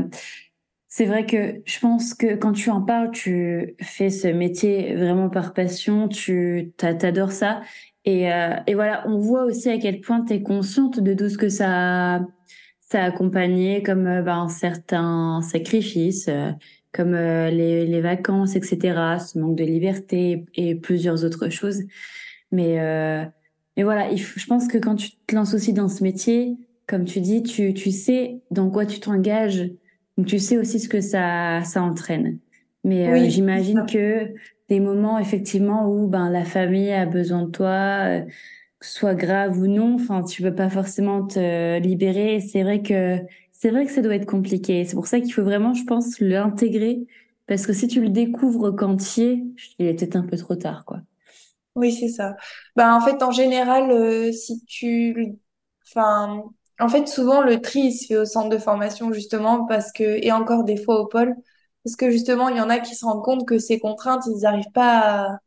C'est 0.92 1.06
vrai 1.06 1.24
que 1.24 1.62
je 1.66 1.78
pense 1.78 2.14
que 2.14 2.34
quand 2.34 2.52
tu 2.52 2.68
en 2.68 2.82
parles, 2.82 3.12
tu 3.12 3.76
fais 3.80 4.10
ce 4.10 4.26
métier 4.26 4.96
vraiment 4.96 5.30
par 5.30 5.54
passion, 5.54 6.08
tu 6.08 6.72
t'a- 6.76 6.94
t'adores 6.94 7.30
ça. 7.30 7.60
Et, 8.04 8.32
euh, 8.32 8.56
et 8.66 8.74
voilà, 8.74 9.04
on 9.06 9.16
voit 9.18 9.44
aussi 9.44 9.68
à 9.70 9.78
quel 9.78 10.00
point 10.00 10.24
tu 10.24 10.32
es 10.34 10.42
consciente 10.42 10.98
de 10.98 11.14
tout 11.14 11.28
ce 11.28 11.38
que 11.38 11.48
ça, 11.48 12.26
ça 12.80 13.02
a 13.04 13.06
accompagné, 13.06 13.84
comme 13.84 14.06
euh, 14.08 14.22
ben, 14.22 14.48
certains 14.48 15.40
sacrifices, 15.42 16.26
euh, 16.28 16.50
comme 16.92 17.14
euh, 17.14 17.50
les, 17.50 17.86
les 17.86 18.00
vacances, 18.00 18.56
etc., 18.56 19.20
ce 19.20 19.38
manque 19.38 19.54
de 19.56 19.64
liberté 19.64 20.44
et 20.56 20.74
plusieurs 20.74 21.24
autres 21.24 21.50
choses. 21.50 21.82
Mais, 22.50 22.78
mais 23.76 23.84
voilà, 23.84 24.12
je 24.14 24.46
pense 24.46 24.66
que 24.66 24.78
quand 24.78 24.96
tu 24.96 25.10
te 25.26 25.36
lances 25.36 25.54
aussi 25.54 25.72
dans 25.72 25.88
ce 25.88 26.02
métier, 26.02 26.56
comme 26.88 27.04
tu 27.04 27.20
dis, 27.20 27.44
tu, 27.44 27.74
tu 27.74 27.92
sais 27.92 28.40
dans 28.50 28.70
quoi 28.70 28.86
tu 28.86 28.98
t'engages, 28.98 29.70
donc 30.16 30.26
tu 30.26 30.38
sais 30.38 30.58
aussi 30.58 30.80
ce 30.80 30.88
que 30.88 31.00
ça, 31.00 31.62
ça 31.64 31.82
entraîne. 31.82 32.38
Mais 32.84 33.08
euh, 33.08 33.28
Oui, 33.28 33.30
j'imagine 33.30 33.86
que 33.86 34.34
des 34.68 34.80
moments 34.80 35.18
effectivement 35.18 35.88
où 35.90 36.06
ben, 36.08 36.30
la 36.30 36.44
famille 36.44 36.92
a 36.92 37.06
besoin 37.06 37.42
de 37.44 37.50
toi, 37.50 37.68
euh, 38.08 38.20
que 38.80 38.86
ce 38.86 38.92
soit 38.98 39.14
grave 39.14 39.58
ou 39.58 39.66
non, 39.66 39.94
enfin 39.96 40.22
tu 40.24 40.42
peux 40.42 40.54
pas 40.54 40.70
forcément 40.70 41.26
te 41.26 41.78
libérer. 41.80 42.40
C'est 42.40 42.62
vrai 42.62 42.82
que 42.82 43.18
c'est 43.52 43.70
vrai 43.70 43.86
que 43.86 43.92
ça 43.92 44.02
doit 44.02 44.14
être 44.14 44.26
compliqué. 44.26 44.84
C'est 44.84 44.94
pour 44.96 45.06
ça 45.06 45.20
qu'il 45.20 45.32
faut 45.32 45.44
vraiment, 45.44 45.74
je 45.74 45.84
pense, 45.84 46.20
l'intégrer. 46.20 47.06
Parce 47.46 47.66
que 47.66 47.72
si 47.72 47.88
tu 47.88 48.00
le 48.00 48.08
découvres 48.08 48.70
quand 48.74 49.16
il 49.18 49.22
est, 49.24 49.44
il 49.78 49.86
est 49.86 49.94
peut-être 49.94 50.16
un 50.16 50.22
peu 50.22 50.36
trop 50.38 50.56
tard, 50.56 50.84
quoi. 50.86 51.00
Oui, 51.76 51.92
c'est 51.92 52.08
ça. 52.08 52.36
Bah, 52.76 52.94
en 52.96 53.00
fait, 53.00 53.22
en 53.22 53.30
général, 53.30 53.90
euh, 53.90 54.32
si 54.32 54.64
tu... 54.64 55.36
Enfin, 55.86 56.44
en 56.80 56.88
fait, 56.88 57.08
souvent, 57.08 57.42
le 57.42 57.60
tri, 57.60 57.80
il 57.80 57.92
se 57.92 58.06
fait 58.06 58.16
au 58.16 58.24
centre 58.24 58.48
de 58.48 58.58
formation, 58.58 59.12
justement, 59.12 59.66
parce 59.66 59.92
que... 59.92 60.02
Et 60.24 60.32
encore 60.32 60.64
des 60.64 60.76
fois 60.76 61.00
au 61.00 61.06
pôle, 61.06 61.34
parce 61.84 61.96
que, 61.96 62.10
justement, 62.10 62.48
il 62.48 62.56
y 62.56 62.60
en 62.60 62.70
a 62.70 62.78
qui 62.80 62.94
se 62.94 63.04
rendent 63.04 63.24
compte 63.24 63.46
que 63.46 63.58
ces 63.58 63.78
contraintes, 63.80 64.24
ils 64.26 64.42
n'arrivent 64.42 64.70
pas 64.74 65.28
à, 65.34 65.38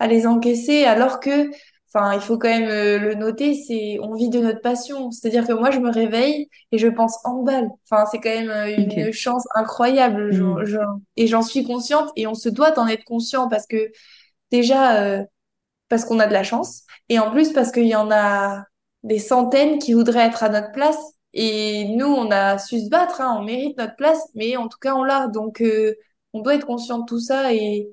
à 0.00 0.06
les 0.08 0.26
encaisser, 0.26 0.84
alors 0.84 1.20
que... 1.20 1.50
Enfin, 1.94 2.14
il 2.14 2.20
faut 2.20 2.36
quand 2.38 2.48
même 2.48 2.68
euh, 2.68 2.98
le 2.98 3.14
noter, 3.14 3.54
c'est 3.54 3.98
on 4.02 4.14
vit 4.14 4.28
de 4.28 4.40
notre 4.40 4.60
passion. 4.60 5.10
C'est-à-dire 5.12 5.46
que 5.46 5.52
moi, 5.54 5.70
je 5.70 5.78
me 5.78 5.90
réveille 5.90 6.48
et 6.72 6.78
je 6.78 6.88
pense 6.88 7.16
handball. 7.24 7.68
Enfin, 7.90 8.04
c'est 8.10 8.18
quand 8.20 8.28
même 8.30 8.50
euh, 8.50 8.76
une 9.06 9.12
chance 9.12 9.44
incroyable. 9.54 10.32
j'en- 10.32 11.00
et 11.16 11.26
j'en 11.26 11.42
suis 11.42 11.64
consciente 11.64 12.10
et 12.16 12.26
on 12.26 12.34
se 12.34 12.48
doit 12.50 12.78
en 12.78 12.86
être 12.88 13.04
conscient 13.04 13.48
parce 13.48 13.66
que 13.66 13.90
déjà... 14.50 15.02
euh, 15.04 15.24
parce 15.88 16.04
qu'on 16.04 16.18
a 16.20 16.26
de 16.26 16.32
la 16.32 16.42
chance, 16.44 16.82
et 17.08 17.18
en 17.18 17.30
plus 17.30 17.52
parce 17.52 17.70
qu'il 17.72 17.86
y 17.86 17.94
en 17.96 18.10
a 18.10 18.64
des 19.06 19.18
centaines 19.18 19.78
qui 19.78 19.94
voudraient 19.94 20.26
être 20.26 20.42
à 20.42 20.48
notre 20.48 20.72
place. 20.72 20.98
Et 21.32 21.86
nous, 21.96 22.06
on 22.06 22.30
a 22.30 22.58
su 22.58 22.80
se 22.80 22.88
battre, 22.88 23.20
hein, 23.20 23.36
on 23.40 23.44
mérite 23.44 23.78
notre 23.78 23.96
place, 23.96 24.20
mais 24.34 24.56
en 24.56 24.68
tout 24.68 24.78
cas, 24.80 24.94
on 24.94 25.04
l'a. 25.04 25.28
Donc, 25.28 25.60
euh, 25.60 25.94
on 26.32 26.40
doit 26.42 26.54
être 26.56 26.66
conscient 26.66 27.00
de 27.00 27.04
tout 27.06 27.20
ça. 27.20 27.54
Et, 27.54 27.88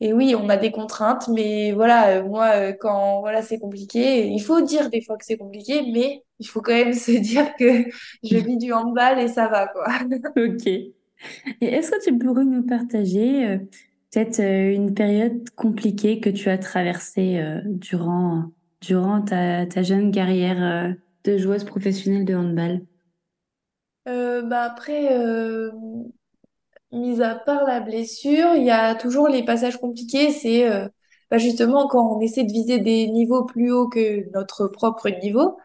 et 0.00 0.12
oui, 0.12 0.34
on 0.36 0.48
a 0.48 0.56
des 0.56 0.70
contraintes, 0.70 1.28
mais 1.28 1.72
voilà, 1.72 2.18
euh, 2.18 2.24
moi, 2.24 2.50
euh, 2.54 2.72
quand 2.72 3.20
voilà, 3.20 3.42
c'est 3.42 3.58
compliqué, 3.58 4.28
il 4.28 4.40
faut 4.40 4.60
dire 4.60 4.90
des 4.90 5.02
fois 5.02 5.16
que 5.16 5.24
c'est 5.24 5.36
compliqué, 5.36 5.82
mais 5.92 6.24
il 6.38 6.46
faut 6.46 6.60
quand 6.62 6.72
même 6.72 6.92
se 6.94 7.12
dire 7.12 7.54
que 7.56 7.84
je 8.22 8.36
vis 8.36 8.58
du 8.58 8.72
handball 8.72 9.18
et 9.18 9.28
ça 9.28 9.48
va, 9.48 9.66
quoi. 9.68 9.86
Ok. 10.36 10.66
Et 10.66 10.94
est-ce 11.60 11.90
que 11.90 12.04
tu 12.04 12.16
pourrais 12.16 12.44
nous 12.44 12.64
partager 12.64 13.46
euh, 13.46 13.58
peut-être 14.12 14.40
une 14.40 14.94
période 14.94 15.50
compliquée 15.56 16.20
que 16.20 16.30
tu 16.30 16.48
as 16.48 16.58
traversée 16.58 17.42
durant, 17.64 18.52
durant 18.80 19.22
ta, 19.22 19.82
jeune 19.82 20.12
carrière 20.12 20.62
euh, 20.62 20.92
de 21.24 21.38
joueuse 21.38 21.64
professionnelle 21.64 22.24
de 22.24 22.34
handball? 22.34 22.80
Euh, 24.08 24.42
bah 24.42 24.62
après, 24.62 25.12
euh, 25.12 25.70
Mis 26.90 27.20
à 27.20 27.34
part 27.34 27.64
la 27.64 27.80
blessure, 27.80 28.54
il 28.54 28.64
y 28.64 28.70
a 28.70 28.94
toujours 28.94 29.28
les 29.28 29.44
passages 29.44 29.76
compliqués. 29.76 30.30
C'est 30.30 30.66
bah 31.30 31.36
justement 31.36 31.86
quand 31.86 32.16
on 32.16 32.20
essaie 32.20 32.44
de 32.44 32.52
viser 32.52 32.78
des 32.78 33.08
niveaux 33.08 33.44
plus 33.44 33.70
hauts 33.70 33.88
que 33.88 34.30
notre 34.32 34.68
propre 34.68 35.10
niveau, 35.10 35.58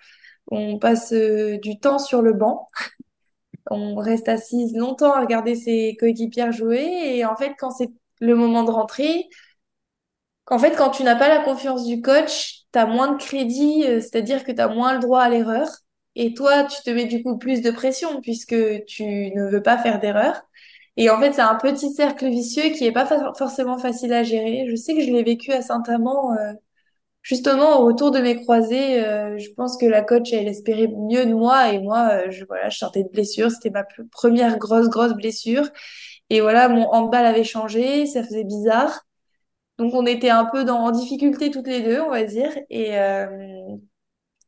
on 0.52 0.80
passe 0.80 1.14
du 1.14 1.80
temps 1.80 1.98
sur 1.98 2.22
le 2.22 2.34
banc, 2.34 2.68
on 3.72 3.96
reste 3.96 4.28
assise 4.30 4.76
longtemps 4.76 5.14
à 5.14 5.22
regarder 5.22 5.56
ses 5.56 5.96
coéquipières 5.98 6.52
jouer 6.52 6.84
et 7.18 7.26
en 7.26 7.36
fait 7.36 7.54
quand 7.58 7.72
c'est 7.72 7.92
le 8.20 8.36
moment 8.36 8.64
de 8.64 8.72
rentrer, 8.72 9.30
qu'en 10.46 10.60
fait 10.60 10.76
quand 10.76 10.92
tu 10.92 11.04
n'as 11.04 11.16
pas 11.16 11.30
la 11.30 11.44
confiance 11.44 11.86
du 11.86 12.02
coach, 12.02 12.63
tu 12.74 12.80
as 12.80 12.86
moins 12.88 13.14
de 13.14 13.18
crédit, 13.18 13.86
euh, 13.88 14.02
c'est-à-dire 14.02 14.44
que 14.44 14.52
tu 14.52 14.62
as 14.62 14.68
moins 14.70 14.94
le 14.96 15.00
droit 15.00 15.22
à 15.22 15.30
l'erreur 15.30 15.68
et 16.16 16.34
toi 16.34 16.64
tu 16.66 16.82
te 16.84 16.90
mets 16.92 17.06
du 17.06 17.24
coup 17.24 17.38
plus 17.38 17.62
de 17.62 17.72
pression 17.72 18.22
puisque 18.22 18.56
tu 18.86 19.04
ne 19.06 19.50
veux 19.52 19.64
pas 19.64 19.78
faire 19.78 20.00
d'erreur. 20.00 20.42
Et 20.98 21.10
en 21.10 21.20
fait, 21.20 21.34
c'est 21.34 21.42
un 21.42 21.56
petit 21.56 21.92
cercle 21.94 22.28
vicieux 22.30 22.70
qui 22.72 22.86
est 22.86 22.92
pas 22.92 23.06
forcément 23.36 23.80
facile 23.80 24.14
à 24.14 24.24
gérer. 24.24 24.68
Je 24.70 24.76
sais 24.76 24.94
que 24.96 25.02
je 25.02 25.12
l'ai 25.12 25.24
vécu 25.24 25.52
à 25.52 25.62
Saint-Amand, 25.64 26.34
euh, 26.38 26.54
justement 27.22 27.80
au 27.82 27.86
retour 27.88 28.12
de 28.12 28.20
mes 28.20 28.42
croisés. 28.42 29.04
euh, 29.06 29.38
je 29.38 29.50
pense 29.52 29.78
que 29.78 29.86
la 29.86 30.02
coach, 30.02 30.34
elle 30.34 30.48
espérait 30.48 30.88
mieux 30.88 31.26
de 31.26 31.34
moi 31.34 31.72
et 31.74 31.80
moi, 31.80 32.10
euh, 32.28 32.32
je 32.32 32.46
voilà, 32.46 32.70
je 32.70 32.78
sortais 32.78 33.04
de 33.04 33.10
blessure. 33.10 33.52
C'était 33.52 33.70
ma 33.72 33.86
première 34.12 34.58
grosse 34.58 34.90
grosse 34.90 35.14
blessure. 35.14 35.70
Et 36.30 36.42
voilà, 36.42 36.70
mon 36.70 36.88
handball 36.92 37.26
avait 37.26 37.44
changé, 37.44 38.06
ça 38.08 38.24
faisait 38.24 38.44
bizarre. 38.46 39.06
Donc 39.78 39.94
on 39.94 40.06
était 40.06 40.30
un 40.30 40.46
peu 40.46 40.64
dans 40.66 40.80
en 40.80 40.92
difficulté 40.92 41.52
toutes 41.52 41.68
les 41.68 41.82
deux, 41.82 42.02
on 42.02 42.10
va 42.12 42.24
dire. 42.24 42.52
Et, 42.70 42.98
euh, 43.00 43.28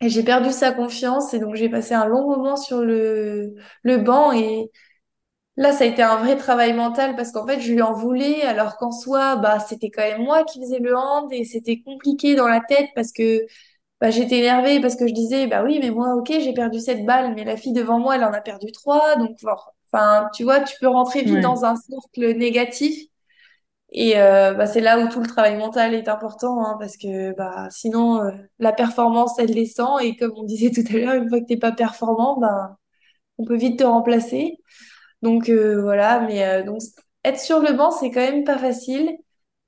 et 0.02 0.10
j'ai 0.10 0.24
perdu 0.24 0.52
sa 0.52 0.72
confiance 0.74 1.34
et 1.34 1.40
donc 1.40 1.56
j'ai 1.56 1.70
passé 1.70 1.94
un 1.94 2.06
long 2.06 2.28
moment 2.28 2.58
sur 2.58 2.82
le 2.82 3.56
le 3.84 3.98
banc 3.98 4.32
et 4.34 4.70
Là, 5.58 5.72
ça 5.74 5.86
a 5.86 5.88
été 5.88 6.04
un 6.04 6.18
vrai 6.18 6.38
travail 6.38 6.74
mental 6.74 7.16
parce 7.16 7.32
qu'en 7.32 7.48
fait, 7.48 7.62
je 7.62 7.72
lui 7.74 7.82
en 7.82 7.94
voulais, 7.94 8.42
alors 8.44 8.78
qu'en 8.78 8.92
soi, 8.92 9.38
bah, 9.38 9.60
c'était 9.60 9.90
quand 9.90 10.02
même 10.02 10.24
moi 10.24 10.44
qui 10.46 10.60
faisais 10.62 10.80
le 10.80 10.96
hand 10.98 11.32
et 11.32 11.46
c'était 11.46 11.82
compliqué 11.82 12.36
dans 12.36 12.48
la 12.48 12.62
tête 12.62 12.90
parce 12.96 13.12
que 13.14 13.46
bah, 14.02 14.12
j'étais 14.12 14.40
énervée 14.40 14.82
parce 14.82 14.96
que 14.96 15.08
je 15.08 15.14
disais, 15.14 15.48
bah 15.48 15.64
oui, 15.64 15.80
mais 15.82 15.92
moi, 15.92 16.16
ok, 16.16 16.28
j'ai 16.42 16.54
perdu 16.54 16.80
cette 16.80 17.06
balle, 17.06 17.36
mais 17.36 17.44
la 17.46 17.58
fille 17.58 17.74
devant 17.74 18.00
moi, 18.00 18.16
elle 18.18 18.24
en 18.26 18.34
a 18.34 18.42
perdu 18.42 18.72
trois. 18.74 19.16
Donc, 19.18 19.38
enfin, 19.94 20.30
tu 20.36 20.44
vois, 20.44 20.62
tu 20.62 20.76
peux 20.80 20.88
rentrer 20.90 21.24
vite 21.24 21.40
Ouais. 21.40 21.44
dans 21.44 21.66
un 21.66 21.76
cercle 21.76 22.38
négatif. 22.38 23.08
Et 23.92 24.18
euh, 24.20 24.54
bah, 24.54 24.68
c'est 24.68 24.82
là 24.82 25.00
où 25.00 25.08
tout 25.10 25.22
le 25.22 25.28
travail 25.28 25.58
mental 25.58 25.94
est 25.94 26.08
important, 26.10 26.66
hein, 26.66 26.76
parce 26.80 26.98
que 26.98 27.34
bah, 27.36 27.68
sinon, 27.72 28.22
euh, 28.24 28.32
la 28.60 28.74
performance, 28.74 29.40
elle 29.40 29.54
descend. 29.54 30.02
Et 30.02 30.16
comme 30.18 30.34
on 30.36 30.44
disait 30.44 30.72
tout 30.76 30.84
à 30.90 30.98
l'heure, 30.98 31.16
une 31.16 31.30
fois 31.30 31.40
que 31.40 31.46
t'es 31.46 31.58
pas 31.58 31.72
performant, 31.72 32.38
bah, 32.40 32.78
on 33.38 33.46
peut 33.46 33.58
vite 33.58 33.80
te 33.80 33.84
remplacer. 33.84 34.58
Donc 35.22 35.50
euh, 35.50 35.82
voilà, 35.82 36.22
mais 36.22 36.46
euh, 36.46 36.64
donc 36.64 36.82
être 37.24 37.40
sur 37.40 37.60
le 37.60 37.74
banc, 37.74 37.92
c'est 37.92 38.12
quand 38.12 38.22
même 38.22 38.44
pas 38.44 38.58
facile. 38.58 39.12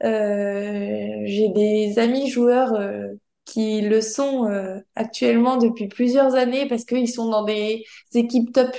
Euh, 0.04 1.22
j'ai 1.26 1.50
des 1.50 2.00
amis 2.00 2.30
joueurs 2.30 2.74
euh, 2.76 3.08
qui 3.46 3.82
le 3.82 4.02
sont 4.02 4.50
actuellement 4.96 5.58
depuis 5.58 5.88
plusieurs 5.88 6.36
années 6.36 6.68
parce 6.68 6.86
qu'ils 6.86 7.10
sont 7.10 7.30
dans 7.30 7.44
des 7.46 7.84
équipes 8.14 8.52
top 8.54 8.76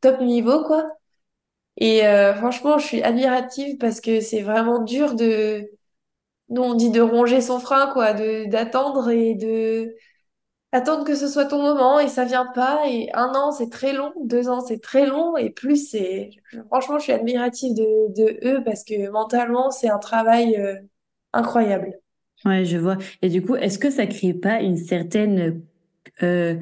top 0.00 0.20
niveau 0.22 0.64
quoi. 0.64 0.86
Et 1.78 2.06
euh, 2.06 2.34
franchement, 2.34 2.78
je 2.78 2.86
suis 2.86 3.02
admirative 3.02 3.76
parce 3.78 4.00
que 4.00 4.20
c'est 4.20 4.42
vraiment 4.42 4.82
dur 4.82 5.14
de, 5.14 5.70
nous 6.50 6.62
on 6.62 6.74
dit 6.74 6.90
de 6.90 7.00
ronger 7.00 7.40
son 7.40 7.60
frein 7.60 7.90
quoi, 7.92 8.14
d'attendre 8.14 9.10
et 9.10 9.34
de 9.34 9.94
attendre 10.72 11.04
que 11.04 11.14
ce 11.14 11.28
soit 11.28 11.46
ton 11.46 11.62
moment 11.62 11.98
et 12.00 12.08
ça 12.08 12.24
vient 12.24 12.46
pas. 12.46 12.82
Et 12.88 13.10
un 13.14 13.34
an, 13.34 13.52
c'est 13.52 13.70
très 13.70 13.92
long. 13.92 14.12
Deux 14.24 14.48
ans, 14.48 14.60
c'est 14.60 14.80
très 14.80 15.06
long. 15.06 15.36
Et 15.36 15.50
plus, 15.50 15.90
c'est, 15.90 16.30
franchement, 16.68 16.98
je 16.98 17.04
suis 17.04 17.12
admirative 17.12 17.74
de, 17.74 18.14
de 18.14 18.38
eux 18.46 18.62
parce 18.64 18.84
que 18.84 19.10
mentalement, 19.10 19.70
c'est 19.70 19.88
un 19.88 19.98
travail 19.98 20.56
euh, 20.56 20.76
incroyable. 21.32 21.98
Ouais, 22.44 22.64
je 22.64 22.76
vois. 22.76 22.98
Et 23.22 23.28
du 23.28 23.42
coup, 23.42 23.56
est-ce 23.56 23.78
que 23.78 23.90
ça 23.90 24.06
crée 24.06 24.34
pas 24.34 24.60
une 24.60 24.76
certaine 24.76 25.62
euh, 26.22 26.56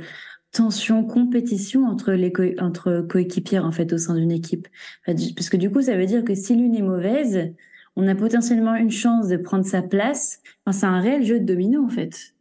tension, 0.54 1.04
compétition 1.04 1.84
entre 1.86 2.12
les 2.12 2.32
entre 2.60 3.02
coéquipières 3.02 3.66
en 3.66 3.72
fait 3.72 3.92
au 3.92 3.98
sein 3.98 4.14
d'une 4.14 4.32
équipe 4.32 4.68
Parce 5.06 5.50
que 5.50 5.56
du 5.58 5.70
coup, 5.70 5.82
ça 5.82 5.96
veut 5.96 6.06
dire 6.06 6.24
que 6.24 6.34
si 6.34 6.56
l'une 6.56 6.74
est 6.76 6.82
mauvaise, 6.82 7.52
on 7.96 8.08
a 8.08 8.14
potentiellement 8.14 8.74
une 8.76 8.90
chance 8.90 9.28
de 9.28 9.36
prendre 9.36 9.66
sa 9.66 9.82
place. 9.82 10.40
Enfin, 10.66 10.78
c'est 10.78 10.86
un 10.86 11.00
réel 11.00 11.24
jeu 11.24 11.40
de 11.40 11.44
domino 11.44 11.84
en 11.84 11.90
fait. 11.90 12.34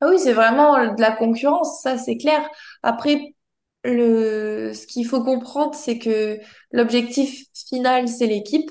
Ah 0.00 0.08
oui, 0.10 0.18
c'est 0.18 0.32
vraiment 0.34 0.94
de 0.94 1.00
la 1.00 1.12
concurrence, 1.12 1.80
ça 1.82 1.96
c'est 1.98 2.18
clair. 2.18 2.46
Après, 2.82 3.34
le, 3.84 4.72
ce 4.74 4.86
qu'il 4.86 5.06
faut 5.06 5.24
comprendre, 5.24 5.74
c'est 5.74 5.98
que 5.98 6.38
l'objectif 6.72 7.46
final, 7.54 8.08
c'est 8.08 8.26
l'équipe. 8.26 8.70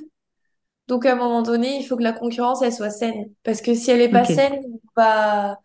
Donc 0.88 1.05
à 1.05 1.13
un 1.13 1.16
moment 1.16 1.41
donné, 1.43 1.80
il 1.80 1.86
faut 1.86 1.97
que 1.97 2.03
la 2.03 2.13
concurrence, 2.13 2.61
elle 2.61 2.74
soit 2.74 2.91
saine. 2.91 3.34
Parce 3.43 3.61
que 3.61 3.76
si 3.76 3.91
elle 3.91 4.01
est 4.01 4.09
pas 4.11 4.26
saine, 4.26 4.61
on 4.97 5.01
va, 5.01 5.59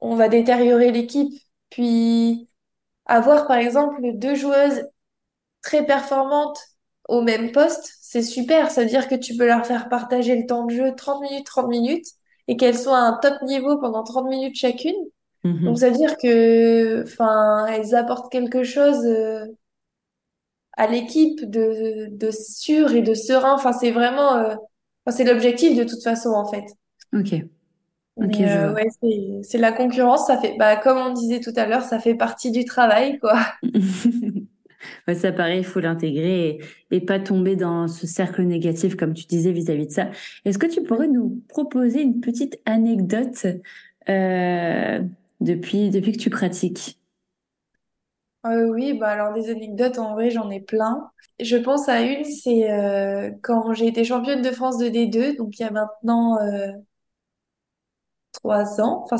on 0.00 0.16
va 0.16 0.28
détériorer 0.28 0.92
l'équipe. 0.92 1.32
Puis 1.70 2.48
avoir 3.06 3.46
par 3.48 3.58
exemple 3.58 4.00
deux 4.14 4.34
joueuses 4.36 4.84
très 5.62 5.84
performantes 5.86 6.58
au 7.08 7.22
même 7.22 7.52
poste, 7.52 7.92
c'est 8.00 8.22
super. 8.22 8.70
Ça 8.70 8.82
veut 8.82 8.88
dire 8.88 9.08
que 9.08 9.14
tu 9.14 9.36
peux 9.36 9.46
leur 9.46 9.66
faire 9.66 9.88
partager 9.88 10.36
le 10.36 10.46
temps 10.46 10.64
de 10.66 10.72
jeu 10.74 10.94
30 10.96 11.22
minutes, 11.22 11.46
30 11.46 11.68
minutes 11.68 12.06
et 12.48 12.56
qu'elles 12.56 12.78
soient 12.78 12.98
à 12.98 13.02
un 13.02 13.18
top 13.20 13.42
niveau 13.42 13.78
pendant 13.78 14.04
30 14.04 14.28
minutes 14.28 14.56
chacune. 14.56 14.94
Mhm. 15.44 15.64
Donc, 15.66 15.78
ça 15.78 15.90
veut 15.90 15.96
dire 15.96 16.16
que, 16.18 17.02
enfin, 17.04 17.66
elles 17.66 17.94
apportent 17.94 18.32
quelque 18.32 18.64
chose 18.64 19.04
euh, 19.06 19.46
à 20.76 20.86
l'équipe 20.86 21.48
de, 21.48 22.08
de 22.10 22.30
sûr 22.30 22.92
et 22.92 23.02
de 23.02 23.14
serein. 23.14 23.54
Enfin, 23.54 23.72
c'est 23.72 23.90
vraiment, 23.90 24.36
euh, 24.36 24.54
c'est 25.10 25.24
l'objectif 25.24 25.76
de 25.76 25.84
toute 25.84 26.02
façon, 26.02 26.30
en 26.30 26.46
fait. 26.46 26.64
Ok. 27.12 27.50
Ok, 28.22 28.40
euh, 28.40 28.74
ouais, 28.74 29.40
c'est 29.42 29.58
la 29.58 29.72
concurrence, 29.72 30.26
ça 30.26 30.38
fait, 30.38 30.54
bah, 30.58 30.76
comme 30.76 30.98
on 30.98 31.12
disait 31.12 31.40
tout 31.40 31.52
à 31.56 31.66
l'heure, 31.66 31.82
ça 31.82 31.98
fait 31.98 32.14
partie 32.14 32.50
du 32.50 32.64
travail, 32.64 33.18
quoi. 33.18 33.38
Ouais, 35.06 35.14
ça 35.14 35.30
paraît, 35.30 35.58
il 35.58 35.64
faut 35.64 35.80
l'intégrer 35.80 36.58
et, 36.90 37.00
pas 37.00 37.20
tomber 37.20 37.54
dans 37.54 37.86
ce 37.86 38.06
cercle 38.06 38.42
négatif, 38.42 38.96
comme 38.96 39.12
tu 39.12 39.26
disais 39.26 39.52
vis-à-vis 39.52 39.86
de 39.86 39.92
ça. 39.92 40.10
Est-ce 40.46 40.58
que 40.58 40.66
tu 40.66 40.82
pourrais 40.82 41.08
nous 41.08 41.42
proposer 41.48 42.00
une 42.00 42.20
petite 42.20 42.58
anecdote 42.64 43.46
euh, 44.08 45.00
depuis, 45.40 45.90
depuis 45.90 46.12
que 46.12 46.18
tu 46.18 46.30
pratiques? 46.30 46.98
Euh, 48.46 48.70
Oui, 48.70 48.94
bah 48.94 49.08
alors 49.08 49.34
des 49.34 49.50
anecdotes, 49.50 49.98
en 49.98 50.14
vrai, 50.14 50.30
j'en 50.30 50.48
ai 50.48 50.60
plein. 50.60 51.10
Je 51.40 51.58
pense 51.58 51.88
à 51.90 52.00
une, 52.00 52.24
c'est 52.24 52.68
quand 53.42 53.74
j'ai 53.74 53.86
été 53.86 54.04
championne 54.04 54.40
de 54.40 54.50
France 54.50 54.78
de 54.78 54.88
D2, 54.88 55.36
donc 55.36 55.58
il 55.58 55.62
y 55.62 55.66
a 55.66 55.70
maintenant 55.70 56.38
trois 58.42 58.80
ans. 58.80 59.04
Enfin, 59.04 59.16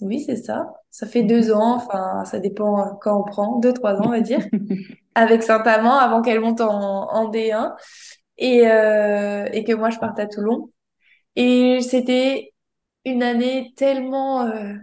oui, 0.00 0.22
c'est 0.24 0.36
ça. 0.36 0.72
Ça 0.90 1.06
fait 1.06 1.22
deux 1.22 1.52
ans. 1.52 1.76
Enfin, 1.76 2.24
ça 2.24 2.38
dépend 2.38 2.96
quand 3.00 3.20
on 3.20 3.24
prend. 3.24 3.58
Deux, 3.58 3.72
trois 3.72 3.94
ans, 3.96 4.06
on 4.06 4.10
va 4.10 4.20
dire. 4.20 4.40
avec 5.14 5.42
Saint-Amand 5.42 5.98
avant 5.98 6.22
qu'elle 6.22 6.40
monte 6.40 6.60
en, 6.60 7.10
en 7.12 7.30
D1 7.30 7.74
et, 8.38 8.68
euh, 8.68 9.46
et 9.52 9.64
que 9.64 9.72
moi 9.72 9.90
je 9.90 9.98
parte 9.98 10.18
à 10.20 10.26
Toulon. 10.26 10.68
Et 11.36 11.80
c'était 11.82 12.52
une 13.04 13.22
année 13.22 13.72
tellement... 13.76 14.42
Euh, 14.46 14.74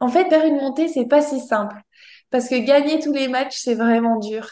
en 0.00 0.08
fait, 0.08 0.28
faire 0.28 0.44
une 0.46 0.56
montée, 0.56 0.88
c'est 0.88 1.06
pas 1.06 1.22
si 1.22 1.40
simple 1.40 1.76
parce 2.30 2.48
que 2.48 2.56
gagner 2.56 2.98
tous 3.00 3.12
les 3.12 3.28
matchs, 3.28 3.58
c'est 3.58 3.74
vraiment 3.74 4.18
dur. 4.18 4.48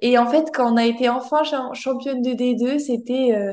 Et 0.00 0.18
en 0.18 0.26
fait, 0.26 0.46
quand 0.52 0.72
on 0.72 0.76
a 0.76 0.84
été 0.84 1.08
enfin 1.08 1.42
championne 1.74 2.22
de 2.22 2.32
D2, 2.32 2.78
c'était 2.78 3.32
euh, 3.34 3.52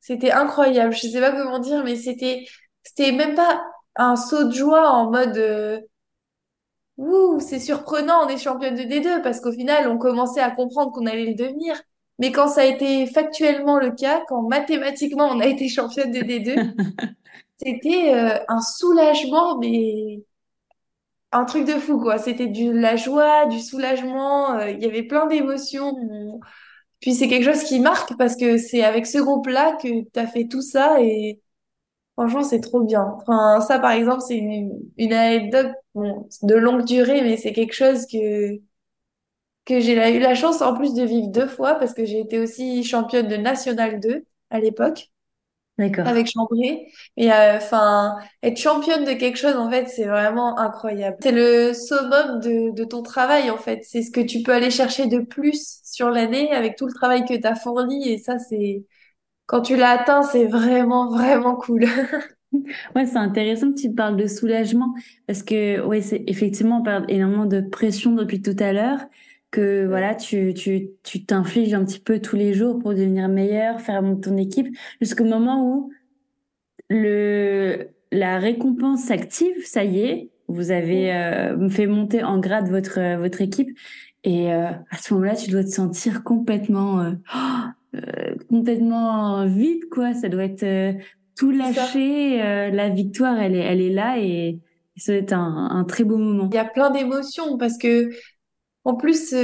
c'était 0.00 0.32
incroyable. 0.32 0.94
Je 0.94 1.08
sais 1.08 1.20
pas 1.20 1.32
comment 1.32 1.58
dire, 1.58 1.84
mais 1.84 1.96
c'était 1.96 2.44
c'était 2.84 3.12
même 3.12 3.34
pas 3.34 3.62
un 3.96 4.16
saut 4.16 4.44
de 4.44 4.52
joie 4.52 4.90
en 4.90 5.10
mode 5.10 5.36
euh, 5.38 5.80
Ouh, 6.96 7.40
c'est 7.40 7.58
surprenant, 7.58 8.24
on 8.24 8.28
est 8.28 8.38
championne 8.38 8.76
de 8.76 8.82
D2 8.82 9.22
parce 9.22 9.40
qu'au 9.40 9.52
final, 9.52 9.88
on 9.88 9.98
commençait 9.98 10.40
à 10.40 10.50
comprendre 10.52 10.92
qu'on 10.92 11.06
allait 11.06 11.26
le 11.26 11.34
devenir. 11.34 11.80
Mais 12.20 12.30
quand 12.30 12.46
ça 12.48 12.60
a 12.62 12.64
été 12.64 13.06
factuellement 13.06 13.78
le 13.78 13.90
cas, 13.90 14.22
quand 14.28 14.42
mathématiquement 14.42 15.26
on 15.26 15.40
a 15.40 15.46
été 15.46 15.68
championne 15.68 16.12
de 16.12 16.20
D2, 16.20 16.54
c'était 17.58 18.14
euh, 18.14 18.38
un 18.48 18.60
soulagement, 18.60 19.58
mais 19.58 20.22
un 21.32 21.44
truc 21.44 21.64
de 21.66 21.72
fou, 21.74 21.98
quoi. 22.00 22.18
C'était 22.18 22.46
de 22.46 22.70
la 22.70 22.96
joie, 22.96 23.46
du 23.46 23.60
soulagement, 23.60 24.54
euh, 24.54 24.70
il 24.70 24.80
y 24.80 24.86
avait 24.86 25.02
plein 25.02 25.26
d'émotions. 25.26 25.92
Puis 27.00 27.14
c'est 27.14 27.28
quelque 27.28 27.52
chose 27.52 27.64
qui 27.64 27.80
marque 27.80 28.16
parce 28.16 28.36
que 28.36 28.56
c'est 28.58 28.82
avec 28.84 29.06
ce 29.06 29.18
groupe-là 29.18 29.76
que 29.82 29.88
tu 30.10 30.18
as 30.20 30.26
fait 30.26 30.46
tout 30.48 30.62
ça 30.62 31.00
et 31.02 31.40
Franchement, 32.16 32.44
c'est 32.44 32.60
trop 32.60 32.80
bien. 32.82 33.02
Enfin, 33.20 33.60
ça, 33.60 33.78
par 33.80 33.90
exemple, 33.92 34.20
c'est 34.26 34.36
une, 34.36 34.72
une 34.98 35.12
anecdote 35.12 35.72
bon, 35.94 36.28
de 36.42 36.54
longue 36.54 36.84
durée, 36.84 37.22
mais 37.22 37.36
c'est 37.36 37.52
quelque 37.52 37.72
chose 37.74 38.06
que, 38.06 38.60
que 39.64 39.80
j'ai 39.80 39.94
eu 40.16 40.20
la 40.20 40.34
chance 40.34 40.60
en 40.62 40.74
plus 40.74 40.94
de 40.94 41.02
vivre 41.04 41.28
deux 41.28 41.46
fois 41.48 41.74
parce 41.76 41.94
que 41.94 42.04
j'ai 42.04 42.20
été 42.20 42.38
aussi 42.38 42.84
championne 42.84 43.28
de 43.28 43.36
National 43.36 44.00
2 44.00 44.24
à 44.50 44.60
l'époque. 44.60 45.10
D'accord. 45.78 46.06
Avec 46.06 46.28
Chambray. 46.28 46.86
Et 47.16 47.32
euh, 47.32 47.56
enfin, 47.58 48.16
être 48.42 48.58
championne 48.58 49.04
de 49.04 49.12
quelque 49.14 49.36
chose, 49.38 49.56
en 49.56 49.70
fait, 49.70 49.88
c'est 49.88 50.04
vraiment 50.06 50.58
incroyable. 50.58 51.16
C'est 51.22 51.32
le 51.32 51.74
summum 51.74 52.40
de, 52.40 52.72
de 52.74 52.84
ton 52.84 53.02
travail, 53.02 53.50
en 53.50 53.58
fait. 53.58 53.82
C'est 53.84 54.02
ce 54.02 54.10
que 54.10 54.20
tu 54.20 54.42
peux 54.42 54.52
aller 54.52 54.70
chercher 54.70 55.06
de 55.08 55.20
plus 55.20 55.80
sur 55.84 56.10
l'année 56.10 56.52
avec 56.52 56.76
tout 56.76 56.86
le 56.86 56.94
travail 56.94 57.24
que 57.24 57.34
tu 57.34 57.46
as 57.46 57.56
fourni. 57.56 58.08
Et 58.08 58.18
ça, 58.18 58.38
c'est, 58.38 58.84
quand 59.46 59.62
tu 59.62 59.76
l'as 59.76 59.90
atteint, 59.90 60.22
c'est 60.22 60.46
vraiment, 60.46 61.10
vraiment 61.10 61.56
cool. 61.56 61.84
ouais, 62.52 63.06
c'est 63.06 63.16
intéressant 63.16 63.72
que 63.72 63.80
tu 63.80 63.92
parles 63.92 64.16
de 64.16 64.26
soulagement 64.26 64.94
parce 65.26 65.42
que, 65.42 65.84
ouais, 65.84 66.00
c'est 66.00 66.24
effectivement, 66.26 66.78
on 66.80 66.82
parle 66.82 67.04
énormément 67.08 67.46
de 67.46 67.60
pression 67.60 68.12
depuis 68.12 68.42
tout 68.42 68.56
à 68.58 68.72
l'heure. 68.72 69.00
Que 69.50 69.86
voilà, 69.86 70.16
tu 70.16 70.52
tu 70.52 70.90
tu 71.04 71.24
t'infliges 71.24 71.74
un 71.74 71.84
petit 71.84 72.00
peu 72.00 72.20
tous 72.20 72.34
les 72.34 72.54
jours 72.54 72.78
pour 72.80 72.90
devenir 72.90 73.28
meilleur, 73.28 73.80
faire 73.80 74.02
monter 74.02 74.28
ton 74.30 74.36
équipe, 74.36 74.66
jusqu'au 75.00 75.24
moment 75.24 75.64
où 75.64 75.92
le 76.90 77.88
la 78.10 78.38
récompense 78.38 79.04
s'active, 79.04 79.54
ça 79.64 79.84
y 79.84 80.00
est, 80.00 80.30
vous 80.48 80.72
avez 80.72 81.12
euh, 81.14 81.68
fait 81.68 81.86
monter 81.86 82.24
en 82.24 82.38
grade 82.38 82.68
votre 82.68 83.16
votre 83.16 83.42
équipe 83.42 83.70
et 84.24 84.52
euh, 84.52 84.70
à 84.90 84.96
ce 84.96 85.12
moment-là, 85.14 85.36
tu 85.36 85.50
dois 85.50 85.62
te 85.62 85.68
sentir 85.68 86.24
complètement 86.24 87.00
euh, 87.00 87.10
euh, 87.10 87.68
complètement 88.48 89.46
vide, 89.46 89.88
quoi. 89.90 90.14
Ça 90.14 90.28
doit 90.28 90.44
être 90.44 90.62
euh, 90.62 90.92
tout 91.36 91.50
lâché. 91.50 92.42
Euh, 92.42 92.70
la 92.70 92.88
victoire, 92.88 93.38
elle 93.38 93.56
est, 93.56 93.60
elle 93.60 93.80
est 93.80 93.90
là 93.90 94.18
et 94.18 94.60
ça 94.96 95.12
doit 95.12 95.22
être 95.22 95.32
un, 95.32 95.70
un 95.70 95.84
très 95.84 96.04
beau 96.04 96.16
moment. 96.16 96.48
Il 96.50 96.54
y 96.54 96.58
a 96.58 96.64
plein 96.64 96.90
d'émotions 96.90 97.58
parce 97.58 97.78
que, 97.78 98.10
en 98.84 98.96
plus, 98.96 99.34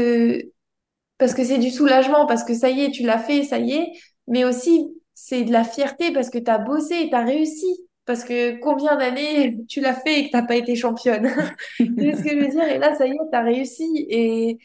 parce 1.18 1.34
que 1.34 1.44
c'est 1.44 1.58
du 1.58 1.70
soulagement, 1.70 2.26
parce 2.26 2.44
que 2.44 2.54
ça 2.54 2.70
y 2.70 2.82
est, 2.82 2.90
tu 2.90 3.02
l'as 3.02 3.18
fait, 3.18 3.44
ça 3.44 3.58
y 3.58 3.72
est, 3.72 3.92
mais 4.26 4.44
aussi 4.44 4.88
c'est 5.14 5.44
de 5.44 5.52
la 5.52 5.64
fierté 5.64 6.12
parce 6.12 6.30
que 6.30 6.38
tu 6.38 6.50
as 6.50 6.58
bossé 6.58 6.94
et 6.94 7.08
tu 7.10 7.14
as 7.14 7.24
réussi. 7.24 7.66
Parce 8.06 8.24
que 8.24 8.58
combien 8.60 8.96
d'années 8.96 9.58
tu 9.68 9.80
l'as 9.80 9.94
fait 9.94 10.20
et 10.20 10.26
que 10.26 10.32
t'as 10.32 10.42
pas 10.42 10.56
été 10.56 10.74
championne? 10.74 11.30
Tu 11.78 11.86
ce 11.86 12.22
que 12.22 12.30
je 12.30 12.36
veux 12.40 12.48
dire? 12.48 12.64
Et 12.64 12.78
là, 12.78 12.94
ça 12.96 13.06
y 13.06 13.10
est, 13.10 13.14
tu 13.30 13.36
as 13.36 13.42
réussi. 13.42 14.06
Et, 14.08 14.58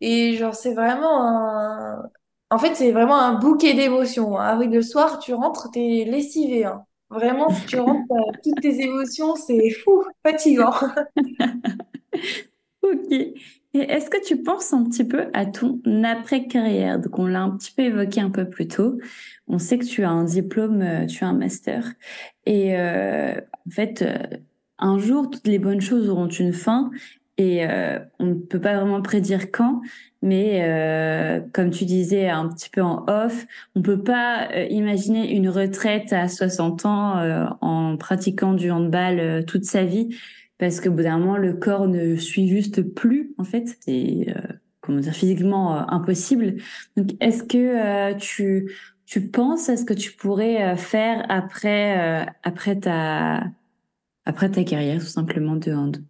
et 0.00 0.36
genre, 0.36 0.54
c'est 0.54 0.74
vraiment 0.74 1.24
un, 1.26 2.02
en 2.50 2.58
fait, 2.58 2.74
c'est 2.74 2.92
vraiment 2.92 3.18
un 3.18 3.34
bouquet 3.34 3.74
d'émotions. 3.74 4.38
Hein. 4.38 4.64
le 4.64 4.82
soir, 4.82 5.18
tu 5.18 5.34
rentres, 5.34 5.70
t'es 5.70 6.04
lessivé. 6.06 6.64
Hein. 6.64 6.84
Vraiment, 7.10 7.48
tu 7.66 7.78
rentres, 7.78 8.06
toutes 8.42 8.60
tes 8.60 8.82
émotions, 8.82 9.34
c'est 9.36 9.70
fou, 9.70 10.04
fatigant. 10.24 10.74
ok. 12.82 13.12
Est-ce 13.74 14.08
que 14.08 14.24
tu 14.24 14.42
penses 14.42 14.72
un 14.72 14.84
petit 14.84 15.04
peu 15.04 15.26
à 15.34 15.44
ton 15.44 15.80
après-carrière? 16.02 16.98
Donc, 16.98 17.18
on 17.18 17.26
l'a 17.26 17.42
un 17.42 17.50
petit 17.50 17.72
peu 17.72 17.82
évoqué 17.82 18.20
un 18.20 18.30
peu 18.30 18.48
plus 18.48 18.66
tôt. 18.66 18.98
On 19.46 19.58
sait 19.58 19.78
que 19.78 19.84
tu 19.84 20.04
as 20.04 20.10
un 20.10 20.24
diplôme, 20.24 20.82
euh, 20.82 21.06
tu 21.06 21.24
as 21.24 21.28
un 21.28 21.34
master. 21.34 21.92
Et 22.46 22.78
euh, 22.78 23.34
en 23.34 23.70
fait, 23.70 24.02
euh, 24.02 24.36
un 24.78 24.98
jour, 24.98 25.30
toutes 25.30 25.46
les 25.46 25.58
bonnes 25.58 25.80
choses 25.80 26.08
auront 26.08 26.28
une 26.28 26.52
fin. 26.52 26.90
Et 27.38 27.64
on 28.18 28.26
ne 28.26 28.34
peut 28.34 28.60
pas 28.60 28.74
vraiment 28.74 29.00
prédire 29.00 29.52
quand, 29.52 29.80
mais 30.22 30.62
euh, 30.64 31.40
comme 31.52 31.70
tu 31.70 31.84
disais 31.84 32.28
un 32.28 32.48
petit 32.48 32.70
peu 32.70 32.82
en 32.82 33.04
off, 33.06 33.46
on 33.74 33.82
peut 33.82 34.02
pas 34.02 34.48
euh, 34.52 34.66
imaginer 34.68 35.32
une 35.34 35.48
retraite 35.48 36.12
à 36.12 36.28
60 36.28 36.86
ans 36.86 37.18
euh, 37.18 37.46
en 37.60 37.96
pratiquant 37.96 38.52
du 38.52 38.70
handball 38.70 39.20
euh, 39.20 39.42
toute 39.42 39.64
sa 39.64 39.84
vie 39.84 40.16
parce 40.58 40.80
que 40.80 40.88
bout 40.88 41.04
d'un 41.04 41.18
moment 41.18 41.36
le 41.36 41.52
corps 41.52 41.86
ne 41.86 42.16
suit 42.16 42.48
juste 42.48 42.82
plus 42.82 43.32
en 43.38 43.44
fait, 43.44 43.78
c'est 43.80 44.26
comment 44.80 44.98
dire 44.98 45.12
physiquement 45.12 45.88
impossible. 45.88 46.56
Donc 46.96 47.10
est-ce 47.20 47.44
que 47.44 48.18
tu 48.18 48.72
tu 49.06 49.30
penses 49.30 49.68
à 49.68 49.76
ce 49.76 49.84
que 49.84 49.94
tu 49.94 50.10
pourrais 50.14 50.76
faire 50.76 51.24
après 51.28 52.26
après 52.42 52.74
ta 52.80 53.44
après 54.24 54.50
ta 54.50 54.64
carrière 54.64 54.98
tout 54.98 55.06
simplement 55.06 55.54
de 55.54 55.72
hand? 55.72 56.02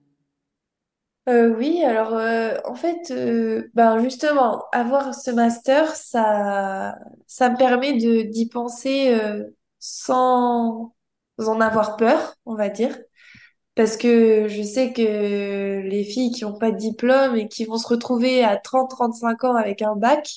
Euh, 1.29 1.55
oui, 1.55 1.83
alors 1.85 2.15
euh, 2.15 2.57
en 2.65 2.75
fait, 2.75 3.11
euh, 3.11 3.71
ben 3.75 4.03
justement, 4.03 4.65
avoir 4.73 5.15
ce 5.15 5.31
master, 5.31 5.95
ça, 5.95 6.99
ça 7.27 7.51
me 7.51 7.57
permet 7.59 7.99
de 7.99 8.23
d'y 8.23 8.49
penser 8.49 9.15
sans 9.79 10.95
en 11.39 11.61
avoir 11.61 11.97
peur, 11.97 12.35
on 12.47 12.55
va 12.55 12.71
dire. 12.71 12.99
Parce 13.75 13.97
que 13.97 14.49
je 14.49 14.63
sais 14.63 14.93
que 14.93 15.83
les 15.83 16.05
filles 16.05 16.33
qui 16.33 16.45
n'ont 16.45 16.59
pas 16.59 16.73
de 16.73 16.79
diplôme 16.79 17.37
et 17.37 17.47
qui 17.47 17.65
vont 17.65 17.77
se 17.77 17.87
retrouver 17.87 18.43
à 18.43 18.57
30-35 18.57 19.45
ans 19.45 19.55
avec 19.55 19.83
un 19.83 19.95
bac, 19.95 20.29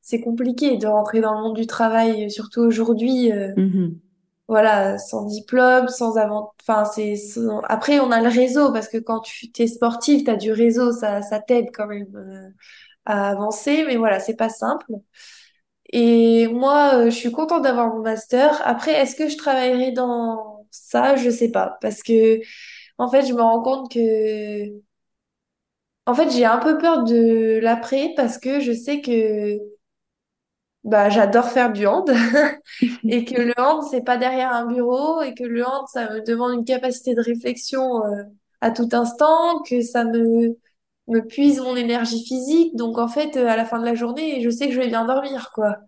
c'est 0.00 0.20
compliqué 0.20 0.78
de 0.78 0.86
rentrer 0.86 1.20
dans 1.20 1.34
le 1.34 1.42
monde 1.42 1.56
du 1.56 1.66
travail, 1.66 2.30
surtout 2.30 2.62
aujourd'hui. 2.62 3.30
Mhm. 3.32 4.00
Voilà, 4.48 4.98
sans 4.98 5.24
diplôme, 5.26 5.88
sans 5.88 6.16
avant, 6.16 6.54
enfin, 6.62 6.84
c'est, 6.86 7.14
après, 7.68 8.00
on 8.00 8.10
a 8.10 8.20
le 8.22 8.28
réseau, 8.30 8.72
parce 8.72 8.88
que 8.88 8.98
quand 8.98 9.20
tu 9.20 9.52
t'es 9.52 9.66
sportif, 9.66 10.24
t'as 10.24 10.36
du 10.36 10.52
réseau, 10.52 10.92
ça, 10.92 11.22
ça 11.22 11.40
t'aide 11.40 11.68
quand 11.74 11.86
même, 11.86 12.06
euh, 12.16 12.48
à 13.06 13.30
avancer, 13.30 13.84
mais 13.86 13.96
voilà, 13.96 14.20
c'est 14.20 14.36
pas 14.36 14.50
simple. 14.50 14.86
Et 15.92 16.48
moi, 16.48 16.94
euh, 16.96 17.04
je 17.10 17.16
suis 17.16 17.32
contente 17.32 17.62
d'avoir 17.62 17.88
mon 17.94 18.02
master. 18.02 18.60
Après, 18.66 18.92
est-ce 18.92 19.16
que 19.16 19.28
je 19.28 19.36
travaillerai 19.36 19.92
dans 19.92 20.66
ça? 20.70 21.16
Je 21.16 21.30
sais 21.30 21.50
pas, 21.50 21.78
parce 21.80 22.02
que, 22.02 22.40
en 22.98 23.08
fait, 23.10 23.26
je 23.26 23.34
me 23.34 23.42
rends 23.42 23.62
compte 23.62 23.92
que, 23.92 24.00
en 26.06 26.14
fait, 26.14 26.30
j'ai 26.30 26.44
un 26.44 26.58
peu 26.58 26.78
peur 26.78 27.04
de 27.04 27.58
l'après, 27.60 28.12
parce 28.16 28.38
que 28.38 28.60
je 28.60 28.72
sais 28.72 29.00
que, 29.02 29.58
bah, 30.84 31.10
j'adore 31.10 31.46
faire 31.50 31.72
du 31.72 31.86
hand. 31.86 32.10
Et 33.08 33.24
que 33.24 33.40
le 33.40 33.54
hand, 33.58 33.82
c'est 33.90 34.04
pas 34.04 34.16
derrière 34.16 34.52
un 34.52 34.66
bureau, 34.66 35.22
et 35.22 35.34
que 35.34 35.44
le 35.44 35.64
hand, 35.66 35.86
ça 35.92 36.10
me 36.12 36.20
demande 36.24 36.54
une 36.54 36.64
capacité 36.64 37.14
de 37.14 37.20
réflexion 37.20 38.04
euh, 38.06 38.22
à 38.60 38.70
tout 38.70 38.88
instant, 38.92 39.62
que 39.62 39.82
ça 39.82 40.04
me, 40.04 40.56
me 41.08 41.20
puise 41.20 41.60
mon 41.60 41.76
énergie 41.76 42.24
physique. 42.24 42.76
Donc 42.76 42.98
en 42.98 43.08
fait, 43.08 43.36
euh, 43.36 43.48
à 43.48 43.56
la 43.56 43.64
fin 43.64 43.78
de 43.80 43.84
la 43.84 43.94
journée, 43.94 44.40
je 44.42 44.50
sais 44.50 44.68
que 44.68 44.74
je 44.74 44.80
vais 44.80 44.88
bien 44.88 45.04
dormir, 45.06 45.50
quoi. 45.54 45.78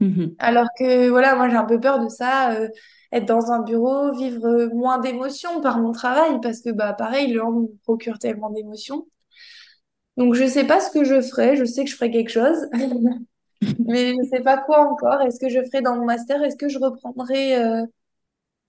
Mhm. 0.00 0.34
Alors 0.38 0.66
que 0.78 1.08
voilà, 1.08 1.36
moi 1.36 1.48
j'ai 1.48 1.56
un 1.56 1.64
peu 1.64 1.80
peur 1.80 2.00
de 2.04 2.08
ça, 2.08 2.52
euh, 2.52 2.68
être 3.12 3.26
dans 3.26 3.52
un 3.52 3.62
bureau, 3.62 4.12
vivre 4.12 4.68
moins 4.74 4.98
d'émotions 4.98 5.60
par 5.60 5.78
mon 5.80 5.92
travail, 5.92 6.40
parce 6.42 6.60
que 6.60 6.70
bah 6.70 6.92
pareil, 6.94 7.32
le 7.32 7.42
hand 7.42 7.62
me 7.62 7.68
procure 7.84 8.18
tellement 8.18 8.50
d'émotions. 8.50 9.06
Donc 10.16 10.34
je 10.34 10.46
sais 10.46 10.66
pas 10.66 10.80
ce 10.80 10.90
que 10.90 11.04
je 11.04 11.20
ferai, 11.20 11.56
je 11.56 11.64
sais 11.64 11.84
que 11.84 11.90
je 11.90 11.96
ferai 11.96 12.10
quelque 12.10 12.30
chose. 12.30 12.58
Mais 13.86 14.14
je 14.14 14.28
sais 14.28 14.40
pas 14.42 14.58
quoi 14.58 14.80
encore. 14.90 15.20
Est-ce 15.22 15.38
que 15.40 15.48
je 15.48 15.62
ferai 15.64 15.82
dans 15.82 15.96
mon 15.96 16.04
master? 16.04 16.42
Est-ce 16.42 16.56
que 16.56 16.68
je 16.68 16.78
reprendrai 16.78 17.56
euh, 17.62 17.86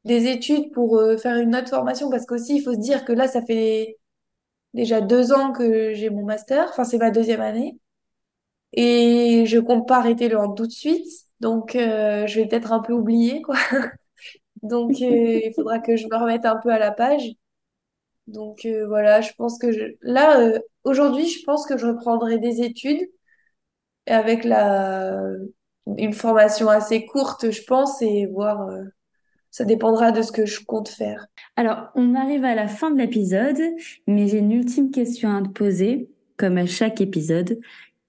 des 0.06 0.28
études 0.28 0.72
pour 0.74 0.98
euh, 1.00 1.18
faire 1.18 1.38
une 1.38 1.56
autre 1.56 1.70
formation? 1.70 2.10
Parce 2.10 2.26
qu'aussi 2.26 2.58
il 2.58 2.64
faut 2.64 2.74
se 2.74 2.80
dire 2.80 3.06
que 3.06 3.14
là 3.14 3.28
ça 3.28 3.42
fait 3.44 3.98
déjà 4.74 5.02
deux 5.02 5.34
ans 5.34 5.54
que 5.54 5.94
j'ai 5.94 6.10
mon 6.10 6.26
master, 6.26 6.68
enfin 6.70 6.86
c'est 6.86 7.00
ma 7.00 7.12
deuxième 7.12 7.42
année. 7.42 7.80
Et 8.74 9.46
je 9.48 9.60
compte 9.60 9.88
pas 9.88 9.98
arrêter 9.98 10.28
le 10.30 10.38
tout 10.56 10.68
de 10.68 10.72
suite. 10.72 11.08
Donc 11.40 11.76
euh, 11.76 12.28
je 12.28 12.42
vais 12.42 12.48
peut-être 12.48 12.72
un 12.74 12.80
peu 12.82 12.94
oublier 12.94 13.42
quoi. 13.42 13.56
Donc 14.64 14.92
euh, 15.02 15.42
il 15.46 15.54
faudra 15.56 15.80
que 15.80 15.98
je 15.98 16.08
me 16.08 16.18
remette 16.18 16.46
un 16.46 16.58
peu 16.58 16.70
à 16.72 16.80
la 16.80 16.92
page. 16.92 17.32
Donc 18.28 18.68
voilà 18.88 19.22
je 19.22 19.32
pense 19.38 19.60
que 19.60 19.72
je... 19.72 19.84
là 20.02 20.60
aujourd'hui 20.84 21.28
je 21.30 21.44
pense 21.44 21.66
que 21.68 21.78
je 21.78 21.86
reprendrai 21.88 22.40
des 22.40 22.62
études 22.62 23.08
avec 24.08 24.44
la 24.44 25.20
une 25.98 26.14
formation 26.14 26.68
assez 26.70 27.06
courte 27.06 27.52
je 27.52 27.64
pense 27.64 28.02
et 28.02 28.26
voir 28.26 28.68
euh, 28.70 28.84
ça 29.56 29.64
dépendra 29.64 30.12
de 30.12 30.22
ce 30.22 30.34
que 30.34 30.46
je 30.46 30.66
compte 30.66 30.90
faire 30.90 31.28
Alors, 31.56 31.88
on 31.96 32.14
arrive 32.14 32.44
à 32.44 32.56
la 32.56 32.68
fin 32.68 32.92
de 32.92 32.98
l'épisode, 32.98 33.62
mais 34.06 34.28
j'ai 34.28 34.40
une 34.40 34.52
ultime 34.52 34.92
question 34.92 35.34
à 35.34 35.42
te 35.42 35.48
poser, 35.48 36.10
comme 36.36 36.58
à 36.58 36.66
chaque 36.66 37.00
épisode. 37.00 37.58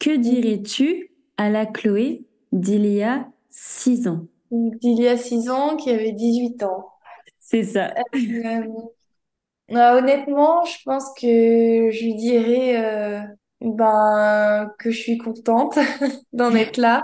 Que 0.01 0.17
dirais-tu 0.17 1.13
à 1.37 1.49
la 1.49 1.65
Chloé 1.65 2.25
d'il 2.51 2.87
y 2.87 3.05
a 3.05 3.29
six 3.49 4.09
ans? 4.09 4.27
d'il 4.51 5.01
y 5.01 5.07
a 5.07 5.17
six 5.17 5.49
ans 5.49 5.77
qui 5.77 5.91
avait 5.91 6.11
18 6.11 6.65
ans. 6.65 6.89
C'est 7.39 7.63
ça. 7.63 7.95
Euh, 8.25 8.63
euh, 9.71 9.99
honnêtement, 9.99 10.65
je 10.65 10.79
pense 10.85 11.13
que 11.15 11.91
je 11.93 12.05
lui 12.05 12.15
dirais 12.17 13.25
ben, 13.75 14.71
que 14.79 14.91
je 14.91 14.99
suis 14.99 15.19
contente 15.19 15.79
d'en 16.33 16.55
être 16.55 16.77
là 16.79 17.03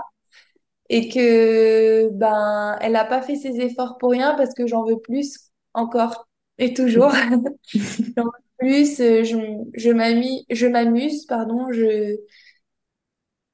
et 0.89 1.09
que 1.09 2.09
ben 2.11 2.77
elle 2.81 2.93
n'a 2.93 3.05
pas 3.05 3.21
fait 3.21 3.35
ses 3.35 3.59
efforts 3.61 3.97
pour 3.97 4.11
rien 4.11 4.35
parce 4.35 4.53
que 4.53 4.67
j'en 4.67 4.85
veux 4.85 4.99
plus 4.99 5.51
encore 5.73 6.27
et 6.57 6.73
toujours. 6.73 7.11
J'en 8.17 8.23
veux 8.25 8.31
plus, 8.59 8.99
euh, 9.01 9.23
je, 9.23 9.37
je 9.75 10.67
m'amuse, 10.67 11.25
pardon, 11.25 11.71
je, 11.71 12.17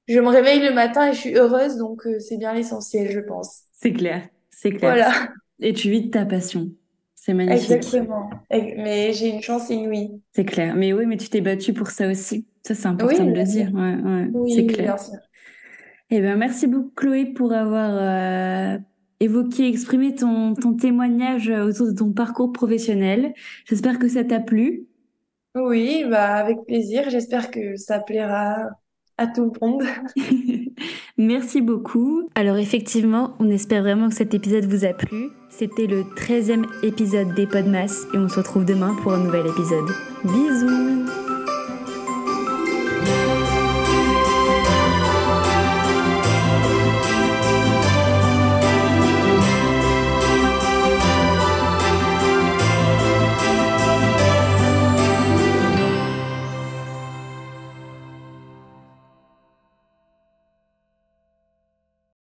je 0.10 0.20
me 0.20 0.28
réveille 0.28 0.60
le 0.60 0.74
matin 0.74 1.08
et 1.10 1.14
je 1.14 1.20
suis 1.20 1.36
heureuse, 1.38 1.78
donc 1.78 2.06
euh, 2.06 2.20
c'est 2.20 2.38
bien 2.38 2.54
l'essentiel, 2.54 3.10
je 3.12 3.20
pense. 3.22 3.64
C'est 3.72 3.94
clair, 3.94 4.28
c'est 4.52 4.72
clair. 4.74 4.98
Voilà, 4.98 5.12
Et 5.60 5.74
tu 5.74 5.90
vis 5.90 6.04
de 6.06 6.10
ta 6.12 6.26
passion. 6.26 6.72
C'est 7.22 7.34
magnifique. 7.34 7.70
exactement. 7.72 8.30
Mais 8.50 9.12
j'ai 9.14 9.28
une 9.30 9.42
chance 9.42 9.70
inouïe. 9.70 10.22
C'est 10.34 10.46
clair. 10.46 10.76
Mais 10.76 10.94
oui, 10.94 11.06
mais 11.06 11.18
tu 11.18 11.28
t'es 11.30 11.42
battue 11.42 11.74
pour 11.74 11.90
ça 11.90 12.10
aussi. 12.10 12.48
Ça, 12.66 12.76
c'est 12.76 12.88
important 12.88 13.26
Oui, 13.26 13.32
de 13.34 13.36
le 13.38 13.44
dire. 13.44 13.74
Ouais, 13.74 13.96
ouais, 13.96 14.30
Oui, 14.34 14.54
c'est 14.54 14.62
oui, 14.62 14.68
clair. 14.68 14.96
bien 14.96 14.98
sûr. 14.98 15.16
Eh 16.12 16.22
bien, 16.22 16.36
merci 16.38 16.68
beaucoup, 16.68 16.92
Chloé, 16.96 17.26
pour 17.26 17.52
avoir 17.54 17.92
euh, 17.94 18.78
évoqué, 19.20 19.68
exprimé 19.68 20.16
ton, 20.16 20.54
ton 20.56 20.74
témoignage 20.76 21.50
autour 21.50 21.88
de 21.88 21.92
ton 21.96 22.12
parcours 22.14 22.52
professionnel. 22.54 23.34
J'espère 23.66 24.00
que 24.00 24.08
ça 24.08 24.24
t'a 24.24 24.40
plu. 24.40 24.88
Oui, 25.56 26.06
bah 26.10 26.36
avec 26.36 26.58
plaisir. 26.68 27.10
J'espère 27.10 27.52
que 27.52 27.76
ça 27.76 28.00
plaira 28.00 28.70
à 29.18 29.28
tout 29.28 29.52
le 29.62 29.68
monde. 29.68 29.84
Merci 31.18 31.62
beaucoup. 31.62 32.28
Alors 32.36 32.58
effectivement, 32.58 33.36
on 33.40 33.50
espère 33.50 33.84
vraiment 33.84 34.10
que 34.10 34.16
cet 34.16 34.34
épisode 34.34 34.66
vous 34.66 34.86
a 34.86 34.94
plu. 34.94 35.30
C'était 35.50 35.88
le 35.88 36.04
13e 36.04 36.66
épisode 36.84 37.34
des 37.34 37.48
Podmas 37.48 38.06
et 38.14 38.18
on 38.18 38.30
se 38.30 38.38
retrouve 38.38 38.66
demain 38.66 38.96
pour 39.02 39.14
un 39.14 39.24
nouvel 39.24 39.48
épisode. 39.48 39.90
Bisous 40.24 41.29